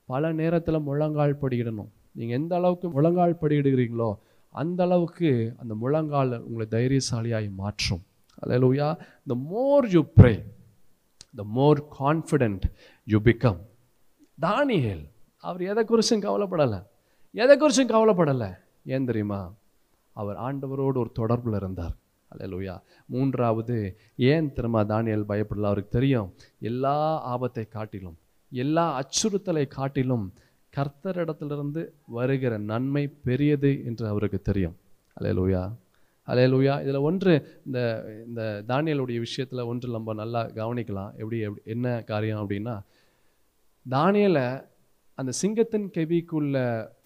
பல 0.10 0.32
நேரத்தில் 0.42 0.86
முழங்கால் 0.90 1.40
படியிடணும். 1.44 1.90
நீங்கள் 2.18 2.38
எந்த 2.40 2.54
அளவுக்கு 2.60 2.88
முழங்கால் 2.98 3.40
படியிடுகிறீங்களோ 3.42 4.10
அந்த 4.62 4.80
அளவுக்கு 4.88 5.32
அந்த 5.62 5.74
முழங்கால் 5.82 6.32
உங்களை 6.46 6.66
தைரியசாலியாகி 6.76 7.50
மாற்றும். 7.64 8.04
Hallelujah 8.44 8.88
the 9.32 9.36
more 9.54 9.88
you 9.96 10.02
pray 10.20 10.34
the 11.40 11.44
more 11.58 11.82
confident 12.00 12.66
you 13.08 13.20
become 13.28 13.60
Daniel 14.38 15.04
அவர் 15.44 15.62
எதை 15.72 15.84
குறிச்சும் 15.90 16.24
கவலைப்படலை. 16.28 16.80
எதை 17.32 17.56
குறிச்சும் 17.58 17.92
கவலைப்படலை. 17.92 18.52
ஏன் 18.86 19.06
தெரியுமா? 19.06 19.54
அவர் 20.14 20.38
ஆண்டவரோடு 20.38 21.00
ஒரு 21.04 21.12
தொடர்பில் 21.20 21.56
இருந்தார். 21.56 21.96
அல்லேலூயா 22.32 22.82
மூன்றாவது 23.06 23.98
ஏன் 24.18 24.54
திரும்ப 24.54 24.84
தானியல் 24.84 25.30
பயப்படல? 25.30 25.70
அவருக்கு 25.72 25.96
தெரியும் 26.00 26.34
எல்லா 26.60 27.22
ஆபத்தை 27.22 27.68
காட்டிலும் 27.68 28.18
எல்லா 28.52 28.86
அச்சுறுத்தலை 29.00 29.68
காட்டிலும் 29.68 30.34
கர்த்தரிடத்திலிருந்து 30.74 31.82
வருகிற 32.08 32.58
நன்மை 32.58 33.08
பெரியது 33.08 33.86
என்று 33.86 34.08
அவருக்கு 34.08 34.42
தெரியும். 34.42 34.76
அலையலூயா 35.20 35.64
அலையலூயா 36.28 36.82
இதில் 36.82 37.06
ஒன்று 37.10 37.62
இந்த 37.66 37.80
இந்த 38.28 38.64
தானியலுடைய 38.68 39.20
விஷயத்தில் 39.20 39.68
ஒன்று 39.72 39.90
நம்ம 39.90 40.14
நல்லா 40.14 40.42
கவனிக்கலாம். 40.46 41.12
எப்படி 41.22 41.40
எப்படி 41.40 41.62
என்ன 41.64 42.02
காரியம் 42.02 42.42
அப்படின்னா 42.44 42.76
தானியலை 43.90 44.48
அந்த 45.14 45.32
சிங்கத்தின் 45.32 45.90
கெவிக்குள்ள 45.94 46.58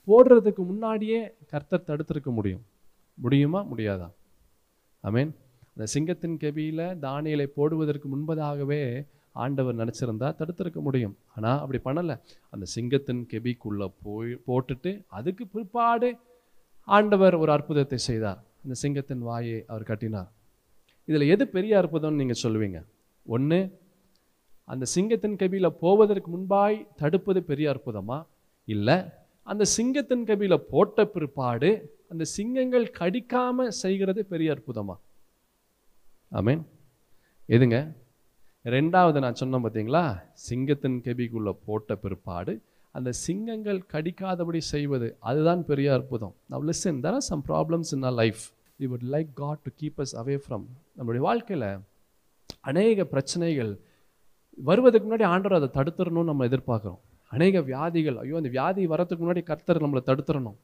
போடுறதுக்கு 0.08 0.62
முன்னாடியே 0.72 1.36
கர்த்தர் 1.48 1.88
தடுத்திருக்க 1.88 2.32
முடியும். 2.32 2.64
முடியுமா? 3.14 3.66
முடியாதா? 3.72 4.10
ஆமீன் 5.04 5.32
அந்த 5.70 5.86
சிங்கத்தின் 5.86 6.38
கெபியில் 6.38 6.86
தானியலை 7.02 7.46
போடுவதற்கு 7.46 8.08
முன்பதாகவே 8.16 9.08
ஆண்டவர் 9.32 9.76
நினச்சிருந்தா 9.76 10.28
தடுத்திருக்க 10.40 10.80
முடியும். 10.82 11.18
ஆனால் 11.36 11.60
அப்படி 11.60 11.80
பண்ணலை. 11.86 12.20
அந்த 12.50 12.66
சிங்கத்தின் 12.66 13.28
கெபிக்குள்ளே 13.32 13.92
போய் 14.04 14.38
போட்டுட்டு 14.48 15.04
அதுக்கு 15.08 15.48
பிற்பாடு 15.48 16.18
ஆண்டவர் 16.84 17.36
ஒரு 17.36 17.52
அற்புதத்தை 17.52 17.98
செய்தார். 17.98 18.44
அந்த 18.64 18.76
சிங்கத்தின் 18.82 19.20
வாயை 19.20 19.64
அவர் 19.68 19.84
கட்டினார். 19.84 20.32
இதில் 21.06 21.28
எது 21.28 21.48
பெரிய 21.48 21.80
அற்புதம்னு 21.80 22.22
நீங்கள் 22.22 22.42
சொல்லுவீங்க? 22.44 22.86
ஒன்று 23.26 23.82
அந்த 24.66 24.86
சிங்கத்தின் 24.86 25.36
கபியில் 25.36 25.76
போவதற்கு 25.80 26.32
முன்பாய் 26.38 26.88
தடுப்பது 26.96 27.44
பெரிய 27.44 27.72
அற்புதமா? 27.72 28.26
இல்லை 28.66 28.98
அந்த 29.44 29.66
சிங்கத்தின் 29.66 30.26
கபியில் 30.26 30.58
போட்ட 30.58 31.06
பிற்பாடு 31.06 31.70
அந்த 32.10 32.24
சிங்கங்கள் 32.24 32.92
கடிக்காம 33.00 33.68
செய்கிறது 33.68 34.26
பெரிய 34.26 34.52
அற்புதமா? 34.54 34.96
ஆமீன். 36.32 36.62
எதுங்க? 37.48 37.78
ரெண்டாவது 38.64 39.20
நான் 39.20 39.36
சொன்னேன் 39.36 39.64
பார்த்தீங்களா 39.64 40.04
சிங்கத்தின் 40.34 41.02
கபிக்குள்ளே 41.02 41.58
போட்ட 41.66 41.96
பிற்பாடு 41.96 42.62
அந்த 42.92 43.12
சிங்கங்கள் 43.12 43.84
கடிக்காதபடி 43.94 44.58
செய்வது 44.58 45.18
அதுதான் 45.20 45.66
பெரிய 45.66 45.94
அற்புதம். 45.94 46.36
Now 46.50 46.70
listen 46.70 47.00
there 47.04 47.14
are 47.14 47.28
some 47.30 47.44
problems 47.48 47.92
in 47.92 48.04
our 48.04 48.14
life 48.14 48.44
we 48.80 48.88
would 48.92 49.08
like 49.12 49.34
God 49.34 49.58
to 49.58 49.72
keep 49.82 49.98
us 49.98 50.16
away 50.16 50.38
from 50.46 50.66
நம்மளுடைய 50.98 51.24
வாழ்க்கையில் 51.30 51.80
அநேக 52.62 53.06
பிரச்சனைகள் 53.06 53.80
வருவதற்கு 54.58 55.08
முன்னாடி 55.08 55.24
ஆண்டவர் 55.24 55.58
அதை 55.62 55.70
தடுத்துடணும்னு 55.82 56.24
நம்ம 56.24 56.46
எதிர்பார்க்குறோம். 56.46 57.00
அநேக 57.34 57.62
வியாதிகள். 57.72 58.18
ஐயோ 58.24 58.36
அந்த 58.42 58.50
வியாதி 58.56 58.84
வரதுக்கு 58.94 59.24
முன்னாடி 59.24 59.44
கர்த்தர் 59.50 59.84
நம்மளை 59.84 60.02
தடுத்துடணும் 60.10 60.58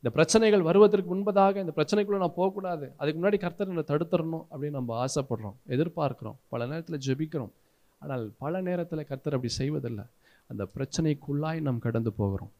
இந்த 0.00 0.10
பிரச்சனைகள் 0.16 0.62
வருவதற்கு 0.68 1.08
முன்பதாக 1.12 1.62
இந்த 1.64 1.72
பிரச்சனைக்குள்ளே 1.78 2.20
நான் 2.22 2.36
போகக்கூடாது. 2.38 2.86
அதுக்கு 2.96 3.18
முன்னாடி 3.20 3.38
கர்த்தர் 3.44 3.68
நம்மளை 3.70 3.86
தடுத்துடணும் 3.92 4.44
அப்படின்னு 4.52 4.78
நம்ம 4.78 5.04
ஆசைப்படுறோம் 5.04 5.56
எதிர்பார்க்குறோம். 5.74 6.36
பல 6.48 6.66
நேரத்தில் 6.66 7.04
ஜெபிக்கிறோம். 7.06 7.52
ஆனால் 8.02 8.24
பல 8.38 8.60
நேரத்தில் 8.68 9.08
கர்த்தர் 9.08 9.36
அப்படி 9.36 9.52
செய்வதில்லை. 9.52 10.04
அந்த 10.50 10.62
பிரச்சனைக்குள்ளாய் 10.74 11.60
நாம் 11.68 11.84
கடந்து 11.86 12.10
போகிறோம். 12.12 12.52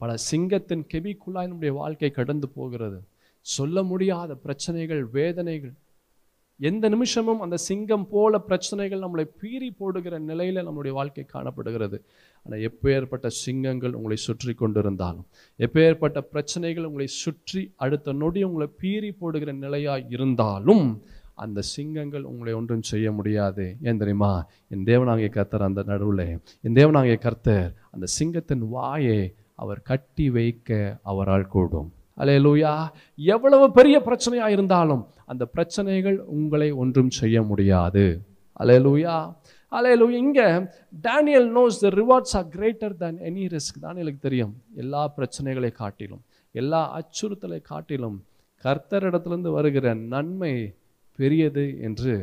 பல 0.00 0.10
சிங்கத்தின் 0.30 0.84
கெபிக்குள்ளாய் 0.92 1.50
நம்முடைய 1.50 1.72
வாழ்க்கை 1.80 2.10
கடந்து 2.10 2.48
போகிறது. 2.48 2.98
சொல்ல 3.46 3.82
முடியாத 3.82 4.34
பிரச்சனைகள் 4.44 5.02
வேதனைகள் 5.18 5.74
எந்த 6.60 6.88
நிமிஷமும் 6.88 7.40
அந்த 7.40 7.56
சிங்கம் 7.56 8.06
போல 8.08 8.38
பிரச்சனைகள் 8.38 9.00
நம்மளை 9.00 9.24
பீறி 9.42 9.68
போடுகிற 9.78 10.14
நிலையில 10.20 10.64
நம்மளுடைய 10.66 10.92
வாழ்க்கை 10.98 11.24
காணப்படுகிறது. 11.24 11.98
ஆனால் 12.46 12.62
எப்பேற்பட்ட 12.68 13.26
சிங்கங்கள் 13.44 13.94
உங்களை 13.94 14.16
சுற்றி 14.16 14.52
கொண்டிருந்தாலும் 14.52 15.26
எப்பேற்பட்ட 15.58 16.20
பிரச்சனைகள் 16.34 16.84
உங்களை 16.84 17.06
சுற்றி 17.22 17.62
அடுத்த 17.76 18.12
நொடி 18.12 18.42
உங்களை 18.42 18.68
பீறி 18.82 19.10
போடுகிற 19.18 19.52
நிலையாக 19.52 20.06
இருந்தாலும் 20.08 20.84
அந்த 21.34 21.60
சிங்கங்கள் 21.74 22.22
உங்களை 22.22 22.52
ஒன்றும் 22.52 22.82
செய்ய 22.82 23.12
முடியாது. 23.12 23.64
ஏன் 23.82 24.00
தெரியுமா? 24.02 24.32
என் 24.68 24.84
தேவனாகிய 24.84 25.28
கர்த்தர் 25.28 25.68
அந்த 25.68 25.82
நடுவில் 25.86 26.26
என் 26.66 26.76
தேவனாகிய 26.80 27.16
கர்த்தர் 27.18 27.70
அந்த 27.90 28.06
சிங்கத்தின் 28.18 28.66
வாயை 28.68 29.20
அவர் 29.54 29.80
கட்டி 29.82 30.26
வைக்க 30.30 30.98
அவரால் 31.02 31.50
கூடும். 31.54 31.88
அலையலூயா 32.18 32.72
எவ்வளவு 33.14 33.66
பெரிய 33.72 33.96
பிரச்சனையாக 34.06 34.54
இருந்தாலும் 34.56 35.02
அந்த 35.30 35.44
பிரச்சனைகள் 35.54 36.18
உங்களை 36.36 36.68
ஒன்றும் 36.82 37.12
செய்ய 37.20 37.36
முடியாது. 37.50 38.04
அலையலூயா 38.60 39.16
அலையலூயா 39.72 40.18
இங்கே 40.24 40.48
Daniel 41.06 41.48
knows 41.58 41.80
the 41.84 41.90
rewards 42.00 42.34
are 42.38 42.48
greater 42.56 42.96
than 43.02 43.18
any 43.28 43.44
risk 43.54 43.84
தானியலுக்கு 43.84 44.26
தெரியும். 44.28 44.54
எல்லா 44.82 45.02
பிரச்சனைகளை 45.18 45.70
காட்டிலும் 45.80 46.22
எல்லா 46.54 46.80
அச்சுறுத்தலை 46.98 47.60
காட்டிலும் 47.70 48.18
கர்த்தரிடத்திலிருந்து 48.64 49.50
வருகிற 49.58 49.86
நன்மை 50.14 50.52
பெரியது 51.18 51.64
என்று 51.86 52.14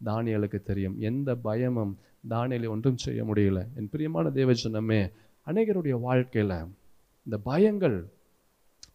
தானியலுக்கு 0.00 0.58
தெரியும். 0.70 0.96
எந்த 1.10 1.30
பயமும் 1.46 1.92
தானியலை 2.32 2.68
ஒன்றும் 2.74 3.02
செய்ய 3.04 3.20
முடியல. 3.28 3.60
என் 3.78 3.90
பிரியமான 3.92 4.30
தேவஜனமே 4.40 5.00
அநேகருடைய 5.46 5.96
வாழ்க்கையில் 6.08 6.56
இந்த 7.26 7.36
பயங்கள் 7.50 7.98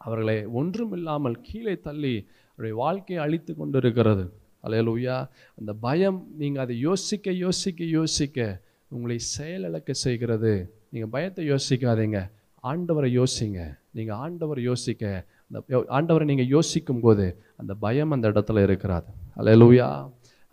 அவர்களை 0.05 0.35
ஒன்றும் 0.59 0.93
இல்லாமல் 0.97 1.37
கீழே 1.47 1.75
தள்ளி 1.87 2.13
அவருடைய 2.59 2.79
வாழ்க்கையை 2.85 3.19
அழித்து 3.25 3.51
கொண்டிருக்கிறது. 3.55 4.23
அலையலூயா 4.65 5.17
அந்த 5.59 5.71
பயம் 5.85 6.17
நீங்கள் 6.39 6.63
அதை 6.63 6.75
யோசிக்க 6.87 7.31
யோசிக்க 7.43 7.81
யோசிக்க 7.97 8.47
உங்களை 8.95 9.17
செயலிழக்க 9.35 9.91
செய்கிறது. 10.05 10.51
நீங்கள் 10.91 11.11
பயத்தை 11.13 11.43
யோசிக்காதீங்க. 11.51 12.19
ஆண்டவரை 12.63 13.09
யோசிங்க. 13.19 13.59
நீங்கள் 13.97 14.17
ஆண்டவரை 14.25 14.63
யோசிக்க 14.71 15.03
அந்த 15.47 15.59
ஆண்டவரை 15.97 16.25
நீங்கள் 16.31 16.51
யோசிக்கும் 16.55 17.01
போது 17.05 17.27
அந்த 17.61 17.73
பயம் 17.85 18.11
அந்த 18.15 18.25
இடத்துல 18.33 18.63
இருக்கிறாது 18.67 19.09
அலையலூயா 19.39 19.87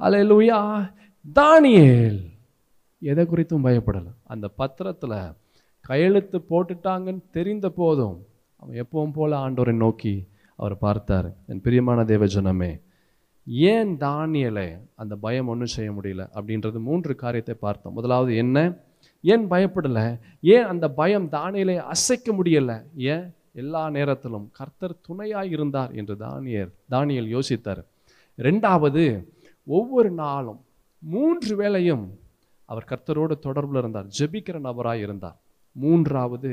அலையலூயா 0.00 0.60
தானியேல் 1.40 2.22
எதை 3.12 3.24
குறித்தும் 3.32 3.66
பயப்படலை. 3.68 4.12
அந்த 4.32 4.46
பத்திரத்தில் 4.62 5.18
கையெழுத்து 5.90 6.38
போட்டுட்டாங்கன்னு 6.50 7.22
தெரிந்த 7.38 7.66
போதும் 7.82 8.16
அவன் 8.60 8.80
எப்பவும் 8.84 9.14
போல் 9.18 9.40
ஆண்டவரை 9.44 9.76
நோக்கி 9.84 10.16
அவர் 10.56 10.78
பார்த்தார் 10.78 11.32
என் 11.46 11.60
பிரியமான 11.60 12.04
தேவஜனமே 12.04 12.80
ஏன் 13.46 13.96
தானியலை 13.96 14.78
அந்த 14.94 15.16
பயம் 15.16 15.48
ஒன்றும் 15.48 15.66
செய்ய 15.66 15.92
முடியல? 15.92 16.28
அப்படின்றது 16.34 16.80
மூன்று 16.80 17.14
காரியத்தை 17.14 17.54
பார்த்தோம். 17.54 17.92
முதலாவது 17.92 18.36
என்ன? 18.36 18.74
ஏன் 19.22 19.50
பயப்படலை? 19.50 20.18
ஏன் 20.40 20.64
அந்த 20.64 20.90
பயம் 20.90 21.28
தானியலை 21.30 21.76
அசைக்க 21.76 22.32
முடியலை? 22.32 22.82
ஏன்? 22.96 23.34
எல்லா 23.52 23.90
நேரத்திலும் 23.90 24.50
கர்த்தர் 24.52 25.00
துணையாக 25.00 25.46
இருந்தார் 25.46 25.92
என்று 25.92 26.16
தானியர் 26.16 26.68
தானியல் 26.90 27.40
யோசித்தார். 27.40 27.84
ரெண்டாவது 28.36 29.24
ஒவ்வொரு 29.66 30.10
நாளும் 30.10 30.60
மூன்று 30.98 31.56
வேளையும் 31.56 32.08
அவர் 32.64 32.86
கர்த்தரோடு 32.88 33.32
தொடர்பில் 33.42 33.78
இருந்தார் 33.78 34.06
ஜெபிக்கிற 34.18 34.60
நபராக 34.60 34.96
இருந்தார். 34.96 35.36
மூன்றாவது 35.82 36.52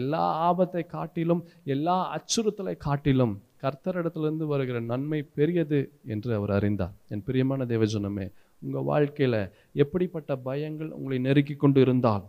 எல்லா 0.00 0.24
ஆபத்தை 0.48 0.82
காட்டிலும் 0.96 1.42
எல்லா 1.74 1.96
அச்சுறுத்தலை 2.16 2.74
காட்டிலும் 2.86 3.34
கர்த்தரிடத்திலிருந்து 3.62 4.46
வருகிற 4.52 4.78
நன்மை 4.90 5.20
பெரியது 5.38 5.80
என்று 6.12 6.30
அவர் 6.38 6.52
அறிந்தார். 6.58 6.94
என் 7.12 7.24
பிரியமான 7.28 7.64
தேவஜனமே 7.72 8.26
உங்கள் 8.64 8.86
வாழ்க்கையில் 8.90 9.40
எப்படிப்பட்ட 9.82 10.30
பயங்கள் 10.48 10.90
உங்களை 10.98 11.18
நெருக்கி 11.26 11.54
கொண்டு 11.54 11.80
இருந்தால் 11.80 12.24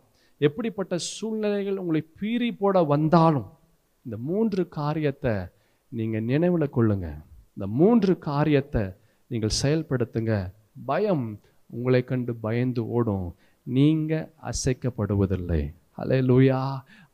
எப்படிப்பட்ட 0.47 0.97
சூழ்நிலைகள் 1.13 1.81
உங்களை 1.81 2.01
பீறி 2.19 2.49
போட 2.61 2.83
வந்தாலும் 2.93 3.49
இந்த 4.05 4.17
மூன்று 4.29 4.61
காரியத்தை 4.79 5.33
நீங்கள் 5.91 6.27
நினைவில் 6.31 6.75
கொள்ளுங்க. 6.77 7.07
இந்த 7.55 7.65
மூன்று 7.79 8.13
காரியத்தை 8.29 8.83
நீங்கள் 9.31 9.57
செயல்படுத்துங்க. 9.61 10.33
பயம் 10.85 11.25
உங்களை 11.75 12.01
கண்டு 12.03 12.33
பயந்து 12.45 12.81
ஓடும். 12.97 13.27
நீங்கள் 13.67 14.29
அசைக்கப்படுவதில்லை. 14.51 15.61
ஹalleluya 16.01 16.59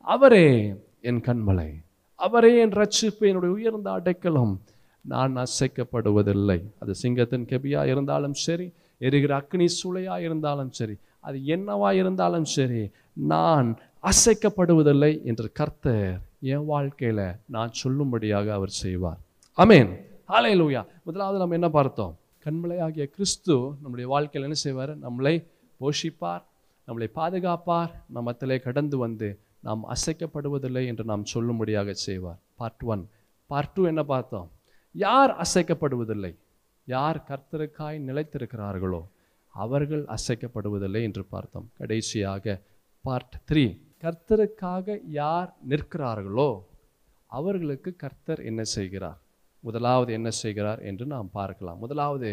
அவரே 0.00 0.74
என் 1.00 1.20
கண்மலை. 1.20 1.70
அவரே 2.14 2.60
என் 2.60 2.70
ரட்சிப்பு 2.70 3.24
என்னுடைய 3.30 3.54
உயர்ந்த 3.54 3.90
அடைக்கலம். 3.90 4.60
நான் 5.00 5.34
அசைக்கப்படுவதில்லை. 5.36 6.58
அது 6.78 6.94
சிங்கத்தின் 6.94 7.46
கெபியா 7.50 7.86
இருந்தாலும் 7.86 8.34
சரி 8.34 8.66
எரிகிற 8.98 9.32
அக்னி 9.36 9.66
சூளையாக 9.78 10.18
இருந்தாலும் 10.18 10.72
சரி 10.72 10.96
அது 11.20 11.38
என்னவா 11.38 11.90
இருந்தாலும் 11.92 12.44
சரி 12.44 12.90
நான் 13.12 13.68
அசைக்கப்படுவதில்லை 14.10 15.12
என்று 15.24 15.52
கர்த்தர் 15.52 16.20
என் 16.40 16.64
வாழ்க்கையில் 16.64 17.26
நான் 17.46 17.70
சொல்லும்படியாக 17.82 18.46
அவர் 18.58 18.74
செய்வார். 18.84 19.20
அமேன் 19.58 19.90
லூயா 20.60 20.82
முதலாவது 21.02 21.38
நம்ம 21.38 21.54
என்ன 21.54 21.68
பார்த்தோம்? 21.68 22.16
கண்மலையாகிய 22.44 23.04
கிறிஸ்து 23.04 23.54
நம்முடைய 23.82 24.10
வாழ்க்கையில் 24.10 24.50
என்ன 24.50 24.54
செய்வார்? 24.54 24.92
நம்மளை 24.98 25.34
போஷிப்பார். 25.80 26.44
நம்மளை 26.88 27.08
பாதுகாப்பார். 27.20 27.92
நம்மத்திலே 28.16 28.56
கடந்து 28.66 28.98
வந்து 28.98 29.28
நாம் 29.66 29.82
அசைக்கப்படுவதில்லை 29.94 30.82
என்று 30.90 31.04
நாம் 31.10 31.24
சொல்லும்படியாக 31.34 31.94
செய்வார். 32.06 32.40
பார்ட் 32.60 32.84
ஒன் 32.92 33.02
பார்ட் 33.50 33.72
டூ 33.74 33.82
என்ன 33.92 34.02
பார்த்தோம்? 34.12 34.48
யார் 34.94 35.32
அசைக்கப்படுவதில்லை? 35.44 36.32
யார் 36.88 37.18
கர்த்தருக்காய் 37.30 37.98
நிலைத்திருக்கிறார்களோ 38.08 39.02
அவர்கள் 39.54 40.04
அசைக்கப்படுவதில்லை 40.16 41.02
என்று 41.08 41.22
பார்த்தோம். 41.34 41.68
கடைசியாக 41.78 42.54
பார்ட் 43.04 43.36
த்ரீ 43.50 43.64
கர்த்தருக்காக 44.04 44.96
யார் 45.20 45.48
நிற்கிறார்களோ 45.70 46.50
அவர்களுக்கு 47.30 47.90
கர்த்தர் 48.02 48.40
என்ன 48.50 48.62
செய்கிறார்? 48.76 49.18
முதலாவது 49.64 50.10
என்ன 50.18 50.28
செய்கிறார் 50.42 50.80
என்று 50.90 51.04
நாம் 51.14 51.28
பார்க்கலாம். 51.38 51.78
முதலாவது 51.78 52.28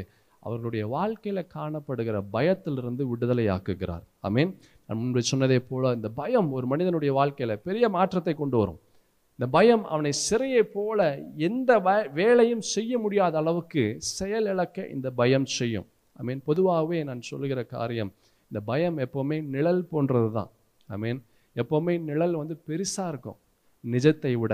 அவர்களுடைய 0.45 0.83
வாழ்க்கையில் 0.95 1.49
காணப்படுகிற 1.57 2.17
பயத்திலிருந்து 2.35 3.03
விடுதலையாக்குகிறார். 3.11 4.03
ஆமீன் 4.27 4.51
நான் 4.85 4.99
முன்பு 5.01 5.21
சொன்னதை 5.29 5.59
போல 5.69 5.93
இந்த 5.97 6.09
பயம் 6.21 6.49
ஒரு 6.57 6.65
மனிதனுடைய 6.71 7.11
வாழ்க்கையில் 7.19 7.61
பெரிய 7.67 7.85
மாற்றத்தை 7.95 8.33
கொண்டு 8.41 8.57
வரும். 8.61 8.79
இந்த 9.39 9.47
பயம் 9.55 9.83
அவனை 9.93 10.11
சிறையை 10.27 10.63
போல 10.75 10.99
எந்த 11.47 11.71
வேலையும் 12.19 12.63
செய்ய 12.73 12.99
முடியாத 13.05 13.37
அளவுக்கு 13.41 13.83
செயல் 14.17 14.49
இழக்க 14.53 14.87
இந்த 14.95 15.07
பயம் 15.21 15.47
செய்யும். 15.57 15.87
ஐ 16.19 16.23
மீன் 16.27 16.43
பொதுவாகவே 16.49 16.99
நான் 17.09 17.27
சொல்லுகிற 17.29 17.61
காரியம் 17.73 18.11
இந்த 18.51 18.59
பயம் 18.69 18.97
எப்போவுமே 19.05 19.37
நிழல் 19.55 19.83
போன்றது 19.91 20.29
தான் 20.37 20.51
ஐ 20.89 20.97
மீன் 21.03 21.19
எப்போவுமே 21.61 21.95
நிழல் 22.09 22.35
வந்து 22.41 22.55
பெருசாக 22.67 23.11
இருக்கும் 23.13 23.39
நிஜத்தை 23.83 24.33
விட. 24.43 24.53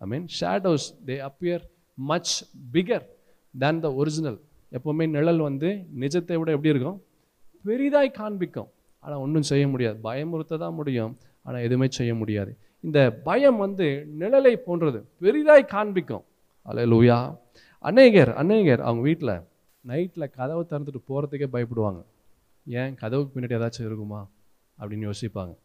I 0.00 0.06
mean 0.12 0.26
shadows 0.38 0.88
they 1.08 1.16
appear 1.28 1.64
much 1.98 2.34
bigger 2.74 3.06
than 3.54 3.82
the 3.84 3.88
original 4.00 4.38
எப்போவுமே 4.74 5.08
நிழல் 5.08 5.38
வந்து 5.38 5.68
நிஜத்தை 6.00 6.38
விட 6.38 6.52
எப்படி 6.52 6.68
இருக்கும்? 6.68 7.02
பெரிதாய் 7.64 8.10
காண்பிக்கும். 8.10 8.68
ஆனால் 9.00 9.18
ஒன்றும் 9.18 9.42
செய்ய 9.42 9.68
முடியாது. 9.68 9.98
பயமுறுத்த 10.04 10.58
தான் 10.58 10.74
முடியும். 10.74 11.18
ஆனால் 11.42 11.60
எதுவுமே 11.60 11.86
செய்ய 11.90 12.14
முடியாது. 12.14 12.56
இந்த 12.80 13.20
பயம் 13.24 13.56
வந்து 13.56 14.06
நிழலை 14.18 14.54
போன்றது. 14.56 15.08
பெரிதாய் 15.20 15.66
காண்பிக்கும். 15.66 16.24
அல்லேலூயா 16.66 17.38
அநேகர் 17.78 18.34
அநேகர் 18.34 18.80
அவங்க 18.80 19.02
வீட்டில் 19.02 19.40
நைட்டில் 19.86 20.30
கதவை 20.30 20.64
திறந்துட்டு 20.70 21.00
போகிறதுக்கே 21.08 21.46
பயப்படுவாங்க. 21.52 22.04
ஏன்? 22.66 22.94
கதவுக்கு 22.94 23.40
பின்னாடி 23.40 23.60
ஏதாச்சும் 23.60 23.86
இருக்குமா? 23.86 24.28
அப்படின்னு 24.80 25.10
யோசிப்பாங்க. 25.10 25.56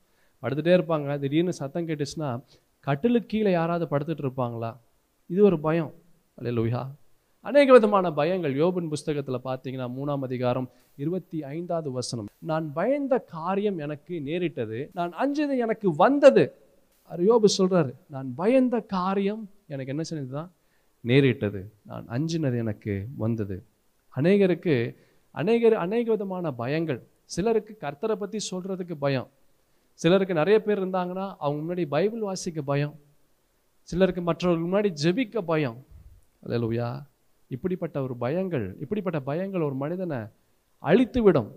படுத்துகிட்டே 0.42 0.74
இருப்பாங்க. 0.80 1.20
திடீர்னு 1.20 1.54
சத்தம் 1.54 1.88
கேட்டுச்சுன்னா 1.88 2.44
கட்டிலுக்கு 2.80 3.28
கீழே 3.28 3.52
யாராவது 3.52 3.98
படுத்துட்டு 3.98 4.26
இருப்பாங்களா? 4.26 4.78
இது 5.28 5.44
ஒரு 5.44 5.60
பயம். 5.60 5.94
அல்லேலூயா 6.42 6.90
அநேக 7.42 7.72
விதமான 7.72 8.10
பயங்கள். 8.10 8.54
யோபின் 8.54 8.88
புஸ்தகத்தில் 8.88 9.44
பார்த்தீங்கன்னா 9.44 9.92
மூணாம் 9.98 10.24
அதிகாரம் 10.24 10.70
இருபத்தி 10.98 11.44
ஐந்தாவது 11.44 11.92
வசனம். 11.92 12.28
நான் 12.40 12.74
பயந்த 12.74 13.20
காரியம் 13.20 13.78
எனக்கு 13.78 14.22
நேரிட்டது. 14.22 14.90
நான் 14.94 15.14
அஞ்சது 15.14 15.58
எனக்கு 15.58 15.96
வந்தது. 15.96 16.54
யோபு 17.18 17.46
சொல்கிறாரு 17.58 17.94
நான் 18.10 18.36
பயந்த 18.36 18.80
காரியம் 18.80 19.50
எனக்கு 19.68 19.96
என்ன 19.98 20.04
செஞ்சதுதான் 20.10 20.50
நேரிட்டது. 21.02 21.72
நான் 21.86 22.06
அஞ்சினது 22.10 22.58
எனக்கு 22.58 23.08
வந்தது. 23.18 23.64
அநேகருக்கு 24.16 24.96
அநேகர் 25.32 25.74
அநேக 25.74 26.12
விதமான 26.12 26.54
பயங்கள். 26.58 27.02
சிலருக்கு 27.26 27.78
கர்த்தரை 27.80 28.16
பற்றி 28.16 28.40
சொல்கிறதுக்கு 28.52 28.94
பயம். 28.94 29.30
சிலருக்கு 29.94 30.34
நிறைய 30.34 30.62
பேர் 30.62 30.88
இருந்தாங்கன்னா 30.88 31.36
அவங்க 31.40 31.74
முன்னாடி 31.74 31.86
பைபிள் 31.86 32.20
வாசிக்க 32.20 32.62
பயம். 32.62 33.00
சிலருக்கு 33.82 34.22
மற்றவர்கள் 34.22 34.68
முன்னாடி 34.68 34.94
ஜெபிக்க 35.04 35.42
பயம். 35.42 35.86
அல்லேலூயா 36.46 37.08
இப்படிப்பட்ட 37.56 37.98
ஒரு 38.06 38.16
பயங்கள் 38.22 38.66
இப்படிப்பட்ட 38.84 39.20
பயங்கள் 39.32 39.68
ஒரு 39.70 39.78
மனிதனை 39.84 40.20
அழித்து 40.84 41.22
விடும் 41.24 41.50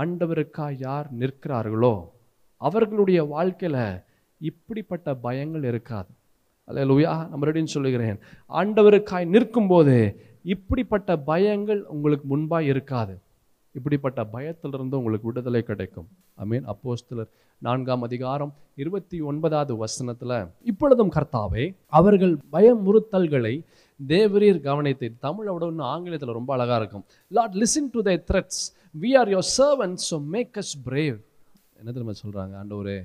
ஆண்டவருக்காக 0.00 0.74
யார் 0.78 1.08
நிற்கிறார்களோ 1.18 1.94
அவர்களுடைய 2.60 3.20
வாழ்க்கையில் 3.34 3.84
இப்படிப்பட்ட 4.40 5.08
பயங்கள் 5.26 5.64
இருக்காது. 5.70 6.10
அல்லேலூயா 6.68 7.12
நம்ம 7.28 7.46
ரெடின்னு 7.46 7.74
சொல்லுகிறேன். 7.76 8.18
ஆண்டவருக்காய் 8.48 9.32
நிற்கும்போது 9.34 9.96
இப்படிப்பட்ட 10.54 11.16
பயங்கள் 11.26 11.80
உங்களுக்கு 11.94 12.26
முன்பாக 12.26 12.70
இருக்காது. 12.72 13.14
இப்படிப்பட்ட 13.74 14.20
பயத்திலிருந்து 14.34 14.98
உங்களுக்கு 14.98 15.28
விடுதலை 15.30 15.62
கிடைக்கும். 15.62 16.08
ஐ 16.34 16.44
மீன் 16.46 16.66
அப்போஸ்தலர் 16.72 17.30
நான்காம் 17.62 18.02
அதிகாரம் 18.02 18.52
இருபத்தி 18.82 19.20
ஒன்பதாவது 19.30 19.72
வசனத்தில் 19.76 20.36
இப்பொழுதும் 20.62 21.12
கர்த்தாவே 21.16 21.64
அவர்கள் 21.98 22.34
பயமுறுத்தல்களை 22.52 23.54
தேவரீர் 24.00 24.58
கவனித்து 24.68 25.06
தமிழோட 25.26 25.62
இன்னும் 25.72 25.90
ஆங்கிலத்தில் 25.92 26.36
ரொம்ப 26.38 26.50
அழகாக 26.56 26.78
இருக்கும். 26.82 27.04
Lord 27.36 27.56
listen 27.62 27.90
to 27.94 28.00
thy 28.08 28.16
threats 28.30 28.62
we 29.02 29.10
are 29.20 29.30
your 29.34 29.48
servants 29.58 30.04
so 30.10 30.18
make 30.34 30.58
us 30.62 30.74
brave 30.88 31.16
என்ன 31.78 31.88
தெரியுமா 31.94 32.14
சொல்கிறாங்க 32.24 32.54
ஆண்டவரே? 32.62 32.98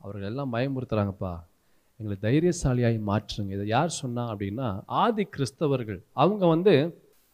அவர்கள் 0.00 0.28
எல்லாம் 0.30 0.52
பயமுறுத்துகிறாங்கப்பா 0.54 1.34
எங்களை 2.00 2.16
தைரியசாலியாகி 2.26 2.98
மாற்றுங்க. 3.10 3.50
இதை 3.56 3.66
யார் 3.76 3.92
சொன்னா 4.02 4.24
அப்படின்னா 4.32 4.68
ஆதி 5.02 5.24
கிறிஸ்தவர்கள். 5.36 6.00
அவங்க 6.22 6.46
வந்து 6.54 6.74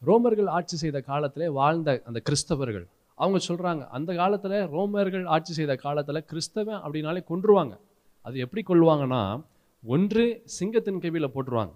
ரோமர்கள் 0.02 0.48
ஆட்சி 0.56 0.76
செய்த 0.82 0.98
காலத்திலே 1.10 1.48
வாழ்ந்த 1.60 1.90
அந்த 2.08 2.18
கிறிஸ்தவர்கள். 2.28 2.86
அவங்க 3.18 3.38
சொல்கிறாங்க 3.48 3.82
அந்த 3.96 4.10
காலத்தில் 4.20 4.56
ரோமர்கள் 4.76 5.24
ஆட்சி 5.34 5.52
செய்த 5.58 5.72
காலத்தில் 5.84 6.26
கிறிஸ்தவன் 6.30 6.80
அப்படின்னாலே 6.84 7.22
கொன்றுவாங்க. 7.30 7.74
அது 8.26 8.36
எப்படி 8.44 8.62
கொள்வாங்கன்னா 8.70 9.22
ஒன்று 9.84 10.24
சிங்கத்தின் 10.56 11.02
கவியில் 11.04 11.32
போட்டுருவாங்க. 11.34 11.74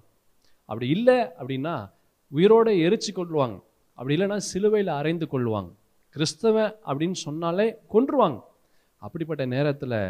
அப்படி 0.68 0.86
இல்லை 0.90 1.18
அப்படின்னா 1.40 1.74
உயிரோடு 2.30 2.72
எரிச்சு 2.86 3.10
கொள்ளுவாங்க 3.14 3.56
அப்படி 3.94 4.14
இல்லைன்னா 4.16 4.36
சிலுவையில் 4.50 4.98
அறைந்து 5.00 5.26
கொள்ளுவாங்க 5.32 5.70
கிறிஸ்தவன் 6.14 6.72
அப்படின்னு 6.86 7.18
சொன்னாலே 7.26 7.66
கொன்றுவாங்க. 7.92 8.38
அப்படிப்பட்ட 9.04 9.42
நேரத்தில் 9.46 10.00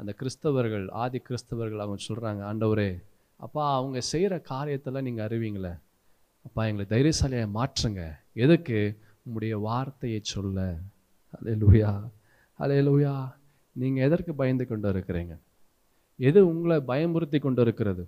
அந்த 0.00 0.10
கிறிஸ்தவர்கள் 0.20 0.86
ஆதி 1.02 1.18
கிறிஸ்தவர்கள் 1.28 1.84
அவங்க 1.84 2.00
சொல்கிறாங்க 2.08 2.42
ஆண்டவரே 2.50 2.90
அப்பா 3.36 3.64
அவங்க 3.76 4.00
செய்கிற 4.00 4.34
காரியத்தெல்லாம் 4.50 5.06
நீங்கள் 5.06 5.26
அறிவீங்களே. 5.28 5.72
அப்பா 6.46 6.64
எங்களை 6.64 6.86
தைரியசாலியை 6.90 7.46
மாற்றுங்க. 7.58 8.02
எதுக்கு? 8.44 8.78
உங்களுடைய 9.22 9.54
வார்த்தையை 9.58 10.20
சொல்ல. 10.22 10.58
அலே 11.34 11.54
லூயா 11.62 11.92
அலே 12.58 12.78
லூயா 12.88 13.14
நீங்கள் 13.72 14.04
எதற்கு 14.04 14.34
பயந்து 14.34 14.66
கொண்டு 14.66 14.92
இருக்கிறீங்க? 14.92 15.34
எது 16.16 16.40
உங்களை 16.48 16.76
பயமுறுத்தி 16.76 17.38
கொண்டு 17.40 17.62
இருக்கிறது? 17.62 18.04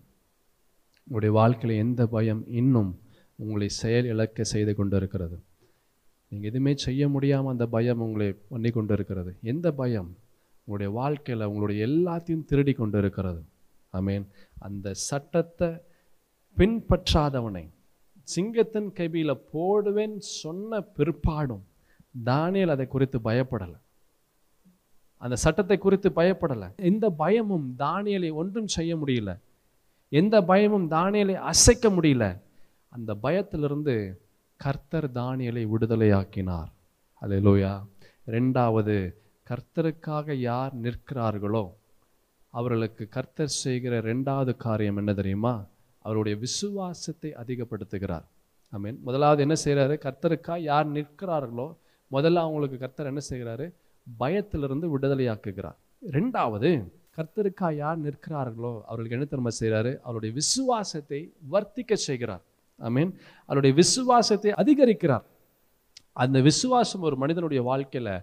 உங்களுடைய 1.11 1.41
வாழ்க்கையில் 1.41 1.85
எந்த 1.85 2.07
பயம் 2.07 2.43
இன்னும் 2.49 2.91
உங்களை 3.37 3.69
செயல் 3.69 4.05
இழக்க 4.05 4.45
செய்து 4.45 4.73
கொண்டு 4.75 4.97
இருக்கிறது 4.97 5.37
நீங்கள் 6.29 6.51
எதுவுமே 6.51 6.73
செய்ய 6.77 7.09
முடியாமல் 7.09 7.53
அந்த 7.53 7.67
பயம் 7.67 8.01
உங்களை 8.01 8.29
பண்ணி 8.49 8.71
கொண்டு 8.71 8.95
இருக்கிறது 8.95 9.37
எந்த 9.43 9.73
பயம்? 9.73 10.11
உங்களுடைய 10.65 10.91
வாழ்க்கையில் 11.01 11.47
உங்களுடைய 11.47 11.87
எல்லாத்தையும் 11.87 12.45
திருடி 12.45 12.73
கொண்டு 12.73 12.99
இருக்கிறது 12.99 13.43
மீன் 14.07 14.27
அந்த 14.59 14.95
சட்டத்தை 14.95 15.69
பின்பற்றாதவனை 16.57 17.65
சிங்கத்தின் 18.23 18.91
கைபியில 18.99 19.31
போடுவேன் 19.53 20.17
சொன்ன 20.21 20.81
பிற்பாடும் 20.81 21.65
தானியல் 22.25 22.75
அதை 22.77 22.87
குறித்து 22.87 23.19
பயப்படலை. 23.19 23.79
அந்த 25.17 25.37
சட்டத்தை 25.37 25.79
குறித்து 25.79 26.11
பயப்படலை. 26.11 26.69
எந்த 26.77 27.11
பயமும் 27.11 27.75
தானியலை 27.79 28.33
ஒன்றும் 28.33 28.67
செய்ய 28.67 28.97
முடியல. 28.97 29.31
எந்த 30.19 30.37
பயமும் 30.43 30.87
தானியலை 30.91 31.35
அசைக்க 31.51 31.89
முடியல. 31.89 32.25
அந்த 32.89 33.11
பயத்திலிருந்து 33.15 33.95
கர்த்தர் 34.61 35.09
தானியலை 35.11 35.65
விடுதலையாக்கினார். 35.73 36.71
லோயா 37.47 37.75
ரெண்டாவது 38.27 38.97
கர்த்தருக்காக 39.51 40.35
யார் 40.49 40.73
நிற்கிறார்களோ 40.81 41.65
அவர்களுக்கு 42.51 43.05
கர்த்தர் 43.09 43.59
செய்கிற 43.63 44.01
ரெண்டாவது 44.01 44.53
காரியம் 44.57 44.97
என்ன 44.97 45.13
தெரியுமா? 45.15 45.55
அவருடைய 46.03 46.39
விசுவாசத்தை 46.39 47.31
அதிகப்படுத்துகிறார். 47.43 48.27
ஐ 48.71 48.79
மீன் 48.79 49.01
முதலாவது 49.05 49.41
என்ன 49.47 49.57
செய்கிறாரு 49.65 49.97
கர்த்தருக்காக 50.07 50.59
யார் 50.59 50.89
நிற்கிறார்களோ 50.93 51.69
முதல்ல 52.13 52.43
அவங்களுக்கு 52.45 52.79
கர்த்தர் 52.79 53.11
என்ன 53.13 53.23
செய்கிறாரு? 53.31 53.67
பயத்திலிருந்து 54.19 54.87
விடுதலையாக்குகிறார். 54.93 55.79
ரெண்டாவது 56.11 56.71
கர்த்தருக்காக 57.21 57.77
யார் 57.77 58.03
நிற்கிறார்களோ 58.03 58.81
அவர்களுக்கு 58.87 59.11
என்ன 59.11 59.25
திரும்ப 59.25 59.51
செய்கிறாரு 59.61 60.01
அவருடைய 60.01 60.35
விசுவாசத்தை 60.35 61.33
வர்த்திக்க 61.53 61.93
செய்கிறார். 61.95 62.43
ஐ 62.79 62.91
மீன் 62.91 63.19
அவருடைய 63.45 63.77
விசுவாசத்தை 63.77 64.53
அதிகரிக்கிறார். 64.53 65.23
அந்த 66.13 66.41
விசுவாசம் 66.41 67.01
ஒரு 67.01 67.17
மனிதனுடைய 67.17 67.63
வாழ்க்கையில் 67.63 68.21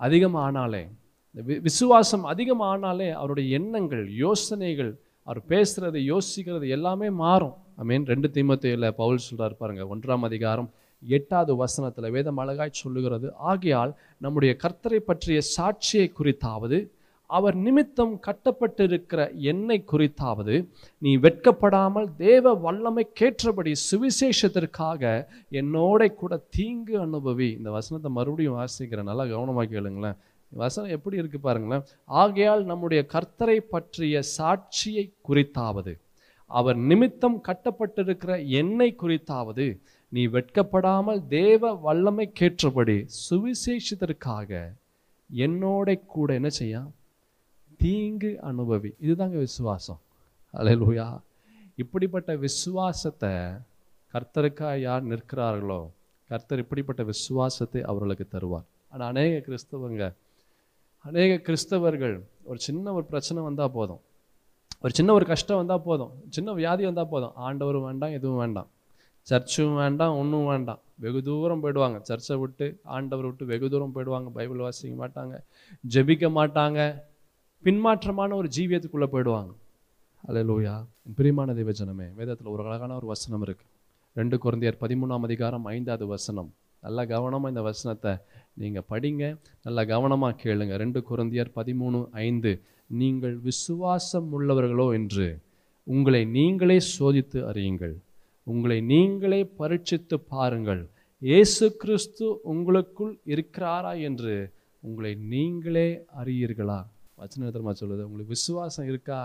அதிகமானாலே 0.00 0.88
இந்த 1.34 1.54
வி- 1.54 1.60
விசுவாசம் 1.60 2.24
அதிகமானாலே 2.26 3.12
அவருடைய 3.12 3.58
எண்ணங்கள் 3.58 4.10
யோசனைகள் 4.10 4.98
அவர் 5.22 5.42
பேசுறது 5.48 6.18
யோசிக்கிறது 6.18 6.68
எல்லாமே 6.68 7.10
மாறும். 7.10 7.54
ஐ 7.76 7.84
மீன் 7.84 8.06
ரெண்டு 8.06 8.30
தீமத்தையில் 8.32 8.90
பவுல் 8.90 9.18
சொல்றார் 9.30 9.54
பாருங்கள் 9.54 9.98
ஒன்றாம் 9.98 10.20
அதிகாரம் 10.20 10.70
எட்டாவது 11.08 11.56
வசனத்தில் 11.56 12.10
வேதம் 12.10 12.36
அழகாய் 12.36 12.70
சொல்லுகிறது 12.72 13.34
ஆகையால் 13.34 13.98
நம்முடைய 14.18 14.56
கர்த்தரை 14.62 14.96
பற்றிய 14.96 15.40
சாட்சியை 15.56 16.12
குறித்தாவது 16.18 16.88
அவர் 17.36 17.56
நிமித்தம் 17.56 18.14
கட்டப்பட்டிருக்கிற 18.26 19.20
என்னை 19.50 19.78
குறித்தாவது 19.92 20.54
நீ 21.02 21.10
வெட்கப்படாமல் 21.16 22.08
தேவ 22.16 22.54
வல்லமை 22.64 23.04
கேற்றபடி 23.20 23.72
சுவிசேஷத்திற்காக 23.88 25.02
என்னோட 25.60 26.00
கூட 26.14 26.36
தீங்கு 26.56 26.96
அனுபவி. 27.06 27.48
இந்த 27.58 27.70
வசனத்தை 27.78 28.10
மறுபடியும் 28.18 28.58
வாசிக்கிறேன். 28.58 29.10
நல்லா 29.10 29.26
கவனமாக 29.32 29.66
கேளுங்களேன். 29.74 30.18
வசனம் 30.52 30.94
எப்படி 30.96 31.16
இருக்கு 31.16 31.40
பாருங்களேன். 31.40 31.84
ஆகையால் 32.20 32.64
நம்முடைய 32.64 33.02
கர்த்தரை 33.14 33.58
பற்றிய 33.74 34.22
சாட்சியை 34.38 35.04
குறித்தாவது 35.28 35.94
அவர் 36.50 36.78
நிமித்தம் 36.90 37.38
கட்டப்பட்டிருக்கிற 37.48 38.32
என்னை 38.60 38.88
குறித்தாவது 39.02 39.66
நீ 40.12 40.22
வெட்கப்படாமல் 40.36 41.20
தேவ 41.38 41.72
வல்லமை 41.86 42.26
கேற்றபடி 42.40 42.96
சுவிசேஷத்திற்காக 43.22 44.50
என்னோட 45.30 45.94
கூட 46.14 46.28
என்ன 46.40 46.50
செய்ய? 46.60 46.82
தீங்கு 47.82 48.30
அனுபவி. 48.50 48.90
இதுதாங்க 49.06 49.36
விசுவாசம். 49.46 50.00
அலையலூயா 50.54 51.06
இப்படிப்பட்ட 51.82 52.30
விசுவாசத்தை 52.36 53.30
கர்த்தருக்காக 54.14 54.74
யார் 54.88 55.08
நிற்கிறார்களோ 55.10 55.80
கர்த்தர் 56.30 56.62
இப்படிப்பட்ட 56.64 57.02
விசுவாசத்தை 57.02 57.80
அவர்களுக்கு 57.82 58.26
தருவார். 58.34 58.66
ஆனால் 58.92 59.08
அநேக 59.12 59.34
கிறிஸ்தவங்க 59.46 60.04
அநேக 61.04 61.32
கிறிஸ்தவர்கள் 61.46 62.16
ஒரு 62.44 62.58
சின்ன 62.58 62.92
ஒரு 62.92 63.04
பிரச்சனை 63.04 63.42
வந்தால் 63.42 63.70
போதும். 63.70 64.02
ஒரு 64.84 64.92
சின்ன 64.92 65.10
ஒரு 65.12 65.26
கஷ்டம் 65.26 65.60
வந்தால் 65.60 65.82
போதும். 65.82 66.12
சின்ன 66.28 66.52
வியாதி 66.52 66.84
வந்தால் 66.84 67.12
போதும். 67.14 67.34
ஆண்டவரும் 67.46 67.86
வேண்டாம் 67.88 68.14
எதுவும் 68.18 68.40
வேண்டாம். 68.42 68.68
சர்ச்சும் 69.26 69.74
வேண்டாம் 69.74 70.16
ஒன்றும் 70.20 70.46
வேண்டாம். 70.46 70.80
வெகு 71.04 71.22
தூரம் 71.22 71.62
போயிடுவாங்க. 71.64 71.98
சர்ச்சை 72.08 72.36
விட்டு 72.38 72.66
ஆண்டவர் 72.96 73.26
விட்டு 73.26 73.44
வெகு 73.52 73.70
தூரம் 73.70 73.94
போயிடுவாங்க. 73.94 74.28
பைபிள் 74.38 74.64
வாசிக்க 74.66 74.94
மாட்டாங்க 75.02 75.34
ஜெபிக்க 75.94 76.30
மாட்டாங்க. 76.38 76.80
பின்மாற்றமான 77.66 78.30
ஒரு 78.40 78.48
ஜீவியத்துக்குள்ளே 78.54 79.08
போயிடுவாங்க. 79.12 79.52
அல்லேலூயா 80.28 80.72
பிரியமான 81.18 81.50
தேவஜனமே 81.58 82.06
வேதத்தில் 82.18 82.50
ஒரு 82.52 82.62
அழகான 82.66 82.94
ஒரு 83.00 83.06
வசனம் 83.12 83.44
இருக்குது 83.46 83.70
ரெண்டு 84.16 84.36
குழந்தையர் 84.44 84.78
பதிமூணாம் 84.82 85.24
அதிகாரம் 85.28 85.66
ஐந்தாவது 85.74 86.06
வசனம். 86.14 86.48
நல்லா 86.84 87.02
கவனமாக 87.12 87.52
இந்த 87.52 87.62
வசனத்தை 87.68 88.12
நீங்கள் 88.62 88.86
படிங்க 88.92 89.22
நல்லா 89.66 89.82
கவனமாக 89.92 90.36
கேளுங்க. 90.42 90.72
ரெண்டு 90.82 91.00
குழந்தையர் 91.10 91.50
பதிமூணு 91.58 91.98
ஐந்து 92.26 92.52
நீங்கள் 93.00 93.36
விசுவாசம் 93.48 94.28
உள்ளவர்களோ 94.38 94.86
என்று 94.98 95.26
உங்களை 95.86 96.22
நீங்களே 96.38 96.78
சோதித்து 96.94 97.38
அறியுங்கள். 97.50 97.94
உங்களை 98.52 98.78
நீங்களே 98.92 99.40
பரீட்சித்து 99.60 100.18
பாருங்கள். 100.34 100.82
இயேசு 101.28 101.64
கிறிஸ்து 101.82 102.26
உங்களுக்குள் 102.52 103.14
இருக்கிறாரா 103.34 103.92
என்று 104.08 104.34
உங்களை 104.82 105.12
நீங்களே 105.34 105.88
அறியீர்களா? 106.22 106.80
வசனம் 107.22 107.48
எத்தனமா 107.48 107.72
சொல்லுது. 107.80 108.04
உங்களுக்கு 108.06 108.34
விசுவாசம் 108.36 108.86
இருக்கா? 108.86 109.20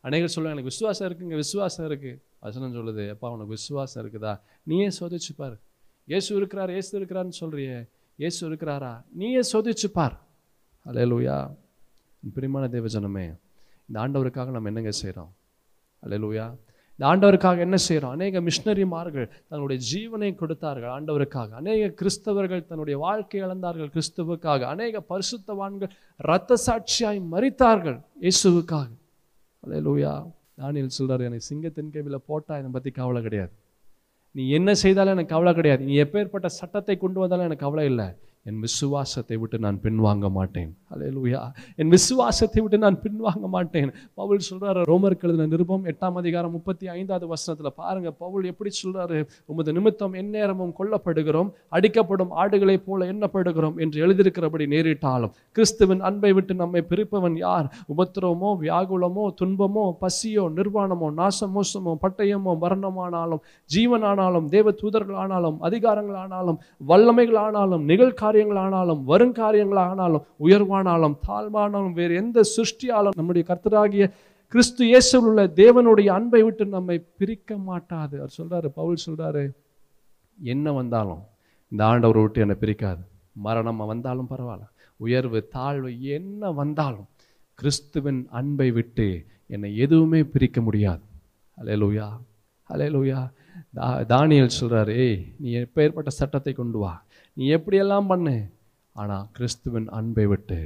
அநேகர் 0.00 0.34
சொல்லுவாங்க 0.34 0.62
எனக்கு 0.62 0.70
விசுவாசம் 0.70 1.06
இருக்குங்க 1.08 1.36
விசுவாசம் 1.42 1.86
இருக்கு. 1.86 2.12
வசனம் 2.38 2.74
சொல்லுது 2.74 3.10
அப்பா 3.10 3.28
உனக்கு 3.28 3.56
விசுவாசம் 3.56 4.02
இருக்குதா? 4.04 4.40
நீயே 4.62 4.88
சோதிச்சு 5.00 5.32
இயேசு 6.06 6.36
இருக்கிறார் 6.36 6.70
இயேசு 6.70 6.92
இருக்கிறாருன்னு 7.00 7.38
சொல்றியே. 7.40 7.78
இயேசு 8.16 8.50
இருக்கிறாரா? 8.50 8.92
நீயே 9.12 9.40
சோதிச்சு 9.52 9.88
பார். 9.92 10.16
பிரிமான 10.84 11.50
பிரியமான 12.34 12.68
தேவஜனமே 12.68 13.26
இந்த 13.88 13.98
ஆண்டவருக்காக 14.00 14.50
நம்ம 14.50 14.70
என்னங்க 14.70 14.90
செய்கிறோம் 14.90 15.32
அல்லேலூயா 16.02 16.46
இந்த 16.98 17.06
ஆண்டவருக்காக 17.10 17.58
என்ன 17.64 17.76
செய்கிறோம் 17.84 18.14
அநேக 18.16 18.40
மிஷினரிமார்கள் 18.46 19.26
தன்னுடைய 19.50 19.78
ஜீவனை 19.90 20.30
கொடுத்தார்கள் 20.40 20.92
ஆண்டவருக்காக. 20.94 21.50
அநேக 21.60 21.90
கிறிஸ்தவர்கள் 22.00 22.62
தன்னுடைய 22.70 22.96
வாழ்க்கை 23.04 23.38
இழந்தார்கள் 23.42 23.90
கிறிஸ்துவுக்காக. 23.96 24.60
அநேக 24.74 25.02
பரிசுத்தவான்கள் 25.12 25.92
இரத்த 26.26 26.58
சாட்சியாய் 26.66 27.20
மறித்தார்கள் 27.34 27.98
இயேசுவுக்காக. 28.26 28.88
லூயா 29.86 30.12
தானியல் 30.62 30.96
சொல்கிறார் 30.98 31.26
எனக்கு 31.28 31.48
சிங்கத்தின் 31.50 31.92
கேவியில் 31.94 32.26
போட்டால் 32.30 32.58
என்னை 32.60 32.72
பற்றி 32.76 32.90
கவலை 33.00 33.22
கிடையாது. 33.26 33.52
நீ 34.34 34.44
என்ன 34.58 34.70
செய்தாலும் 34.82 35.14
எனக்கு 35.16 35.34
கவலை 35.34 35.52
கிடையாது. 35.58 35.82
நீ 35.90 35.94
எப்பேற்பட்ட 36.04 36.50
சட்டத்தை 36.60 36.96
கொண்டு 37.04 37.18
வந்தாலும் 37.22 37.48
எனக்கு 37.48 37.66
கவலை 37.66 37.84
இல்லை. 37.92 38.08
என் 38.48 38.60
விசுவாசத்தை 38.64 39.36
விட்டு 39.40 39.56
நான் 39.64 39.78
பின்வாங்க 39.84 40.26
மாட்டேன். 40.36 40.68
அலையலூயா 40.94 41.40
என் 41.80 41.90
விசுவாசத்தை 41.94 42.60
விட்டு 42.62 42.78
நான் 42.84 42.98
பின்வாங்க 43.02 43.46
மாட்டேன். 43.54 43.90
பவுல் 44.14 44.44
சொல்கிறார் 44.48 44.78
ரோமர் 44.90 45.16
எழுதின 45.24 45.46
நிருபம் 45.54 45.84
எட்டாம் 45.90 46.16
அதிகாரம் 46.20 46.54
முப்பத்தி 46.56 46.86
ஐந்தாவது 46.94 47.26
வசனத்தில் 47.32 47.76
பாருங்க 47.80 48.10
பவுல் 48.22 48.44
எப்படி 48.50 48.70
சொல்கிறாரு 48.82 49.18
உமது 49.52 49.72
நிமித்தம் 49.78 50.14
எந்நேரமும் 50.20 50.72
கொல்லப்படுகிறோம் 50.78 51.50
அடிக்கப்படும் 51.76 52.32
ஆடுகளைப் 52.42 52.86
போல 52.86 53.08
எண்ணப்படுகிறோம் 53.12 53.76
என்று 53.84 53.98
எழுதியிருக்கிறபடி 54.06 54.66
நேரிட்டாலும் 54.74 55.34
கிறிஸ்துவின் 55.56 56.04
அன்பை 56.10 56.32
விட்டு 56.38 56.56
நம்மை 56.62 56.82
பிரிப்பவன் 56.92 57.36
யார்? 57.38 57.68
உபத்திரமோ 57.94 58.52
வியாகுலமோ 58.64 59.26
துன்பமோ 59.40 59.84
பசியோ 60.02 60.46
நிர்வாணமோ 60.58 61.10
நாசமோசமோ 61.20 61.94
பட்டயமோ 62.04 62.54
மரணமானாலும் 62.64 63.44
ஜீவனானாலும் 63.70 64.48
தேவ 64.56 64.76
தூதர்களானாலும் 64.82 65.60
அதிகாரங்களானாலும் 65.68 66.58
வல்லமைகளானாலும் 66.90 67.86
காரியங்களானாலும் 68.38 69.02
வரும் 69.10 69.34
காரியங்களானாலும் 69.34 70.24
உயர்வானாலும் 70.46 71.16
தாழ்வானாலும் 71.28 71.94
வேறு 71.98 72.14
எந்த 72.14 72.40
சிருஷ்டியாலும் 72.54 73.16
நம்முடைய 73.16 73.44
கர்த்தராகிய 73.50 74.04
கிறிஸ்து 74.52 74.82
இயேசுவில் 74.90 75.28
உள்ள 75.30 75.42
தேவனுடைய 75.62 76.08
அன்பை 76.18 76.40
விட்டு 76.42 76.64
நம்மை 76.66 76.96
பிரிக்க 77.20 77.56
மாட்டாது. 77.68 78.14
அவர் 78.20 78.36
சொல்றாரு 78.38 78.68
பவுல் 78.80 79.04
சொல்றாரு 79.06 79.44
என்ன 80.38 80.72
வந்தாலும் 80.72 81.22
இந்த 81.72 81.82
ஆண்டவரை 81.84 82.20
விட்டு 82.24 82.42
என்னை 82.44 82.56
பிரிக்காது. 82.60 83.02
மரணம் 83.46 83.82
வந்தாலும் 83.92 84.30
பரவாயில்ல. 84.30 84.66
உயர்வு 84.96 85.40
தாழ்வு 85.56 85.90
என்ன 86.16 86.50
வந்தாலும் 86.60 87.08
கிறிஸ்துவின் 87.58 88.22
அன்பை 88.30 88.70
விட்டு 88.70 89.08
என்னை 89.46 89.76
எதுவுமே 89.76 90.22
பிரிக்க 90.34 90.60
முடியாது. 90.60 91.04
அலையலூயா 91.58 92.08
அலையலூயா 92.70 93.20
தா 93.74 93.86
தானியல் 94.14 94.56
சொல்றாரு 94.60 94.92
ஏய் 95.06 95.20
நீ 95.38 95.50
எப்பேற்பட்ட 95.56 96.10
சட்டத்தை 96.20 96.52
கொண்டு 96.52 96.78
வா. 96.78 96.92
நீ 97.38 97.46
எப்படியெல்லாம் 97.56 98.06
பண்ணு? 98.10 98.36
ஆனால் 98.96 99.26
கிறிஸ்துவின் 99.36 99.88
அன்பை 99.98 100.24
விட்டு 100.26 100.58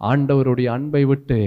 ஆண்டவருடைய 0.00 0.68
அன்பை 0.76 1.02
விட்டு 1.10 1.38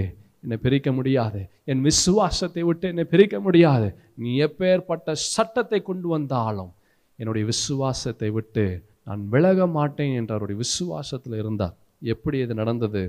என்னை 0.42 0.56
பிரிக்க 0.64 0.88
முடியாது. 0.92 1.40
என் 1.70 1.84
விசுவாசத்தை 1.88 2.62
விட்டு 2.68 2.86
என்னை 2.92 3.04
பிரிக்க 3.12 3.36
முடியாது. 3.40 3.88
நீ 4.22 4.30
எப்பேற்பட்ட 4.46 5.12
சட்டத்தை 5.34 5.80
கொண்டு 5.82 6.08
வந்தாலும் 6.08 6.72
என்னுடைய 7.18 7.44
விசுவாசத்தை 7.52 8.28
விட்டு 8.30 8.64
நான் 9.08 9.22
விலக 9.28 9.66
மாட்டேன் 9.76 10.14
என்ற 10.20 10.30
அவருடைய 10.34 10.58
விசுவாசத்தில் 10.64 11.36
இருந்தார் 11.42 11.76
எப்படி 12.12 12.38
இது 12.44 12.54
நடந்தது? 12.54 13.02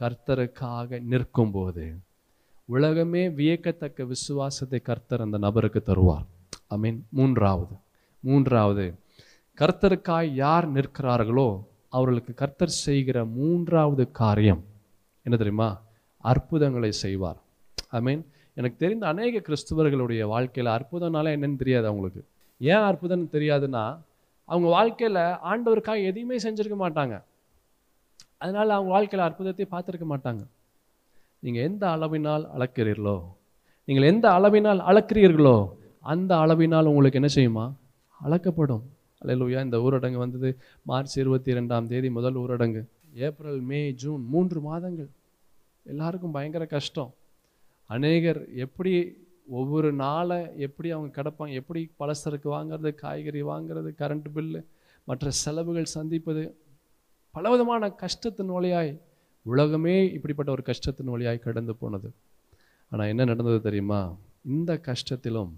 கர்த்தருக்காக 0.00 1.00
நிற்கும்போது 1.12 1.86
உலகமே 2.68 3.22
வியக்கத்தக்க 3.38 4.04
விசுவாசத்தை 4.14 4.80
கர்த்தர் 4.88 5.24
அந்த 5.26 5.38
நபருக்கு 5.38 5.80
தருவார். 5.86 6.26
ஐ 6.74 6.78
மீன் 6.84 6.98
மூன்றாவது 7.18 7.74
மூன்றாவது 8.24 8.84
கர்த்தருக்காய் 9.60 10.28
யார் 10.42 10.66
நிற்கிறார்களோ 10.74 11.48
அவர்களுக்கு 11.96 12.32
கர்த்தர் 12.34 12.78
செய்கிற 12.84 13.24
மூன்றாவது 13.38 14.04
காரியம் 14.20 14.62
என்ன 15.26 15.34
தெரியுமா? 15.40 15.66
அற்புதங்களை 16.30 16.90
செய்வார். 16.92 17.38
ஐ 17.96 18.00
மீன் 18.06 18.22
எனக்கு 18.58 18.76
தெரிந்த 18.84 19.04
அநேக 19.12 19.42
கிறிஸ்துவர்களுடைய 19.48 20.22
வாழ்க்கையில் 20.32 20.70
அற்புதம்னால 20.76 21.34
என்னன்னு 21.36 21.60
தெரியாது 21.62 21.86
அவங்களுக்கு. 21.90 22.22
ஏன் 22.60 22.86
அற்புதம் 22.90 23.26
தெரியாதுன்னா 23.36 23.84
அவங்க 24.44 24.68
வாழ்க்கையில் 24.76 25.20
ஆண்டவருக்காக 25.50 26.06
எதையுமே 26.10 26.38
செஞ்சுருக்க 26.46 26.78
மாட்டாங்க. 26.84 27.14
அதனால் 28.42 28.76
அவங்க 28.76 28.92
வாழ்க்கையில் 28.96 29.26
அற்புதத்தை 29.28 29.66
பார்த்துருக்க 29.74 30.08
மாட்டாங்க. 30.14 30.42
நீங்கள் 31.44 31.66
எந்த 31.68 31.84
அளவினால் 31.96 32.46
அளக்கிறீர்களோ 32.56 33.16
நீங்கள் 33.88 34.08
எந்த 34.12 34.26
அளவினால் 34.38 34.82
அளக்கிறீர்களோ 34.90 35.56
அந்த 36.12 36.32
அளவினால் 36.44 36.90
உங்களுக்கு 36.94 37.20
என்ன 37.22 37.32
செய்யுமா? 37.38 37.66
அளக்கப்படும். 38.20 38.84
அலையலூயா 39.22 39.62
இந்த 39.64 39.78
ஊரடங்கு 39.78 40.16
வந்தது 40.16 40.58
மார்ச் 40.82 41.18
இருபத்தி 41.18 41.52
ரெண்டாம் 41.52 41.86
தேதி 41.86 42.10
முதல் 42.10 42.34
ஊரடங்கு. 42.34 42.84
ஏப்ரல் 43.14 43.60
மே 43.60 43.92
ஜூன் 43.92 44.24
மூன்று 44.28 44.60
மாதங்கள். 44.60 45.08
எல்லாருக்கும் 45.82 46.30
பயங்கர 46.30 46.66
கஷ்டம். 46.66 47.14
அநேகர் 47.86 48.54
எப்படி 48.54 49.16
ஒவ்வொரு 49.48 49.92
நாளை 49.92 50.46
எப்படி 50.56 50.90
அவங்க 50.90 51.22
கிடப்பாங்க? 51.22 51.52
எப்படி 51.52 51.90
பலசரக்கு 51.98 52.44
வாங்குறது 52.44 52.94
காய்கறி 52.94 53.42
வாங்குறது 53.42 53.90
கரண்ட் 53.98 54.24
பில்லு 54.34 54.64
மற்ற 55.04 55.30
செலவுகள் 55.30 55.84
சந்திப்பது. 55.84 56.56
பலவிதமான 57.30 57.90
கஷ்டத்தின் 57.90 58.46
வழியாய் 58.46 59.00
உலகமே 59.42 60.12
இப்படிப்பட்ட 60.12 60.52
ஒரு 60.52 60.62
கஷ்டத்தின் 60.62 61.06
வழியாய் 61.06 61.38
கடந்து 61.38 61.74
போனது. 61.74 62.12
ஆனால் 62.90 63.06
என்ன 63.06 63.24
நடந்தது 63.24 63.60
தெரியுமா? 63.60 64.16
இந்த 64.44 64.80
கஷ்டத்திலும் 64.82 65.50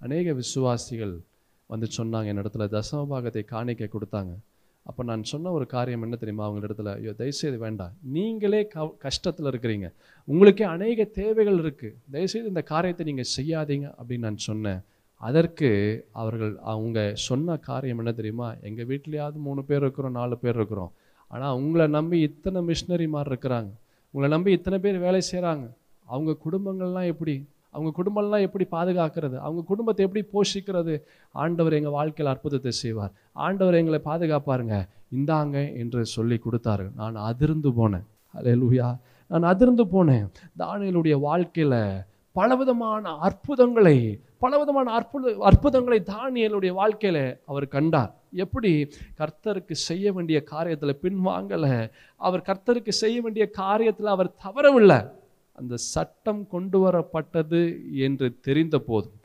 அநேக 0.00 0.32
விசுவாசிகள் 0.32 1.20
வந்து 1.72 1.88
சொன்னாங்க 1.98 2.30
என்னிடத்துல 2.32 2.66
தசமபாகத்தை 2.76 3.42
காணிக்க 3.54 3.88
கொடுத்தாங்க. 3.96 4.32
அப்போ 4.86 5.02
நான் 5.08 5.28
சொன்ன 5.30 5.50
ஒரு 5.56 5.66
காரியம் 5.72 6.04
என்ன 6.06 6.16
தெரியுமா? 6.20 6.44
அவங்க 6.48 6.62
இடத்துல 6.68 6.92
ஐயோ 6.98 7.12
தயவுசெய்து 7.18 7.58
வேண்டாம். 7.64 7.92
நீங்களே 8.14 8.60
க 8.72 8.86
கஷ்டத்தில் 9.04 9.50
இருக்கிறீங்க. 9.50 9.88
உங்களுக்கே 10.28 10.64
அநேக 10.76 11.04
தேவைகள் 11.20 11.58
இருக்குது 11.64 11.94
தயவுசெய்து 12.14 12.52
இந்த 12.52 12.62
காரியத்தை 12.72 13.04
நீங்கள் 13.10 13.30
செய்யாதீங்க 13.36 13.86
அப்படின்னு 13.98 14.26
நான் 14.28 14.46
சொன்னேன். 14.48 14.80
அதற்கு 15.20 15.68
அவர்கள் 16.22 16.54
அவங்க 16.72 16.98
சொன்ன 17.26 17.56
காரியம் 17.68 18.00
என்ன 18.02 18.12
தெரியுமா? 18.20 18.48
எங்கள் 18.68 18.88
வீட்லேயாவது 18.90 19.38
மூணு 19.48 19.62
பேர் 19.68 19.82
இருக்கிறோம் 19.84 20.18
நாலு 20.20 20.36
பேர் 20.44 20.58
இருக்கிறோம். 20.60 20.92
ஆனால் 21.34 21.56
உங்களை 21.60 21.86
நம்பி 21.98 22.18
இத்தனை 22.28 22.60
மிஷினரி 22.70 23.06
மாதிரி 23.14 23.30
இருக்கிறாங்க. 23.32 23.70
உங்களை 24.14 24.30
நம்பி 24.34 24.56
இத்தனை 24.58 24.78
பேர் 24.86 24.98
வேலை 25.06 25.20
செய்கிறாங்க 25.30 25.66
அவங்க 26.06 26.32
குடும்பங்கள்லாம் 26.44 27.10
எப்படி? 27.12 27.36
அவங்க 27.74 27.90
குடும்பம்லாம் 27.98 28.46
எப்படி 28.48 28.64
பாதுகாக்கிறது? 28.70 29.36
அவங்க 29.36 29.62
குடும்பத்தை 29.66 30.06
எப்படி 30.06 30.22
போஷிக்கிறது? 30.32 30.94
ஆண்டவர் 31.32 31.72
எங்கள் 31.72 31.96
வாழ்க்கையில் 31.98 32.34
அற்புதத்தை 32.34 32.70
செய்வார். 32.70 33.12
ஆண்டவர் 33.32 33.74
எங்களை 33.74 34.00
பாதுகாப்பாருங்க. 34.04 34.88
இந்தாங்க 35.16 35.76
என்று 35.76 36.06
சொல்லி 36.06 36.38
கொடுத்தாரு. 36.44 36.86
நான் 36.96 37.14
அதிர்ந்து 37.14 37.70
போனேன். 37.70 38.06
அல்லேலூயா 38.40 38.88
நான் 39.28 39.42
அதிர்ந்து 39.42 39.84
போனேன். 39.84 40.26
தானியலுடைய 40.58 41.16
வாழ்க்கையில் 41.20 42.02
பலவிதமான 42.32 43.14
அற்புதங்களை 43.28 43.96
பலவிதமான 44.38 44.92
அற்புத 44.92 45.34
அற்புதங்களை 45.40 46.02
தானியலுடைய 46.06 46.72
வாழ்க்கையில 46.82 47.18
அவர் 47.46 47.66
கண்டார். 47.68 48.12
எப்படி? 48.32 48.72
கர்த்தருக்கு 49.18 49.72
செய்ய 49.72 50.12
வேண்டிய 50.12 50.38
காரியத்தில் 50.50 51.00
பின்வாங்கலை. 51.02 51.90
அவர் 52.16 52.46
கர்த்தருக்கு 52.46 52.88
செய்ய 52.88 53.20
வேண்டிய 53.20 53.50
காரியத்தில் 53.58 54.12
அவர் 54.14 54.34
தவறவில்லை. 54.44 55.00
அந்த 55.58 55.74
சட்டம் 55.92 56.42
கொண்டு 56.54 56.78
வரப்பட்டது 56.84 57.60
என்று 58.06 58.26
தெரிந்த 58.40 58.76
போதும் 58.78 59.18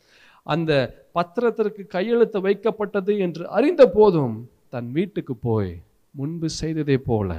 அந்த 0.46 0.72
பத்திரத்திற்கு 1.18 1.84
கையெழுத்து 1.88 2.40
வைக்கப்பட்டது 2.48 3.14
என்று 3.26 3.44
அறிந்த 3.48 3.84
போதும் 3.88 4.36
தன் 4.70 4.90
வீட்டுக்கு 4.92 5.36
போய் 5.48 5.72
முன்பு 6.16 6.50
செய்ததே 6.62 6.98
போல 7.10 7.30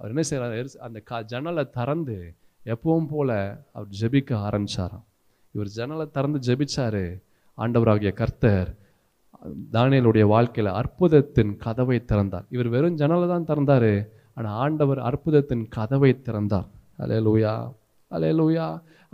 அவர் 0.00 0.12
என்ன 0.12 0.22
செய்கிறார் 0.28 0.76
அந்த 0.86 0.98
க 1.08 1.22
ஜன்னலை 1.32 1.64
திறந்து 1.70 2.16
எப்பவும் 2.66 3.08
போல 3.12 3.30
அவர் 3.72 3.90
ஜெபிக்க 4.00 4.30
ஆரம்பிச்சாராம். 4.46 5.04
இவர் 5.54 5.70
ஜன்னலை 5.76 6.06
திறந்து 6.16 6.38
ஜெபிச்சாரு. 6.48 7.04
ஆண்டவராகிய 7.58 8.12
கர்த்தர் 8.20 8.70
தானியலுடைய 9.74 10.24
வாழ்க்கையில் 10.34 10.72
அற்புதத்தின் 10.80 11.52
கதவை 11.64 11.98
திறந்தார். 12.10 12.46
இவர் 12.54 12.68
வெறும் 12.74 12.98
ஜன்னலை 13.00 13.26
தான் 13.28 13.48
திறந்தார் 13.50 13.92
ஆனால் 14.36 14.56
ஆண்டவர் 14.64 15.00
அற்புதத்தின் 15.08 15.64
கதவை 15.76 16.12
திறந்தார். 16.26 16.68
அலே 17.02 17.18
அலையலூயா 18.16 18.66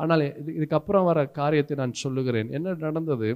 ஆனால் 0.02 0.22
இது 0.40 0.50
இதுக்கப்புறம் 0.58 1.06
வர 1.08 1.18
காரியத்தை 1.38 1.74
நான் 1.80 1.94
சொல்லுகிறேன். 2.02 2.50
என்ன 2.56 2.74
நடந்தது? 2.86 3.28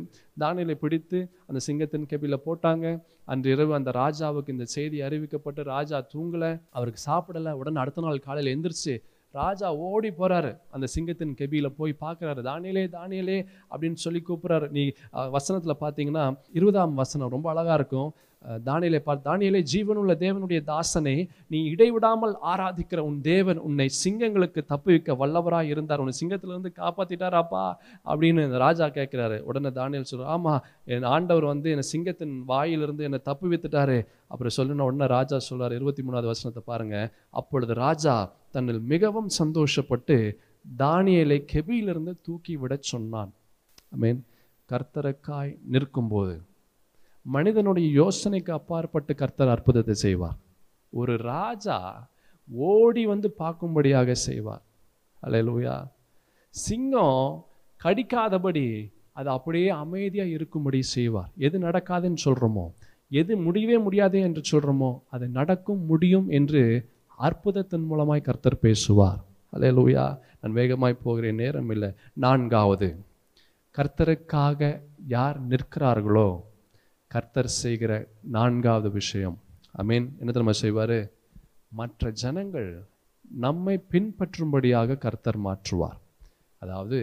தானியலை 0.43 0.75
பிடித்து 0.83 1.19
அந்த 1.49 1.61
சிங்கத்தின் 1.67 2.07
கெபியில் 2.11 2.45
போட்டாங்க. 2.47 2.87
அன்று 3.33 3.51
இரவு 3.55 3.73
அந்த 3.79 3.91
ராஜாவுக்கு 4.03 4.55
இந்த 4.57 4.67
செய்தி 4.77 5.01
அறிவிக்கப்பட்டு 5.07 5.63
ராஜா 5.75 5.99
தூங்கலை 6.15 6.53
அவருக்கு 6.77 7.03
சாப்பிடலை. 7.09 7.55
உடனே 7.63 7.81
அடுத்த 7.85 8.07
நாள் 8.07 8.27
காலையில் 8.29 8.53
எந்திரிச்சு 8.55 8.95
ராஜா 9.35 9.69
ஓடி 9.89 10.09
போகிறாரு 10.17 10.51
அந்த 10.75 10.87
சிங்கத்தின் 10.95 11.37
கெபியில் 11.39 11.77
போய் 11.77 11.93
பார்க்குறாரு. 12.05 12.41
தானியலே 12.49 12.83
தானியலே 12.97 13.39
அப்படின்னு 13.73 13.99
சொல்லி 14.05 14.21
கூப்பிட்றாரு. 14.29 14.67
நீ 14.77 14.83
வசனத்தில் 15.37 15.81
பார்த்தீங்கன்னா 15.85 16.25
இருபதாம் 16.59 17.01
வசனம் 17.03 17.33
ரொம்ப 17.37 17.49
அழகாக 17.53 17.79
இருக்கும். 17.81 18.11
தானியலை 18.65 18.99
பார் 18.99 19.23
தானியலே 19.25 19.61
ஜீவனுள்ள 19.73 20.13
தேவனுடைய 20.23 20.61
தாசனை 20.71 21.15
நீ 21.47 21.59
இடைவிடாமல் 21.73 22.35
ஆராதிக்கிற 22.53 22.99
உன் 22.99 23.21
தேவன் 23.21 23.59
உன்னை 23.59 23.87
சிங்கங்களுக்கு 24.03 24.61
தப்புவிக்க 24.73 25.17
வல்லவராக 25.21 25.73
இருந்தார். 25.75 25.99
உன்னை 25.99 26.15
சிங்கத்திலிருந்து 26.21 26.73
காப்பாற்றிட்டாராப்பா 26.81 27.65
அப்படின்னு 28.05 28.47
இந்த 28.49 28.59
ராஜா 28.59 28.87
கேட்குறாரு. 28.87 29.39
உடனே 29.41 29.69
தானியல் 29.69 30.11
சொல்ற 30.11 30.25
ஆமாம் 30.25 30.63
என் 30.85 31.03
ஆண்டவர் 31.03 31.45
வந்து 31.45 31.71
என்னை 31.71 31.87
சிங்கத்தின் 31.93 32.45
வாயிலிருந்து 32.45 33.05
என்னை 33.05 33.21
தப்பு 33.23 33.51
வைத்துட்டாரு. 33.53 33.99
அப்புறம் 34.27 34.57
சொல்லுன 34.57 34.87
உடனே 34.89 35.07
ராஜா 35.07 35.39
சொல்கிறார் 35.39 35.77
இருபத்தி 35.79 36.03
மூணாவது 36.03 36.33
வசனத்தை 36.33 36.63
பாருங்க. 36.67 36.97
அப்பொழுது 37.31 37.75
ராஜா 37.75 38.17
தன்னில் 38.51 38.81
மிகவும் 38.81 39.31
சந்தோஷப்பட்டு 39.43 40.17
தானியலை 40.79 41.39
கெபியிலிருந்து 41.53 42.15
தூக்கி 42.23 42.57
விடச் 42.57 42.89
சொன்னான். 42.93 43.33
ஐ 43.95 43.99
மீன் 43.99 44.25
கர்த்தருக்காய் 44.69 45.53
நிற்கும்போது 45.75 46.35
மனிதனுடைய 47.27 47.89
யோசனைக்கு 48.03 48.51
அப்பாற்பட்டு 48.51 49.15
கர்த்தர் 49.15 49.49
அற்புதத்தை 49.49 49.95
செய்வார். 49.95 50.39
ஒரு 50.93 51.17
ராஜா 51.17 52.09
ஓடி 52.49 53.07
வந்து 53.07 53.29
பார்க்கும்படியாக 53.39 54.13
செய்வார். 54.13 54.63
அலையலூயா 55.23 55.77
சிங்கம் 56.55 57.45
கடிக்காதபடி 57.81 58.67
அது 59.13 59.29
அப்படியே 59.29 59.69
அமைதியாக 59.69 60.35
இருக்கும்படி 60.37 60.83
செய்வார். 60.83 61.31
எது 61.37 61.57
நடக்காதுன்னு 61.59 62.25
சொல்கிறோமோ 62.25 62.67
எது 63.11 63.33
முடியவே 63.37 63.79
முடியாது 63.79 64.19
என்று 64.21 64.43
சொல்கிறோமோ 64.51 64.91
அது 65.11 65.29
நடக்கும் 65.29 65.83
முடியும் 65.87 66.29
என்று 66.29 66.63
அற்புதத்தின் 67.19 67.89
மூலமாய் 67.91 68.27
கர்த்தர் 68.29 68.63
பேசுவார். 68.67 69.21
அலையலூயா 69.53 70.05
நான் 70.41 70.53
வேகமாய் 70.53 71.03
போகிறேன் 71.03 71.35
நேரம் 71.35 71.71
இல்லை. 71.71 71.91
நான்காவது 72.15 72.89
கர்த்தருக்காக 73.75 74.81
யார் 75.07 75.39
நிற்கிறார்களோ 75.51 76.31
கர்த்தர் 77.13 77.51
செய்கிற 77.63 77.93
நான்காவது 78.37 78.89
விஷயம். 79.01 79.37
அமீன் 79.81 80.07
என்ன 80.21 80.31
தெரியுமா 80.31 80.55
செய்வார்? 80.65 80.99
மற்ற 81.79 82.11
ஜனங்கள் 82.23 82.71
நம்மை 83.47 83.75
பின்பற்றும்படியாக 83.93 84.99
கர்த்தர் 85.05 85.39
மாற்றுவார். 85.47 85.99
அதாவது 86.63 86.99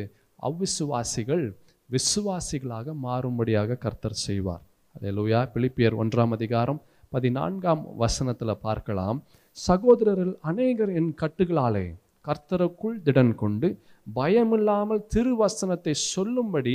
அவ்விசுவாசிகள் 0.48 1.46
விசுவாசிகளாக 1.90 2.94
மாறும்படியாக 3.06 3.78
கர்த்தர் 3.86 4.18
செய்வார். 4.28 4.64
அல்லேலூயா 4.96 5.40
பிலிப்பியர் 5.54 6.00
ஒன்றாம் 6.04 6.36
அதிகாரம் 6.38 6.82
பதினான்காம் 7.10 7.84
வசனத்தில் 8.04 8.62
பார்க்கலாம். 8.68 9.18
சகோதரரில் 9.58 10.36
அநேகர் 10.52 10.92
என் 11.00 11.12
கட்டுகளாலே 11.22 11.88
கர்த்தருக்குள் 12.28 12.98
திடன் 13.06 13.34
கொண்டு 13.42 13.68
பயமில்லாமல் 14.16 15.04
திருவசனத்தை 15.14 15.94
சொல்லும்படி 16.14 16.74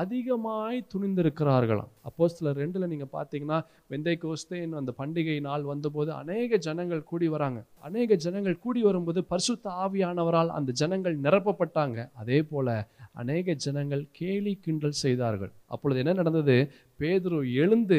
அதிகமாய் 0.00 0.78
துணிந்திருக்கிறார்களாம். 0.92 1.90
அப்போ 2.08 2.28
சில 2.28 2.52
ரெண்டில் 2.60 2.90
நீங்கள் 2.92 3.12
பார்த்தீங்கன்னா 3.12 3.58
வெந்தை 3.92 4.14
கோஸ்தேன் 4.24 4.74
அந்த 4.80 4.92
பண்டிகை 4.98 5.36
நாள் 5.40 5.64
வந்தபோது 5.72 6.10
அநேக 6.12 6.56
ஜனங்கள் 6.66 7.08
கூடி 7.10 7.28
வராங்க. 7.28 7.60
அநேக 7.88 8.16
ஜனங்கள் 8.24 8.62
கூடி 8.64 8.82
வரும்போது 8.82 9.22
பரிசுத்த 9.32 9.70
ஆவியானவரால் 9.84 10.52
அந்த 10.58 10.72
ஜனங்கள் 10.72 11.16
நிரப்பப்பட்டாங்க. 11.20 11.98
அதே 12.14 12.38
போல 12.42 12.68
அநேக 13.12 13.54
ஜனங்கள் 13.64 14.02
கேலி 14.12 14.52
கிண்டல் 14.64 15.00
செய்தார்கள். 15.04 15.52
அப்பொழுது 15.74 16.00
என்ன 16.02 16.12
நடந்தது? 16.12 16.56
பேதுரு 16.98 17.38
எழுந்து 17.62 17.98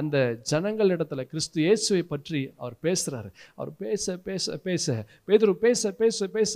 அந்த 0.00 0.16
ஜனங்கள் 0.52 0.92
இடத்துல 0.96 1.22
கிறிஸ்து 1.32 1.60
இயேசுவை 1.62 2.02
பற்றி 2.12 2.40
அவர் 2.56 2.76
பேசுறாரு. 2.82 3.30
அவர் 3.54 3.72
பேச 3.76 4.16
பேச 4.28 4.56
பேச. 4.68 5.04
பேதுரு 5.26 5.54
பேச 5.66 5.92
பேச 6.02 6.26
பேச. 6.26 6.54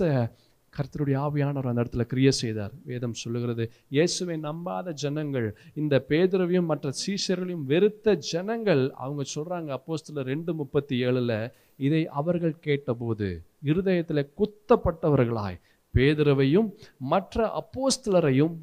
கர்த்தருடைய 0.73 1.17
ஆவியானவர் 1.27 1.69
அந்த 1.69 1.83
இடத்துல 1.83 2.03
கிரியை 2.03 2.31
செய்தார். 2.31 2.73
வேதம் 2.85 3.13
சொல்லுகிறது 3.13 3.63
இயேசுவை 3.89 4.37
நம்பாத 4.39 4.93
ஜனங்கள் 4.93 5.47
இந்த 5.73 6.05
பேதுரவையும் 6.09 6.69
மற்ற 6.71 6.91
சீசர்களையும் 7.01 7.65
வெறுத்த 7.71 8.15
ஜனங்கள் 8.31 8.83
அவங்க 9.03 9.23
சொல்கிறாங்க 9.35 9.69
அப்போஸ்தில் 9.77 10.21
ரெண்டு 10.31 10.53
முப்பத்தி 10.53 10.95
ஏழில் 11.05 11.51
இதை 11.87 12.07
அவர்கள் 12.07 12.55
கேட்டபோது 12.59 13.29
இருதயத்தில் 13.61 14.29
குத்தப்பட்டவர்களாய் 14.39 15.59
பேதுரவையும் 15.93 16.69
மற்ற 17.13 17.37
அப்போஸ்தலரையும் 17.61 18.55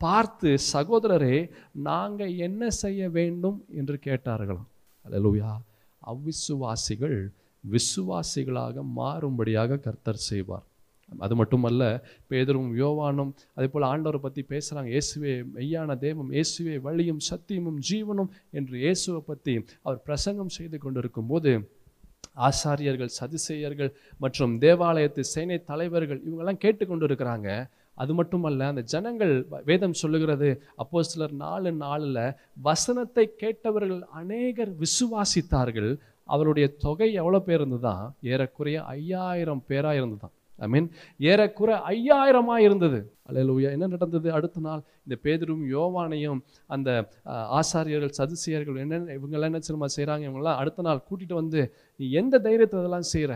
பார்த்து 0.00 0.50
சகோதரரே 0.72 1.36
நாங்கள் 1.72 2.32
என்ன 2.36 2.70
செய்ய 2.70 3.10
வேண்டும்? 3.10 3.58
என்று 3.68 3.96
கேட்டார்களாம். 4.04 4.68
அலலுயா 5.04 5.52
அவ்விசுவாசிகள் 6.02 7.18
விசுவாசிகளாக 7.64 8.84
மாறும்படியாக 8.96 9.78
கர்த்தர் 9.78 10.26
செய்வார். 10.30 10.66
அது 11.18 11.36
மட்டுமல்ல 11.36 12.02
பேதரும் 12.30 12.70
யோவானும் 12.76 13.34
அதே 13.54 13.66
போல் 13.66 13.82
ஆண்டவரை 13.82 14.16
பற்றி 14.16 14.44
பேசுகிறாங்க 14.48 14.98
இயேசுவே 14.98 15.44
மெய்யான 15.54 15.98
தேவம் 15.98 16.32
இயேசுவே 16.32 16.80
வழியும் 16.80 17.20
சத்தியமும் 17.30 17.78
ஜீவனும் 17.90 18.30
என்று 18.50 18.78
இயேசுவை 18.78 19.20
பற்றி 19.26 19.64
அவர் 19.82 20.02
பிரசங்கம் 20.02 20.48
செய்து 20.48 20.78
கொண்டிருக்கும் 20.78 21.26
போது 21.26 21.70
ஆசாரியர்கள் 22.34 23.14
சதிசெயர்கள் 23.20 23.94
மற்றும் 24.18 24.58
தேவாலயத்து 24.58 25.20
சேனை 25.20 25.64
தலைவர்கள் 25.64 26.22
இவங்கெல்லாம் 26.24 26.62
கேட்டுக்கொண்டு 26.64 27.06
இருக்கிறாங்க 27.06 27.68
அது 27.94 28.14
மட்டுமல்ல 28.14 28.66
அந்த 28.66 28.82
ஜனங்கள் 28.82 29.46
வேதம் 29.64 29.92
சொல்லுகிறது 29.92 30.62
அப்போ 30.76 31.02
சிலர் 31.02 31.32
நாலு 31.32 31.72
நாளில் 31.72 32.34
வசனத்தை 32.62 33.34
கேட்டவர்கள் 33.36 34.02
அநேகர் 34.02 34.70
விசுவாசித்தார்கள். 34.70 35.98
அவருடைய 36.24 36.68
தொகை 36.68 37.12
எவ்வளோ 37.12 37.40
பேர் 37.40 37.60
இருந்ததுதான் 37.60 38.14
ஏறக்குறைய 38.22 38.82
ஐயாயிரம் 38.82 39.64
பேராக 39.66 39.96
இருந்ததுதான் 39.96 40.34
ஐ 40.58 40.68
மீன் 40.68 40.88
ஏறக்குறை 41.18 41.76
ஐயாயிரமா 41.92 42.56
இருந்தது. 42.58 42.98
அலையலூயா 43.28 43.70
என்ன 43.70 43.86
நடந்தது? 43.86 44.28
அடுத்த 44.32 44.60
நாள் 44.60 44.82
இந்த 45.06 45.16
பேதரும் 45.24 45.64
யோவானையும் 45.74 46.40
அந்த 46.66 46.90
ஆசாரியர்கள் 47.60 48.16
சதுசியர்கள் 48.20 48.80
என்ன 48.84 48.98
இவங்கெல்லாம் 49.18 49.50
என்ன 49.52 49.64
சினிமா 49.68 49.88
செய்கிறாங்க 49.96 50.26
இவங்கெல்லாம் 50.28 50.60
அடுத்த 50.62 50.82
நாள் 50.82 51.04
கூட்டிகிட்டு 51.08 51.34
வந்து 51.34 51.62
நீ 51.96 52.10
எந்த 52.10 52.38
தைரியத்தில் 52.38 52.82
இதெல்லாம் 52.84 53.10
செய்கிற 53.14 53.32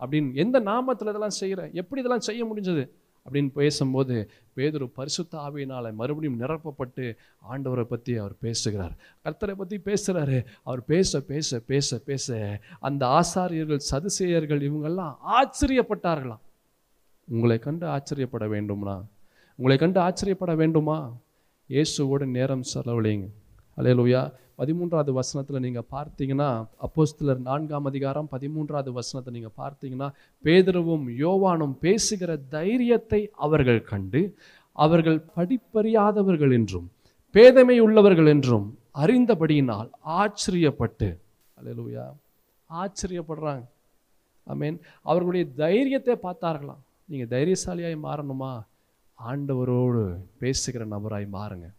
அப்படின்னு 0.00 0.34
எந்த 0.34 0.60
நாமத்தில் 0.60 1.10
இதெல்லாம் 1.12 1.38
செய்கிற 1.42 1.62
எப்படி 1.72 2.00
இதெல்லாம் 2.00 2.26
செய்ய 2.28 2.42
முடிஞ்சது? 2.44 2.84
அப்படின்னு 3.26 3.50
பேசும்போது 3.52 4.14
பேதுரு 4.56 4.86
பரிசுத்த 4.98 5.38
ஆவியினால் 5.38 5.88
மறுபடியும் 5.92 6.40
நிரப்பப்பட்டு 6.40 7.04
ஆண்டவரை 7.52 7.84
பற்றி 7.84 8.12
அவர் 8.16 8.34
பேசுகிறார். 8.40 8.94
கர்த்தரை 9.24 9.54
பற்றி 9.54 9.76
பேசுகிறாரு 9.84 10.38
அவர் 10.62 10.84
பேச 10.84 11.20
பேச 11.20 11.60
பேச 11.60 11.98
பேச 11.98 12.36
அந்த 12.80 13.02
ஆசாரியர்கள் 13.20 13.86
சதுசேயர்கள் 13.90 14.64
இவங்கெல்லாம் 14.68 15.14
ஆச்சரியப்பட்டார்களாம். 15.36 16.42
உங்களை 17.28 17.58
கண்டு 17.58 17.86
ஆச்சரியப்பட 17.86 18.46
வேண்டும்னா? 18.54 18.96
உங்களை 19.58 19.76
கண்டு 19.78 20.00
ஆச்சரியப்பட 20.00 20.54
வேண்டுமா? 20.54 20.96
இயேசுவோட 21.70 22.26
நேரம் 22.26 22.64
செலவழிங்க 22.72 23.26
அலையலுயா 23.78 24.22
பதிமூன்றாவது 24.60 25.12
வசனத்தில் 25.12 25.60
நீங்கள் 25.60 25.86
பார்த்தீங்கன்னா 25.90 26.48
அப்போஸ்தலர் 26.86 27.40
நான்காம் 27.48 27.84
அதிகாரம் 27.84 28.28
பதிமூன்றாவது 28.32 28.90
வசனத்தை 28.92 29.30
நீங்கள் 29.36 29.56
பார்த்தீங்கன்னா 29.62 30.08
பேதுருவும் 30.44 31.06
யோவானும் 31.22 31.74
பேசுகிற 31.84 32.36
தைரியத்தை 32.36 33.30
அவர்கள் 33.46 33.80
கண்டு 33.82 34.22
அவர்கள் 34.72 35.18
படிப்பறியாதவர்கள் 35.36 36.52
என்றும் 36.58 36.86
பேதமை 37.34 37.78
உள்ளவர்கள் 37.78 38.26
என்றும் 38.26 38.66
அறிந்தபடியினால் 39.02 39.90
ஆச்சரியப்பட்டு 40.20 41.08
அலையலுயா 41.58 42.06
ஆச்சரியப்படுறாங்க. 42.70 43.64
ஐ 44.46 44.54
மீன் 44.56 44.78
அவர்களுடைய 45.02 45.44
தைரியத்தை 45.56 46.14
பார்த்தார்களாம். 46.22 46.82
நீங்கள் 47.12 47.46
தைரியசாலியாய் 47.46 47.98
மாறணுமா? 48.02 48.62
ஆண்டவரோடு 49.28 50.16
பேசுகிற 50.38 50.86
நபராய் 50.86 51.28
மாறுங்க. 51.32 51.74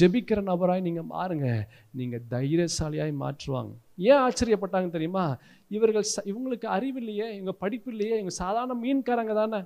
ஜெபிக்கிற 0.00 0.42
நபராய் 0.42 0.80
நீங்கள் 0.80 1.04
மாறுங்க. 1.10 1.62
நீங்கள் 1.90 2.22
தைரியசாலியாய் 2.30 3.14
மாற்றுவாங்க. 3.20 3.74
ஏன் 3.96 4.16
ஆச்சரியப்பட்டாங்க 4.16 4.90
தெரியுமா? 4.90 5.38
இவர்கள் 5.68 6.04
ச- 6.16 6.28
இவங்களுக்கு 6.28 6.64
அறிவு 6.64 6.98
இல்லையே 6.98 7.32
இவங்க 7.32 7.52
படிப்பு 7.52 7.90
இல்லையே 7.90 8.12
இவங்க 8.12 8.30
சாதாரண 8.30 8.74
மீன்காரங்க 8.82 9.34
தானே. 9.34 9.64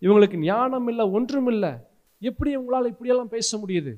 இவங்களுக்கு 0.00 0.36
ஞானம் 0.36 0.88
இல்லை 0.88 1.04
ஒன்றும் 1.04 1.46
இல்லை. 1.46 1.72
எப்படி 2.18 2.56
இவங்களால் 2.56 2.86
இப்படியெல்லாம் 2.86 3.28
பேச 3.28 3.58
முடியுது? 3.58 3.94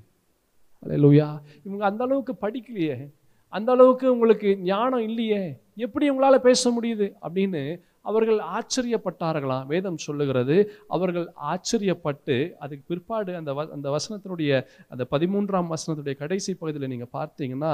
அல்லேலூயா 0.86 1.41
இவங்க 1.62 1.84
அந்த 1.84 2.05
அளவுக்கு 2.05 2.36
படிக்கலையே. 2.41 3.12
அந்த 3.49 3.72
அளவுக்கு 3.72 4.12
உங்களுக்கு 4.12 4.57
ஞானம் 4.57 5.01
இல்லையே. 5.01 5.61
எப்படி 5.76 6.09
உங்களால் 6.09 6.41
பேச 6.41 6.78
முடியுது? 6.80 7.12
அப்படின்னு 7.22 7.80
அவர்கள் 8.11 8.40
ஆச்சரியப்பட்டார்களாம் 8.56 9.68
வேதம் 9.72 9.98
சொல்லுகிறது 10.06 10.56
அவர்கள் 10.96 11.26
ஆச்சரியப்பட்டு 11.52 12.36
அதுக்கு 12.62 12.84
பிற்பாடு 12.90 13.32
அந்த 13.40 13.52
வ 13.59 13.66
அந்த 13.76 13.88
வசனத்தினுடைய 13.96 14.52
அந்த 14.92 15.04
பதிமூன்றாம் 15.14 15.70
வசனத்துடைய 15.74 16.14
கடைசி 16.22 16.52
பகுதியில் 16.61 16.92
நீங்கள் 16.94 17.14
பார்த்தீங்கன்னா 17.18 17.72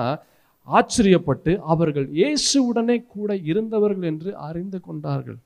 ஆச்சரியப்பட்டு 0.69 1.53
அவர்கள் 1.73 2.07
இயேசுவுடனே 2.21 2.97
கூட 3.17 3.31
இருந்தவர்கள் 3.51 4.09
என்று 4.13 4.31
அறிந்து 4.49 4.79
கொண்டார்கள். 4.87 5.41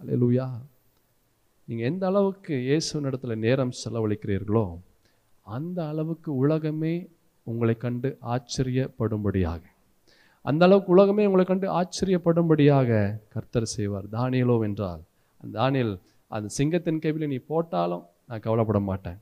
அல்லேலூயா. 0.00 0.48
நீங்கள் 1.68 1.88
எந்த 1.90 2.04
அளவுக்கு 2.10 2.54
இயேசுவினிடத்துல 2.68 3.36
நேரம் 3.46 3.72
செலவழிக்கிறீர்களோ 3.82 4.66
அந்த 5.46 5.78
அளவுக்கு 5.92 6.30
உலகமே 6.42 6.94
உங்களை 7.46 7.74
கண்டு 7.84 8.08
ஆச்சரியப்படும்படியாக. 8.34 9.62
அந்த 10.44 10.62
அளவுக்கு 10.66 10.90
உலகமே 10.96 11.24
உங்களை 11.28 11.44
கண்டு 11.44 11.66
ஆச்சரியப்படும்படியாக 11.78 12.90
கர்த்தர் 13.34 13.72
செய்வார். 13.76 14.06
தானியலோ 14.12 14.56
என்றால் 14.68 15.02
அந்த 15.40 15.52
தானியல் 15.60 15.94
அந்த 16.30 16.48
சிங்கத்தின் 16.58 17.02
கைவில் 17.04 17.30
நீ 17.32 17.38
போட்டாலும் 17.52 18.04
நான் 18.28 18.44
கவலைப்பட 18.46 18.80
மாட்டேன். 18.80 19.18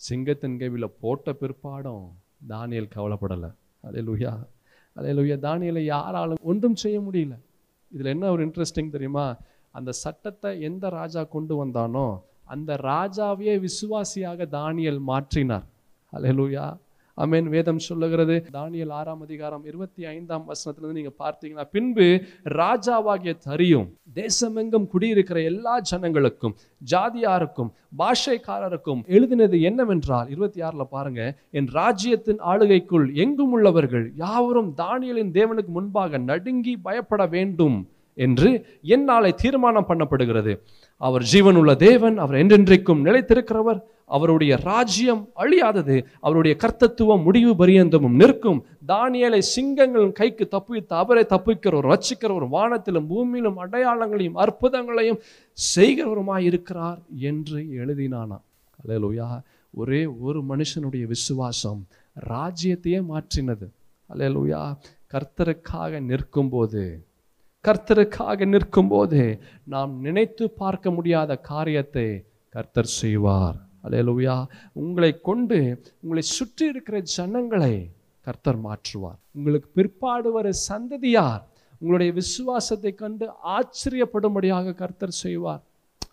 சிங்கத்தின் 0.00 0.58
கைவில் 0.60 0.94
போட்ட 1.02 1.32
பிற்பாடும் 1.32 2.04
தானியல் 2.48 2.92
கவலைப்படலை. 2.96 3.50
அதே 3.80 4.00
லுயா 4.00 4.32
அதே 4.96 5.12
லுயா 5.18 5.36
தானியலை 5.48 5.82
யாராலும் 5.94 6.40
ஒன்றும் 6.42 6.76
செய்ய 6.76 7.00
முடியல. 7.00 7.34
இதில் 7.92 8.12
என்ன 8.14 8.30
ஒரு 8.30 8.42
இன்ட்ரெஸ்டிங் 8.46 8.94
தெரியுமா? 8.96 9.26
அந்த 9.70 9.90
சட்டத்தை 9.92 10.50
எந்த 10.60 10.84
ராஜா 10.88 11.22
கொண்டு 11.34 11.54
வந்தானோ 11.64 12.06
அந்த 12.44 12.70
ராஜாவையே 12.90 13.54
விசுவாசியாக 13.66 14.46
தானியல் 14.58 15.00
மாற்றினார். 15.10 15.66
அல்லேலூயா 16.12 16.64
அமேன் 17.16 17.48
வேதம் 17.48 17.78
சொல்லுகிறது. 17.78 18.46
தானியல் 18.52 18.90
ஆறாம் 18.90 19.20
அதிகாரம் 19.20 19.64
இருபத்தி 19.64 20.04
ஐந்தாம் 20.04 20.44
வசனத்திலிருந்து 20.48 20.92
நீங்க 20.92 21.12
பார்த்தீங்கன்னா 21.18 21.64
பின்பு 21.70 22.06
ராஜாவாகிய 22.44 23.36
தரியும் 23.38 23.88
தேசமெங்கும் 24.14 24.86
குடியிருக்கிற 24.86 25.42
எல்லா 25.42 25.80
ஜனங்களுக்கும் 25.90 26.54
ஜாதியாருக்கும் 26.90 27.70
பாஷைக்காரருக்கும் 27.98 29.02
எழுதினது 29.06 29.60
என்னவென்றால் 29.60 30.28
இருபத்தி 30.28 30.60
ஆறில் 30.60 30.88
பாருங்க 30.90 31.38
என் 31.50 31.66
ராஜ்யத்தின் 31.66 32.38
ஆளுகைக்குள் 32.38 33.14
எங்கும் 33.14 33.52
உள்ளவர்கள் 33.52 34.12
யாவரும் 34.16 34.74
தானியலின் 34.76 35.34
தேவனுக்கு 35.38 35.66
முன்பாக 35.66 36.18
நடுங்கி 36.18 36.76
பயப்பட 36.76 37.26
வேண்டும் 37.26 37.88
என்று 38.14 38.66
என்னாலே 38.82 39.30
தீர்மானம் 39.34 39.86
பண்ணப்படுகிறது. 39.88 40.52
அவர் 41.06 41.24
ஜீவனுள்ள 41.32 41.72
தேவன் 41.76 42.16
அவர் 42.18 42.38
என்றென்றைக்கும் 42.42 43.04
நிலைத்திருக்கிறவர் 43.06 43.80
அவருடைய 44.06 44.56
ராஜ்யம் 44.56 45.22
அழியாதது 45.36 45.96
அவருடைய 46.20 46.54
கர்த்தத்துவம் 46.62 47.22
முடிவு 47.22 47.52
பரியந்தமும் 47.54 48.18
நிற்கும். 48.20 48.64
தானியலை 48.88 49.40
சிங்கங்களின் 49.54 50.12
கைக்கு 50.12 50.48
தப்புவித்து 50.50 50.94
அவரை 51.02 51.24
தப்பிக்கிறவர் 51.28 51.88
ரட்சிக்கிறவர் 51.92 52.46
வானத்திலும் 52.52 53.08
பூமியிலும் 53.12 53.58
அடையாளங்களையும் 53.64 54.38
அற்புதங்களையும் 54.44 55.20
செய்கிறவருமாய் 55.76 56.46
இருக்கிறார் 56.50 57.00
என்று 57.30 57.60
எழுதினானா 57.82 58.38
அலையலோயா 58.80 59.28
ஒரே 59.74 60.06
ஒரு 60.06 60.40
மனுஷனுடைய 60.48 61.04
விசுவாசம் 61.06 61.80
ராஜ்யத்தையே 62.28 63.00
மாற்றினது. 63.12 63.66
அலையலோயா 64.10 64.62
கர்த்தருக்காக 65.12 66.00
நிற்கும்போது 66.00 66.82
கர்த்தருக்காக 67.66 68.46
நிற்கும்போது 68.52 69.20
நாம் 69.72 69.92
நினைத்து 70.04 70.44
பார்க்க 70.62 70.90
முடியாத 70.96 71.32
காரியத்தை 71.50 72.06
கர்த்தர் 72.54 72.90
செய்வார். 73.00 73.56
அல்லேலூயா 73.84 74.34
உங்களை 74.82 75.10
கொண்டு 75.28 75.58
உங்களை 76.02 76.22
சுற்றி 76.36 76.64
இருக்கிற 76.72 76.96
ஜனங்களை 77.16 77.74
கர்த்தர் 78.26 78.58
மாற்றுவார். 78.66 79.18
உங்களுக்கு 79.36 79.68
பிற்பாடு 79.78 80.30
வர 80.36 80.48
சந்ததியார் 80.68 81.42
உங்களுடைய 81.80 82.10
விசுவாசத்தை 82.20 82.92
கண்டு 83.02 83.26
ஆச்சரியப்படும்படியாக 83.56 84.74
கர்த்தர் 84.82 85.20
செய்வார். 85.24 85.62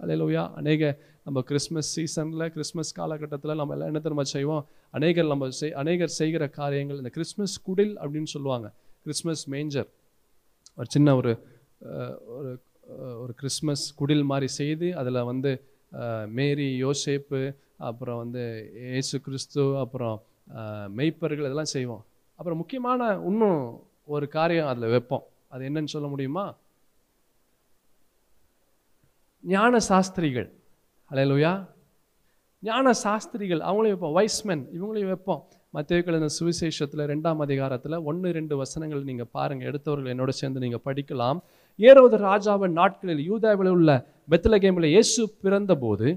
அல்லையா 0.03 0.43
அநேக 0.59 0.91
நம்ம 1.25 1.41
கிறிஸ்மஸ் 1.49 1.91
சீசனில் 1.95 2.51
கிறிஸ்மஸ் 2.55 2.97
காலகட்டத்தில் 2.99 3.59
நம்ம 3.61 3.73
எல்லாம் 3.75 3.89
என்ன 3.91 4.01
தெரியுமா 4.05 4.25
செய்வோம்? 4.35 4.63
அநேகர் 4.97 5.31
நம்ம 5.33 5.49
செய் 5.61 5.77
அநேகர் 5.81 6.17
செய்கிற 6.19 6.43
காரியங்கள் 6.59 6.99
இந்த 7.01 7.11
கிறிஸ்மஸ் 7.17 7.55
குடில் 7.67 7.93
அப்படின்னு 8.01 8.31
சொல்லுவாங்க. 8.35 8.69
கிறிஸ்மஸ் 9.03 9.43
மேஞ்சர் 9.55 9.89
ஒரு 10.79 10.87
சின்ன 10.95 11.15
ஒரு 11.15 11.31
ஒரு 12.37 12.51
ஒரு 13.23 13.33
கிறிஸ்மஸ் 13.39 13.83
குடில் 13.99 14.29
மாதிரி 14.31 14.47
செய்து 14.59 14.87
அதில் 14.99 15.27
வந்து 15.31 15.51
மேரி 16.37 16.67
யோசேப்பு 16.83 17.41
அப்புறம் 17.89 18.19
வந்து 18.23 18.43
இயேசு 18.91 19.15
கிறிஸ்து 19.25 19.63
அப்புறம் 19.83 20.17
மெய்ப்பர்கள் 20.97 21.45
இதெல்லாம் 21.45 21.73
செய்வோம். 21.75 22.03
அப்புறம் 22.39 22.59
முக்கியமான 22.61 23.09
இன்னும் 23.29 23.61
ஒரு 24.15 24.25
காரியம் 24.37 24.69
அதில் 24.71 24.93
வைப்போம். 24.93 25.25
அது 25.53 25.67
என்னன்னு 25.69 25.93
சொல்ல 25.95 26.07
முடியுமா? 26.07 26.45
ஞான 29.43 29.79
சாஸ்திரிகள். 29.89 30.49
அலையலுயா 31.11 31.53
ஞான 32.63 32.91
சாஸ்திரிகள் 33.05 33.61
அவங்களையும் 33.67 33.95
வைப்போம். 33.95 34.17
வைஸ்மென் 34.19 34.63
இவங்களையும் 34.77 35.11
வைப்போம். 35.13 35.43
மத்திய 35.73 36.03
இந்த 36.19 36.29
சுவிசேஷத்தில் 36.37 37.03
ரெண்டாம் 37.11 37.41
அதிகாரத்தில் 37.45 37.95
ஒன்று 38.09 38.29
ரெண்டு 38.37 38.55
வசனங்கள் 38.61 39.03
நீங்கள் 39.09 39.29
பாருங்கள் 39.31 39.67
எடுத்தவர்கள் 39.71 40.11
என்னோட 40.13 40.31
சேர்ந்து 40.39 40.63
நீங்கள் 40.63 40.81
படிக்கலாம். 40.87 41.39
ஏறுவது 41.79 42.17
ராஜாவின் 42.29 42.75
நாட்களில் 42.79 43.21
யூதாவில் 43.31 43.69
உள்ள 43.75 43.89
பெத்தலகேமில் 44.31 44.87
இயேசு 44.93 45.21
பிறந்தபோது 45.43 46.07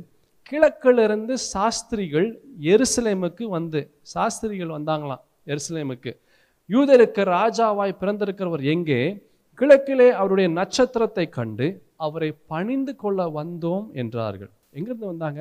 கிழக்கிலிருந்து 0.51 1.35
சாஸ்திரிகள் 1.53 2.29
எருசலேமுக்கு 2.73 3.45
வந்து 3.57 3.83
சாஸ்திரிகள் 4.15 4.73
வந்தாங்களாம் 4.79 5.23
எருசலேமுக்கு. 5.53 6.13
யூதருக்கு 6.71 7.23
ராஜாவாய் 7.37 7.99
பிறந்திருக்கிறவர் 8.01 8.65
எங்கே? 8.75 9.01
கிழக்கிலே 9.61 10.11
அவருடைய 10.21 10.49
நட்சத்திரத்தை 10.59 11.29
கண்டு 11.39 11.67
அவரை 12.07 12.33
பணிந்து 12.53 12.93
கொள்ள 12.97 13.23
வந்தோம் 13.41 13.87
என்றார்கள். 14.03 14.53
எங்கிருந்து 14.77 15.07
வந்தாங்க? 15.07 15.41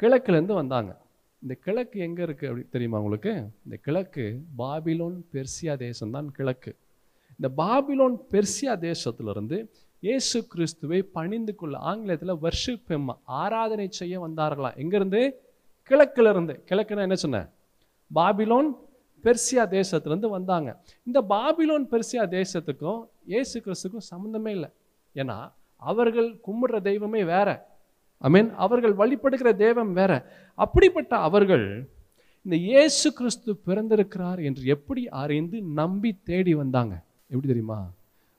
கிழக்கிலேருந்து 0.00 0.56
வந்தாங்க. 0.62 0.90
இந்த 1.42 1.54
கிழக்கு 1.64 1.98
எங்கே 2.00 2.22
இருக்குது 2.24 2.48
அப்படி 2.50 2.64
தெரியுமா 2.74 2.98
உங்களுக்கு? 2.98 3.32
இந்த 3.64 3.76
கிழக்கு 3.86 4.24
பாபிலோன் 4.58 5.18
பெர்சியா 5.32 5.74
தேசம்தான் 5.84 6.28
கிழக்கு. 6.38 6.72
இந்த 7.38 7.48
பாபிலோன் 7.62 8.16
பெர்சியா 8.32 8.74
தேசத்திலிருந்து 8.88 9.58
இயேசு 10.06 10.46
கிறிஸ்துவை 10.46 11.02
பணிந்து 11.02 11.54
கொள்ள 11.54 11.78
ஆங்கிலத்தில் 11.78 12.40
வர்ஷிப் 12.46 13.14
ஆராதனை 13.24 13.86
செய்ய 13.90 14.14
வந்தார்களாம். 14.26 14.76
எங்கேருந்து? 14.82 15.22
கிழக்கிலிருந்து. 15.90 16.54
கிழக்குன்னா 16.68 17.06
என்ன 17.08 17.14
சொன்னேன் 17.14 17.48
பாபிலோன் 18.14 18.68
பெர்சியா 19.24 19.64
தேசத்துலேருந்து 19.76 20.28
வந்தாங்க. 20.28 20.70
இந்த 21.04 21.18
பாபிலோன் 21.34 21.86
பெர்சியா 21.94 22.24
தேசத்துக்கும் 22.36 23.00
இயேசு 23.26 23.56
கிறிஸ்துக்கும் 23.60 24.08
சம்மந்தமே 24.12 24.48
இல்லை. 24.48 24.70
ஏன்னா 25.14 25.38
அவர்கள் 25.76 26.40
கும்பிடுற 26.46 26.80
தெய்வமே 26.80 27.24
வேற. 27.24 27.48
மீன் 28.18 28.54
அவர்கள் 28.54 28.94
வழிபடுகிற 28.94 29.52
தேவம் 29.56 29.92
வேற. 29.92 30.32
அப்படிப்பட்ட 30.54 31.16
அவர்கள் 31.16 31.90
இந்த 32.42 32.56
இயேசு 32.56 33.12
கிறிஸ்து 33.12 33.56
பிறந்திருக்கிறார் 33.56 34.38
என்று 34.38 34.64
எப்படி 34.64 35.08
அறிந்து 35.08 35.62
நம்பி 35.62 36.18
தேடி 36.24 36.54
வந்தாங்க? 36.54 37.04
எப்படி 37.22 37.46
தெரியுமா? 37.46 37.90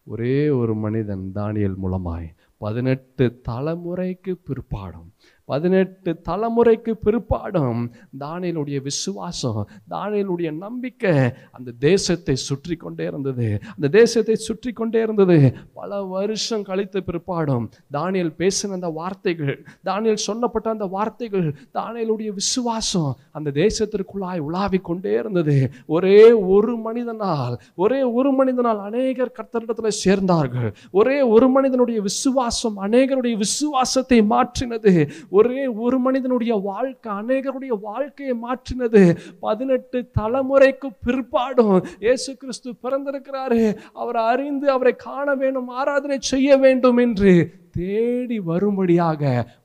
ஒரே 0.03 0.49
ஒரு 0.49 0.75
மனிதன் 0.75 1.31
தானியல் 1.35 1.75
மூலமாய். 1.83 2.35
பதினெட்டு 2.57 3.41
தலைமுறைக்கு 3.49 4.33
பிற்பாடும் 4.43 5.13
பதினெட்டு 5.51 6.11
தலைமுறைக்கு 6.29 6.93
பிற்பாடும் 7.05 7.81
தானியலுடைய 8.23 8.79
விசுவாசம் 8.89 9.61
தானியலுடைய 9.95 10.49
நம்பிக்கை 10.65 11.13
அந்த 11.57 11.69
தேசத்தை 11.89 12.35
சுற்றி 12.47 12.75
கொண்டே 12.75 13.05
இருந்தது. 13.11 13.47
அந்த 13.75 13.87
தேசத்தை 13.99 14.35
சுற்றி 14.47 14.71
கொண்டே 14.79 15.01
இருந்தது. 15.07 15.37
பல 15.79 16.01
வருஷம் 16.15 16.65
கழித்த 16.69 17.03
பிற்பாடும் 17.09 17.65
தானியல் 17.97 18.33
பேசின 18.41 18.77
அந்த 18.79 18.89
வார்த்தைகள் 18.99 19.55
தானியல் 19.89 20.25
சொன்னப்பட்ட 20.27 20.67
அந்த 20.75 20.87
வார்த்தைகள் 20.95 21.47
தானியலுடைய 21.77 22.29
விசுவாசம் 22.39 23.11
அந்த 23.37 23.49
தேசத்திற்குள்ளாய் 23.63 24.45
உலாவிக் 24.47 24.87
கொண்டே 24.89 25.13
இருந்தது. 25.21 25.57
ஒரே 25.95 26.21
ஒரு 26.55 26.75
மனிதனால் 26.87 27.55
ஒரே 27.83 28.01
ஒரு 28.17 28.31
மனிதனால் 28.39 28.79
அநேகர் 28.89 29.35
கர்த்தரிடத்தில் 29.37 29.99
சேர்ந்தார்கள். 30.03 30.69
ஒரே 30.99 31.17
ஒரு 31.35 31.47
மனிதனுடைய 31.55 31.99
விசுவாசம் 32.09 32.77
அநேகருடைய 32.87 33.35
விசுவாசத்தை 33.45 34.19
மாற்றினது. 34.33 34.93
ஒரே 35.39 35.63
ஒரு 35.85 35.97
மனிதனுடைய 36.05 36.53
வாழ்க்கை 36.69 37.11
அநேகருடைய 37.19 37.73
வாழ்க்கையை 37.87 38.35
மாற்றினது. 38.45 39.03
பதினெட்டு 39.45 39.97
தலைமுறைக்கு 40.19 40.89
பிற்பாடும் 41.05 41.77
இயேசு 41.99 42.29
கிறிஸ்து 42.41 42.69
பிறந்திருக்கிறாரு. 42.83 43.61
அவரை 43.93 44.23
அறிந்து 44.33 44.67
அவரை 44.75 44.93
காண 45.07 45.27
வேண்டும் 45.43 45.71
ஆராதனை 45.81 46.19
செய்ய 46.33 46.57
வேண்டும் 46.65 47.01
என்று 47.05 47.33
தேடி 47.79 48.37
வரும்படியாக 48.49 49.21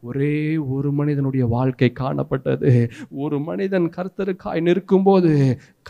ஒரே 0.09 0.35
ஒரு 0.75 0.89
மனிதனுடைய 0.99 1.45
வாழ்க்கை 1.55 1.89
காணப்பட்டது. 2.01 2.73
ஒரு 3.25 3.37
மனிதன் 3.49 3.89
கர்த்தருக்காய் 3.97 4.67
நிற்கும்போது 4.69 5.33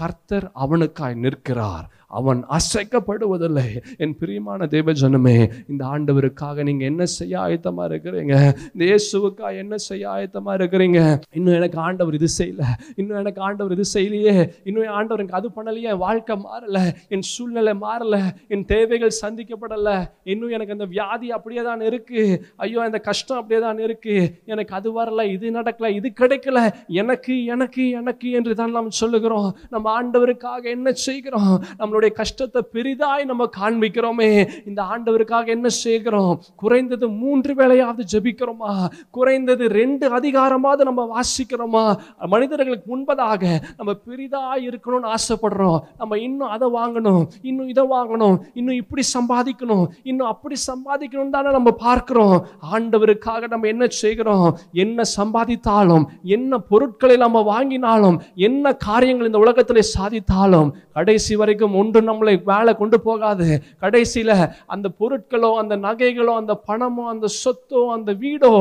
கர்த்தர் 0.01 0.47
அவனுக்காய் 0.65 1.21
நிற்கிறார். 1.25 1.87
அவன் 2.19 2.41
அசைக்கப்படுவதில்லை. 2.57 3.67
என் 4.05 4.17
பிரியமான 4.21 4.69
தேவஜனமே 4.75 5.37
இந்த 5.71 5.83
ஆண்டவருக்காக 5.95 6.65
நீங்கள் 6.69 6.89
என்ன 6.93 7.05
செய்ய 7.19 7.35
ஆயத்தமாக 7.45 7.87
இருக்கிறீங்க? 7.91 8.35
இந்த 8.73 8.83
இயேசுவுக்காக 8.91 9.53
என்ன 9.63 9.75
செய்ய 9.89 10.05
ஆயத்தமாக 10.17 10.57
இருக்கிறீங்க? 10.61 11.01
இன்னும் 11.39 11.57
எனக்கு 11.61 11.79
ஆண்டவர் 11.87 12.19
இது 12.21 12.31
செய்யல. 12.39 12.63
இன்னும் 13.01 13.21
எனக்கு 13.23 13.43
ஆண்டவர் 13.49 13.75
இது 13.77 13.87
செய்யலையே. 13.95 14.37
இன்னும் 14.69 14.95
ஆண்டவர் 14.99 15.23
எனக்கு 15.23 15.39
அது 15.41 15.51
பண்ணலையே. 15.59 15.89
என் 15.95 16.03
வாழ்க்கை 16.07 16.37
மாறலை. 16.47 16.85
என் 17.15 17.27
சூழ்நிலை 17.33 17.75
மாறலை. 17.87 18.23
என் 18.55 18.67
தேவைகள் 18.75 19.15
சந்திக்கப்படலை. 19.23 19.97
இன்னும் 20.33 20.55
எனக்கு 20.59 20.77
அந்த 20.77 20.89
வியாதி 20.95 21.29
அப்படியே 21.39 21.65
தான் 21.71 21.85
இருக்கு. 21.91 22.23
ஐயோ 22.65 22.81
அந்த 22.89 23.01
கஷ்டம் 23.09 23.41
அப்படியே 23.41 23.61
தான் 23.67 23.83
இருக்கு. 23.87 24.17
எனக்கு 24.53 24.75
அது 24.79 24.91
வரல 24.99 25.27
இது 25.35 25.47
நடக்கல 25.59 25.91
இது 25.99 26.09
கிடைக்கல. 26.21 26.59
எனக்கு 27.03 27.35
எனக்கு 27.55 27.85
எனக்கு 28.01 28.29
என்று 28.39 28.53
தான் 28.61 28.75
நாம் 28.77 28.91
சொல்லுகிறோம். 29.03 29.49
நம்ம 29.75 29.87
ஆண்டவருக்காக 29.99 30.63
என்ன 30.77 30.89
செய்கிறோம்? 31.07 31.55
நம்மளுடைய 31.81 32.04
நம்முடைய 32.05 32.23
கஷ்டத்தை 32.23 32.61
பெரிதாய் 32.75 33.23
நம்ம 33.31 33.43
காண்பிக்கிறோமே. 33.59 34.31
இந்த 34.69 34.81
ஆண்டவருக்காக 34.93 35.47
என்ன 35.57 35.69
செய்கிறோம்? 35.85 36.33
குறைந்தது 36.61 37.07
மூன்று 37.21 37.53
வேளையாவது 37.61 38.03
ஜபிக்கிறோமா? 38.13 38.73
குறைந்தது 39.17 39.65
ரெண்டு 39.79 40.07
அதிகாரமாவது 40.19 40.83
நம்ம 40.89 41.03
வாசிக்கிறோமா? 41.15 41.85
மனிதர்களுக்கு 42.33 42.87
முன்பதாக 42.93 43.43
நம்ம 43.79 43.91
பெரிதாக 44.09 44.59
இருக்கணும்னு 44.69 45.13
ஆசைப்படுறோம். 45.17 45.79
நம்ம 46.01 46.19
இன்னும் 46.27 46.53
அதை 46.57 46.69
வாங்கணும் 46.79 47.23
இன்னும் 47.51 47.71
இதை 47.73 47.85
வாங்கணும் 47.97 48.37
இன்னும் 48.61 48.79
இப்படி 48.83 49.05
சம்பாதிக்கணும் 49.17 49.87
இன்னும் 50.11 50.31
அப்படி 50.33 50.59
சம்பாதிக்கணும் 50.71 51.35
தானே 51.37 51.53
நம்ம 51.59 51.73
பார்க்கிறோம். 51.87 52.37
ஆண்டவருக்காக 52.75 53.43
நம்ம 53.55 53.71
என்ன 53.75 53.85
செய்கிறோம்? 54.03 54.47
என்ன 54.85 55.09
சம்பாதித்தாலும் 55.17 56.07
என்ன 56.37 56.53
பொருட்களை 56.73 57.19
நம்ம 57.25 57.45
வாங்கினாலும் 57.53 58.19
என்ன 58.49 58.77
காரியங்கள் 58.89 59.31
இந்த 59.33 59.43
உலகத்தில் 59.47 59.91
சாதித்தாலும் 59.97 60.71
கடைசி 60.97 61.35
வரைக்கும் 61.41 61.75
ஒன்று 61.81 61.94
நம்மளை 62.01 62.35
வேலை 62.45 62.75
கொண்டு 62.77 63.01
போகாது. 63.01 63.63
கடைசியில் 63.81 64.35
அந்த 64.67 64.89
பொருட்களோ 65.01 65.51
அந்த 65.55 65.77
நகைகளோ 65.77 66.35
அந்த 66.35 66.61
பணமோ 66.69 67.05
அந்த 67.07 67.27
சொத்தோ 67.45 67.83
அந்த 67.89 68.13
வீடோ 68.13 68.53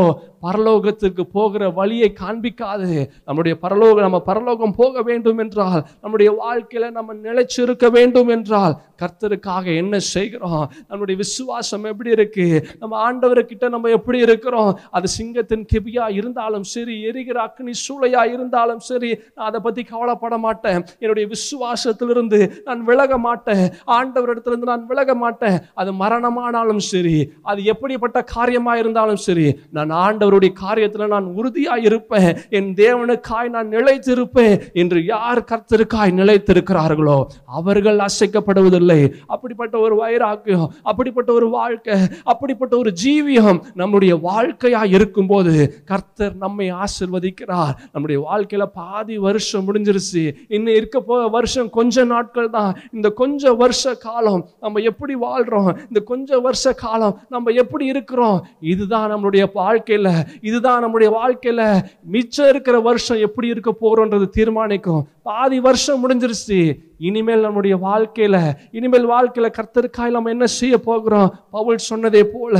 பரலோகத்துக்கு 0.42 1.22
போகிற 1.32 1.70
வழியை 1.70 2.14
காண்பிக்காது. 2.22 3.10
நம்முடைய 3.26 3.58
பரலோகம் 3.58 4.06
நம்ம 4.08 4.20
பரலோகம் 4.20 4.76
போக 4.76 5.02
வேண்டும் 5.02 5.38
என்றால் 5.38 5.86
நம்முடைய 6.02 6.32
வாழ்க்கையில் 6.32 6.92
நம்ம 6.92 7.14
நிலைச்சிருக்க 7.14 7.92
வேண்டும் 7.92 8.28
என்றால் 8.28 8.82
கர்த்தருக்காக 9.02 9.76
என்ன 9.76 10.00
செய்கிறோம்? 10.00 10.72
நம்முடைய 10.88 11.18
விசுவாசம் 11.18 11.84
எப்படி 11.84 12.10
இருக்கு? 12.10 12.66
நம்ம 12.80 12.94
ஆண்டவர்கிட்ட 13.06 13.70
நம்ம 13.70 13.90
எப்படி 13.90 14.20
இருக்கிறோம்? 14.20 14.80
அது 14.92 15.08
சிங்கத்தின் 15.08 15.66
கிபியா 15.74 16.06
இருந்தாலும் 16.12 16.64
சரி 16.64 17.02
எரிகிற 17.02 17.38
அக்னி 17.46 17.74
சூளையா 17.86 18.34
இருந்தாலும் 18.34 18.80
சரி 18.80 19.10
நான் 19.36 19.48
அதை 19.48 19.60
பத்தி 19.60 19.84
கவலைப்பட 19.84 20.38
மாட்டேன். 20.38 20.86
என்னுடைய 21.00 21.30
விசுவாசத்திலிருந்து 21.30 22.40
நான் 22.66 22.84
விலக 22.84 23.18
மாட்டேன். 23.18 23.66
ஆண்டவரிடத்திலிருந்து 23.88 24.70
நான் 24.72 24.86
விலக 24.86 25.16
மாட்டேன். 25.16 25.58
அது 25.74 25.94
மரணமானாலும் 25.94 26.84
சரி 26.92 27.18
அது 27.42 27.64
எப்படிப்பட்ட 27.64 28.22
காரியமா 28.24 28.76
இருந்தாலும் 28.76 29.22
சரி 29.28 29.48
நான் 29.72 29.92
ஆண்டவருடைய 30.06 30.54
காரியத்துல 30.64 31.08
நான் 31.08 31.28
உறுதியா 31.38 31.76
இருப்பேன். 31.86 32.30
என் 32.50 32.74
தேவனுக்காய் 32.74 33.50
நான் 33.50 33.70
நிலைத்திருப்பேன். 33.70 34.56
என்று 34.74 35.00
யார் 35.06 35.42
கர்த்தருக்காய் 35.52 36.18
நிலைத்திருக்கிறார்களோ 36.20 37.18
அவர்கள் 37.46 38.00
அசைக்கப்படுவதில்லை. 38.08 38.93
அப்படிப்பட்ட 39.28 39.78
ஒரு 39.78 39.96
வைராக்கியம் 39.96 40.74
அப்படிப்பட்ட 40.84 41.34
ஒரு 41.34 41.50
வாழ்க்கை 41.50 42.00
அப்படிப்பட்ட 42.24 42.78
ஒரு 42.78 42.94
ஜீவியம் 43.04 43.60
நம்முடைய 43.74 44.16
வாழ்க்கையா 44.16 44.82
இருக்கும்போது 44.88 45.54
கர்த்தர் 45.86 46.36
நம்மை 46.36 46.74
ஆசிர்வதிக்கிறார். 46.74 47.74
நம்முடைய 47.92 48.20
வாழ்க்கையில 48.30 48.66
பாதி 48.74 49.18
வருஷம் 49.18 49.66
முடிஞ்சிருச்சு. 49.68 50.24
இன்னும் 50.48 50.76
இருக்க 50.76 51.00
போ 51.00 51.28
வருஷம் 51.28 51.70
கொஞ்ச 51.70 52.04
நாட்கள் 52.04 52.50
தான். 52.50 52.78
இந்த 52.92 53.10
கொஞ்ச 53.10 53.54
வருஷ 53.54 53.94
காலம் 53.94 54.48
நம்ம 54.60 54.80
எப்படி 54.80 55.16
வாழ்றோம்? 55.16 55.78
இந்த 55.82 56.00
கொஞ்ச 56.06 56.40
வருஷ 56.40 56.74
காலம் 56.74 57.20
நம்ம 57.30 57.52
எப்படி 57.52 57.86
இருக்கிறோம்? 57.86 58.46
இதுதான் 58.60 59.12
நம்மளுடைய 59.14 59.46
வாழ்க்கையில 59.56 60.08
இதுதான் 60.42 60.82
நம்முடைய 60.82 61.10
வாழ்க்கையில. 61.20 61.62
மிச்சம் 62.04 62.50
இருக்கிற 62.50 62.80
வருஷம் 62.80 63.18
எப்படி 63.18 63.48
இருக்க 63.48 63.76
போறோன்றது 63.82 64.28
தீர்மானிக்கும். 64.30 65.08
பாதி 65.24 65.60
வருஷம் 65.60 66.02
முடிஞ்சிருச்சு. 66.04 66.60
இனிமேல் 66.98 67.40
நம்முடைய 67.40 67.78
வாழ்க்கையில 67.78 68.54
இனிமேல் 68.78 69.08
வாழ்க்கையில் 69.14 69.56
கர்த்தருக்காய் 69.58 70.16
நம்ம 70.16 70.32
என்ன 70.36 70.46
செய்ய 70.60 70.76
போகிறோம்? 70.88 71.32
பவுல் 71.56 71.80
சொன்னதே 71.90 72.24
போல 72.36 72.56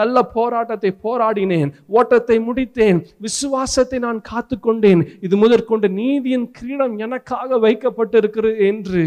நல்ல 0.00 0.22
போராட்டத்தை 0.36 0.90
போராடினேன் 1.06 1.70
ஓட்டத்தை 1.98 2.38
முடித்தேன் 2.48 3.00
விசுவாசத்தை 3.26 3.98
நான் 4.06 4.20
காத்துக்கொண்டேன். 4.30 5.02
இது 5.26 5.34
முதற்கொண்டு 5.42 5.88
நீதியின் 6.02 6.46
கிரீடம் 6.58 6.94
எனக்காக 7.06 7.58
வைக்கப்பட்டிருக்கிறது 7.66 8.60
என்று 8.70 9.02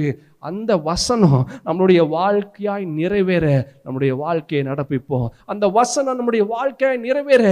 அந்த 0.49 0.72
வசனம் 0.89 1.41
நம்மளுடைய 1.66 2.01
வாழ்க்கையாய் 2.18 2.86
நிறைவேற 2.99 3.45
நம்முடைய 3.84 4.12
வாழ்க்கையை 4.22 4.62
நடப்பிப்போம். 4.70 5.28
அந்த 5.51 5.66
வசனம் 5.80 6.18
நம்முடைய 6.20 6.43
வாழ்க்கையாய் 6.53 7.03
நிறைவேற 7.07 7.45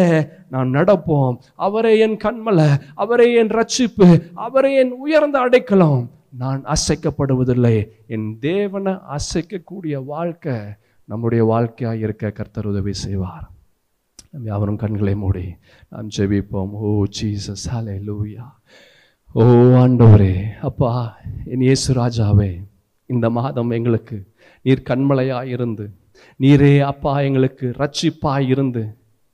நாம் 0.53 0.73
நடப்போம். 0.77 1.35
அவரே 1.67 1.93
என் 2.05 2.17
கண்மலை 2.25 2.69
அவரே 2.95 3.27
என் 3.41 3.53
ரட்சிப்பு 3.59 4.09
அவரே 4.47 4.71
என் 4.83 4.95
உயர்ந்த 5.05 5.39
அடைக்கலம். 5.39 6.01
நான் 6.33 6.61
அசைக்கப்படுவதில்லை 6.73 7.75
என் 8.07 8.27
தேவனை 8.39 8.93
அசைக்கக்கூடிய 9.17 9.95
வாழ்க்கை 10.05 10.55
நம்முடைய 11.09 11.41
வாழ்க்கையாக 11.43 12.03
இருக்க 12.05 12.31
கர்த்தர் 12.31 12.67
உதவி 12.67 12.93
செய்வார். 13.03 13.45
நம் 14.31 14.47
யாவரும் 14.49 14.81
கண்களை 14.83 15.13
மூடி 15.15 15.45
நாம் 15.91 16.09
ஜெபிப்போம். 16.17 16.73
ஓ 16.79 16.89
ஜீசஸ் 17.17 17.65
ஹலே 17.73 17.95
லூயா 18.07 18.45
ஓ 19.35 19.45
ஆண்டவரே 19.81 20.35
அப்பா 20.61 20.91
என் 21.45 21.65
இயேசு 21.67 21.89
ராஜாவே 21.93 22.51
இந்த 23.09 23.27
மாதம் 23.29 23.71
எங்களுக்கு 23.77 24.17
நீர் 24.65 24.87
கண்மலையாக 24.89 25.51
இருந்து 25.55 25.85
நீரே 26.39 26.71
அப்பா 26.91 27.13
எங்களுக்கு 27.21 27.67
ரட்சிப்பாக 27.81 28.49
இருந்து 28.53 28.83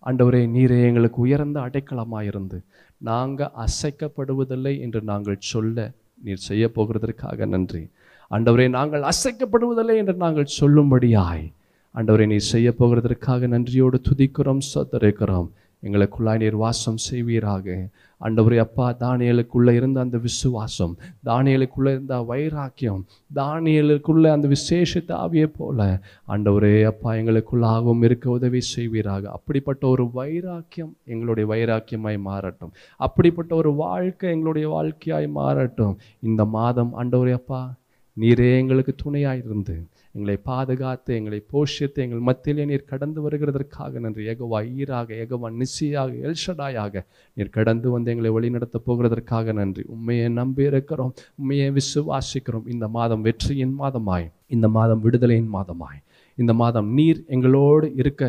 ஆண்டவரே 0.04 0.42
நீரே 0.56 0.80
எங்களுக்கு 0.90 1.20
உயர்ந்த 1.22 1.58
அடைக்கலமாக 1.68 2.26
இருந்து 2.26 2.58
நாங்கள் 3.02 3.54
அசைக்கப்படுவதில்லை 3.66 4.74
என்று 4.80 5.02
நாங்கள் 5.12 5.46
சொல்ல 5.52 5.88
நீர் 6.24 6.38
செய்ய 6.38 6.72
போகிறதற்காக 6.76 7.48
நன்றி. 7.48 7.90
ஆண்டவரே 8.32 8.70
நாங்கள் 8.70 9.02
அசைக்கப்படுவதில்லை 9.02 9.96
என்று 9.96 10.14
நாங்கள் 10.14 10.48
சொல்லும்படியாய். 10.60 11.54
ஆண்டவரை 11.96 12.28
நீர் 12.28 12.40
செய்ய 12.40 12.74
போகிறதற்காக 12.80 13.48
நன்றியோடு 13.48 14.02
துதிக்கிறோம் 14.10 14.60
சத்தரிக்கிறோம். 14.74 15.50
எங்களுக்குள்ளாய் 15.84 16.38
நீர் 16.38 16.56
வாசம் 16.56 16.98
செய்வீராக. 17.12 17.88
ஆண்டவரே 18.22 18.58
அப்பா 18.58 18.96
தானியலுக்குள்ளே 19.00 19.72
இருந்த 19.72 20.00
அந்த 20.00 20.18
விசுவாசம் 20.18 20.98
தானியலுக்குள்ளே 21.26 21.92
இருந்த 21.92 22.22
வைராக்கியம் 22.22 23.06
தானியலுக்குள்ளே 23.36 24.30
அந்த 24.32 24.48
விசேஷத்தாவியே 24.48 25.24
ஆவியை 25.26 25.46
போல 25.58 26.02
அண்டவரே 26.28 26.84
அப்பா 26.84 27.14
எங்களுக்குள்ளாகவும் 27.14 28.04
இருக்க 28.04 28.30
உதவி 28.30 28.62
செய்வீராக. 28.62 29.32
அப்படிப்பட்ட 29.32 29.88
ஒரு 29.88 30.10
வைராக்கியம் 30.14 30.96
எங்களுடைய 31.06 31.46
வைராக்கியமாய் 31.54 32.20
மாறட்டும். 32.26 32.72
அப்படிப்பட்ட 32.98 33.56
ஒரு 33.56 33.74
வாழ்க்கை 33.74 34.30
எங்களுடைய 34.32 34.70
வாழ்க்கையாய் 34.76 35.28
மாறட்டும். 35.36 35.96
இந்த 36.22 36.46
மாதம் 36.46 36.94
அண்டவரே 36.98 37.34
அப்பா 37.34 37.74
நீரே 38.20 38.58
எங்களுக்கு 38.58 38.96
துணையாக 38.96 39.42
இருந்து 39.46 39.76
எங்களை 40.16 40.36
பாதுகாத்து 40.50 41.12
எங்களை 41.20 41.40
போஷித்து 41.54 42.00
எங்கள் 42.04 42.26
மத்தியிலே 42.28 42.66
நீர் 42.70 42.90
கடந்து 42.92 43.20
வருகிறதற்காக 43.24 44.00
நன்றி. 44.04 44.22
ஏகவா 44.32 44.60
ஈராக 44.82 45.16
ஏகவா 45.24 45.48
நிசியாக 45.62 46.12
எல்ஷடாயாக 46.28 47.04
நீர் 47.38 47.56
கடந்து 47.58 47.88
வந்து 47.96 48.12
எங்களை 48.14 48.32
வழிநடத்த 48.36 48.80
போகிறதற்காக 48.88 49.54
நன்றி. 49.60 49.84
உண்மையை 49.96 50.28
நம்பி 50.40 50.64
இருக்கிறோம் 50.72 51.14
உண்மையை 51.40 51.68
விசுவாசிக்கிறோம். 51.80 52.66
இந்த 52.76 52.88
மாதம் 52.98 53.26
வெற்றியின் 53.28 53.76
மாதமாய் 53.82 54.28
இந்த 54.56 54.68
மாதம் 54.78 55.02
விடுதலையின் 55.06 55.52
மாதமாய் 55.58 56.00
இந்த 56.38 56.54
மாதம் 56.62 56.88
நீர் 57.00 57.20
எங்களோடு 57.36 57.90
இருக்க 58.02 58.24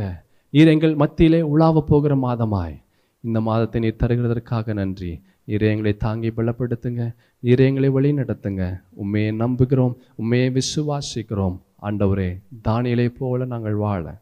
நீர் 0.54 0.72
எங்கள் 0.72 0.96
மத்தியிலே 1.02 1.40
உலாவ 1.52 1.84
போகிற 1.92 2.12
மாதமாய் 2.26 2.76
இந்த 3.24 3.38
மாதத்தை 3.48 3.80
நீர் 3.84 4.00
தருகிறதற்காக 4.02 4.74
நன்றி. 4.80 5.12
நீரே 5.48 5.68
எங்களை 5.72 5.92
தாங்கி 6.04 6.28
பலப்படுத்துங்க 6.36 7.02
நீரே 7.42 7.64
எங்களை 7.70 7.88
வழி 7.96 8.10
நடத்துங்க. 8.12 8.62
உண்மையை 9.02 9.30
நம்புகிறோம் 9.42 9.94
உண்மையை 10.16 10.48
விசுவாசிக்கிறோம். 10.58 11.56
ஆண்டவரே 11.82 12.40
தானியலை 12.68 13.08
போல 13.08 13.44
நாங்கள் 13.44 13.74
வாழ 13.74 14.18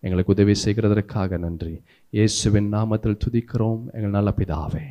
எங்களுக்கு 0.00 0.32
உதவி 0.32 0.52
செய்கிறதற்காக 0.64 1.38
நன்றி. 1.38 1.80
இயேசுவின் 2.10 2.72
நாமத்தில் 2.72 3.18
துதிக்கிறோம் 3.24 3.80
எங்கள் 3.92 4.10
நல்ல 4.10 4.32
பிதாவே. 4.36 4.84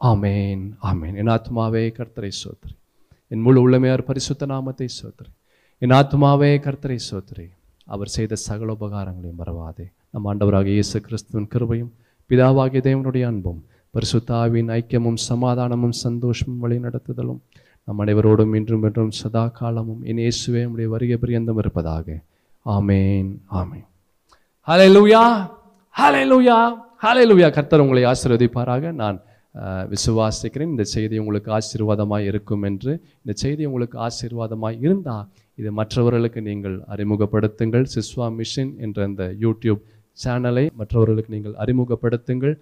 ஆமேன் 0.00 0.70
ஆமேன். 0.82 1.14
என் 1.14 1.26
ஆத்மாவே 1.26 1.82
கர்த்தரை 1.98 2.30
சோத்ரி. 2.44 2.74
என் 3.28 3.40
முழு 3.40 3.70
உள்ளமையார் 3.70 4.02
பரிசுத்த 4.02 4.46
நாமத்தை 4.46 4.88
சோத்ரி. 5.02 5.30
என் 5.78 5.90
ஆத்மாவே 5.90 6.52
கர்த்தரை 6.58 6.98
சோத்ரி. 7.10 7.50
அவர் 7.86 8.08
செய்த 8.08 8.34
சகல 8.34 8.76
உபகாரங்களையும் 8.80 9.38
மறவாதே. 9.38 9.92
நம் 10.10 10.26
ஆண்டவராக 10.26 10.66
இயேசு 10.66 11.00
கிறிஸ்துவின் 11.00 11.48
கிருபையும் 11.54 11.90
பிதாவாகிய 12.28 12.80
தேவனுடைய 12.80 13.26
அன்பும் 13.26 13.64
பரிசுத்தாவின் 13.94 14.68
ஐக்கியமும் 14.68 15.16
சமாதானமும் 15.28 15.92
சந்தோஷமும் 15.92 16.58
வழி 16.58 16.76
நடத்துதலும் 16.76 17.38
நம் 17.88 18.00
அனைவரோடும் 18.04 18.54
இன்றும் 18.58 18.84
என்றும் 18.88 19.10
சதா 19.20 19.44
காலமும் 19.58 20.02
என் 20.10 20.22
இயேசுவே 20.24 20.60
நம்முடைய 20.64 20.88
வருகை 20.94 21.16
பிரியந்தம் 21.22 21.60
இருப்பதாக. 21.62 22.06
ஆமேன் 22.76 23.30
ஆமேன். 23.60 23.86
ஹலே 24.68 24.88
லூயா 24.96 25.22
ஹலே 26.00 26.22
லூயா 26.32 26.58
ஹலே 27.04 27.24
லூயா 27.30 27.48
கர்த்தர் 27.56 27.82
உங்களை 27.84 28.04
ஆசீர்வதிப்பாராக. 28.12 28.92
நான் 29.02 29.18
விசுவாசிக்கிறேன். 29.92 30.70
இந்த 30.74 30.84
செய்தி 30.92 31.16
உங்களுக்கு 31.22 31.50
ஆசீர்வாதமாக 31.58 32.28
இருக்கும் 32.30 32.64
என்று. 32.68 32.92
இந்த 33.22 33.32
செய்தி 33.42 33.62
உங்களுக்கு 33.70 33.98
ஆசீர்வாதமாக 34.06 34.80
இருந்தால் 34.86 35.26
இது 35.60 35.70
மற்றவர்களுக்கு 35.80 36.40
நீங்கள் 36.48 36.76
அறிமுகப்படுத்துங்கள். 36.94 37.84
சிஸ்வா 37.94 38.28
மிஷன் 38.38 38.72
என்ற 38.86 39.04
அந்த 39.08 39.24
யூடியூப் 39.44 39.82
சேனலை 40.24 40.64
மற்றவர்களுக்கு 40.80 41.34
நீங்கள் 41.36 41.54
அறிமுகப்படுத்துங்கள். 41.64 42.56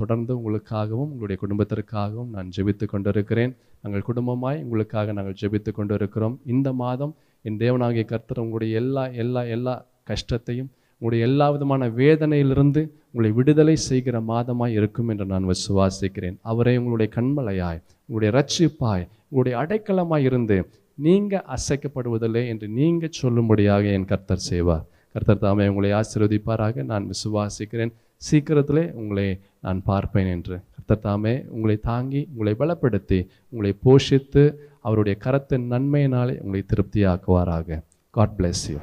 தொடர்ந்து 0.00 0.32
உங்களுக்காகவும் 0.38 1.10
உங்களுடைய 1.14 1.38
குடும்பத்திற்காகவும் 1.42 2.30
நான் 2.36 2.52
ஜெபித்து 2.56 2.86
கொண்டிருக்கிறேன். 2.92 3.52
நாங்கள் 3.82 4.06
குடும்பமாய் 4.08 4.62
உங்களுக்காக 4.66 5.12
நாங்கள் 5.18 5.38
ஜெபித்து 5.40 5.70
கொண்டிருக்கிறோம். 5.78 6.36
இந்த 6.54 6.68
மாதம் 6.82 7.14
என் 7.48 7.58
தேவனாகிய 7.64 8.04
கர்த்தர் 8.12 8.42
உங்களுடைய 8.44 8.80
எல்லா 8.80 9.04
எல்லா 9.22 9.42
எல்லா 9.56 9.74
கஷ்டத்தையும் 10.10 10.70
உங்களுடைய 11.00 11.22
எல்லா 11.28 11.46
விதமான 11.54 11.88
வேதனையிலிருந்து 12.00 12.82
உங்களை 13.10 13.30
விடுதலை 13.38 13.76
செய்கிற 13.88 14.16
மாதமாய் 14.30 14.76
இருக்கும் 14.78 15.10
என்று 15.12 15.26
நான் 15.32 15.50
விசுவாசிக்கிறேன். 15.52 16.36
அவரே 16.50 16.74
உங்களுடைய 16.80 17.08
கண்மலையாய் 17.16 17.82
உங்களுடைய 18.06 18.30
ரட்சிப்பாய் 18.38 19.04
உங்களுடைய 19.28 19.54
அடைக்கலமாய் 19.62 20.26
இருந்து 20.28 20.58
நீங்கள் 21.06 21.46
அசைக்கப்படுவதில்லை 21.56 22.42
என்று 22.52 22.66
நீங்கள் 22.78 23.16
சொல்லும்படியாக 23.22 23.84
என் 23.96 24.10
கர்த்தர் 24.12 24.46
செய்வார். 24.50 24.84
கர்த்தர் 25.14 25.42
தாமே 25.44 25.68
உங்களை 25.68 25.90
ஆசீர்வதிப்பாராக. 26.00 26.84
நான் 26.92 27.10
விசுவாசிக்கிறேன். 27.12 27.92
சீக்கிரத்திலே 28.30 28.84
உங்களை 28.92 29.40
நான் 29.60 29.82
பார்ப்பேன் 29.82 30.26
என்று. 30.26 30.56
கர்த்தர் 30.74 31.04
தாமே 31.06 31.34
உங்களை 31.48 31.76
தாங்கி 31.76 32.28
உங்களை 32.32 32.54
பலப்படுத்தி 32.58 33.20
உங்களை 33.48 33.72
போஷித்து 33.84 34.44
அவருடைய 34.80 35.18
கரத்தின் 35.24 35.68
நன்மையினாலே 35.72 36.36
உங்களை 36.40 36.64
திருப்தியாக்குவாராக. 36.72 37.82
God 38.10 38.34
bless 38.38 38.64
you 38.70 38.78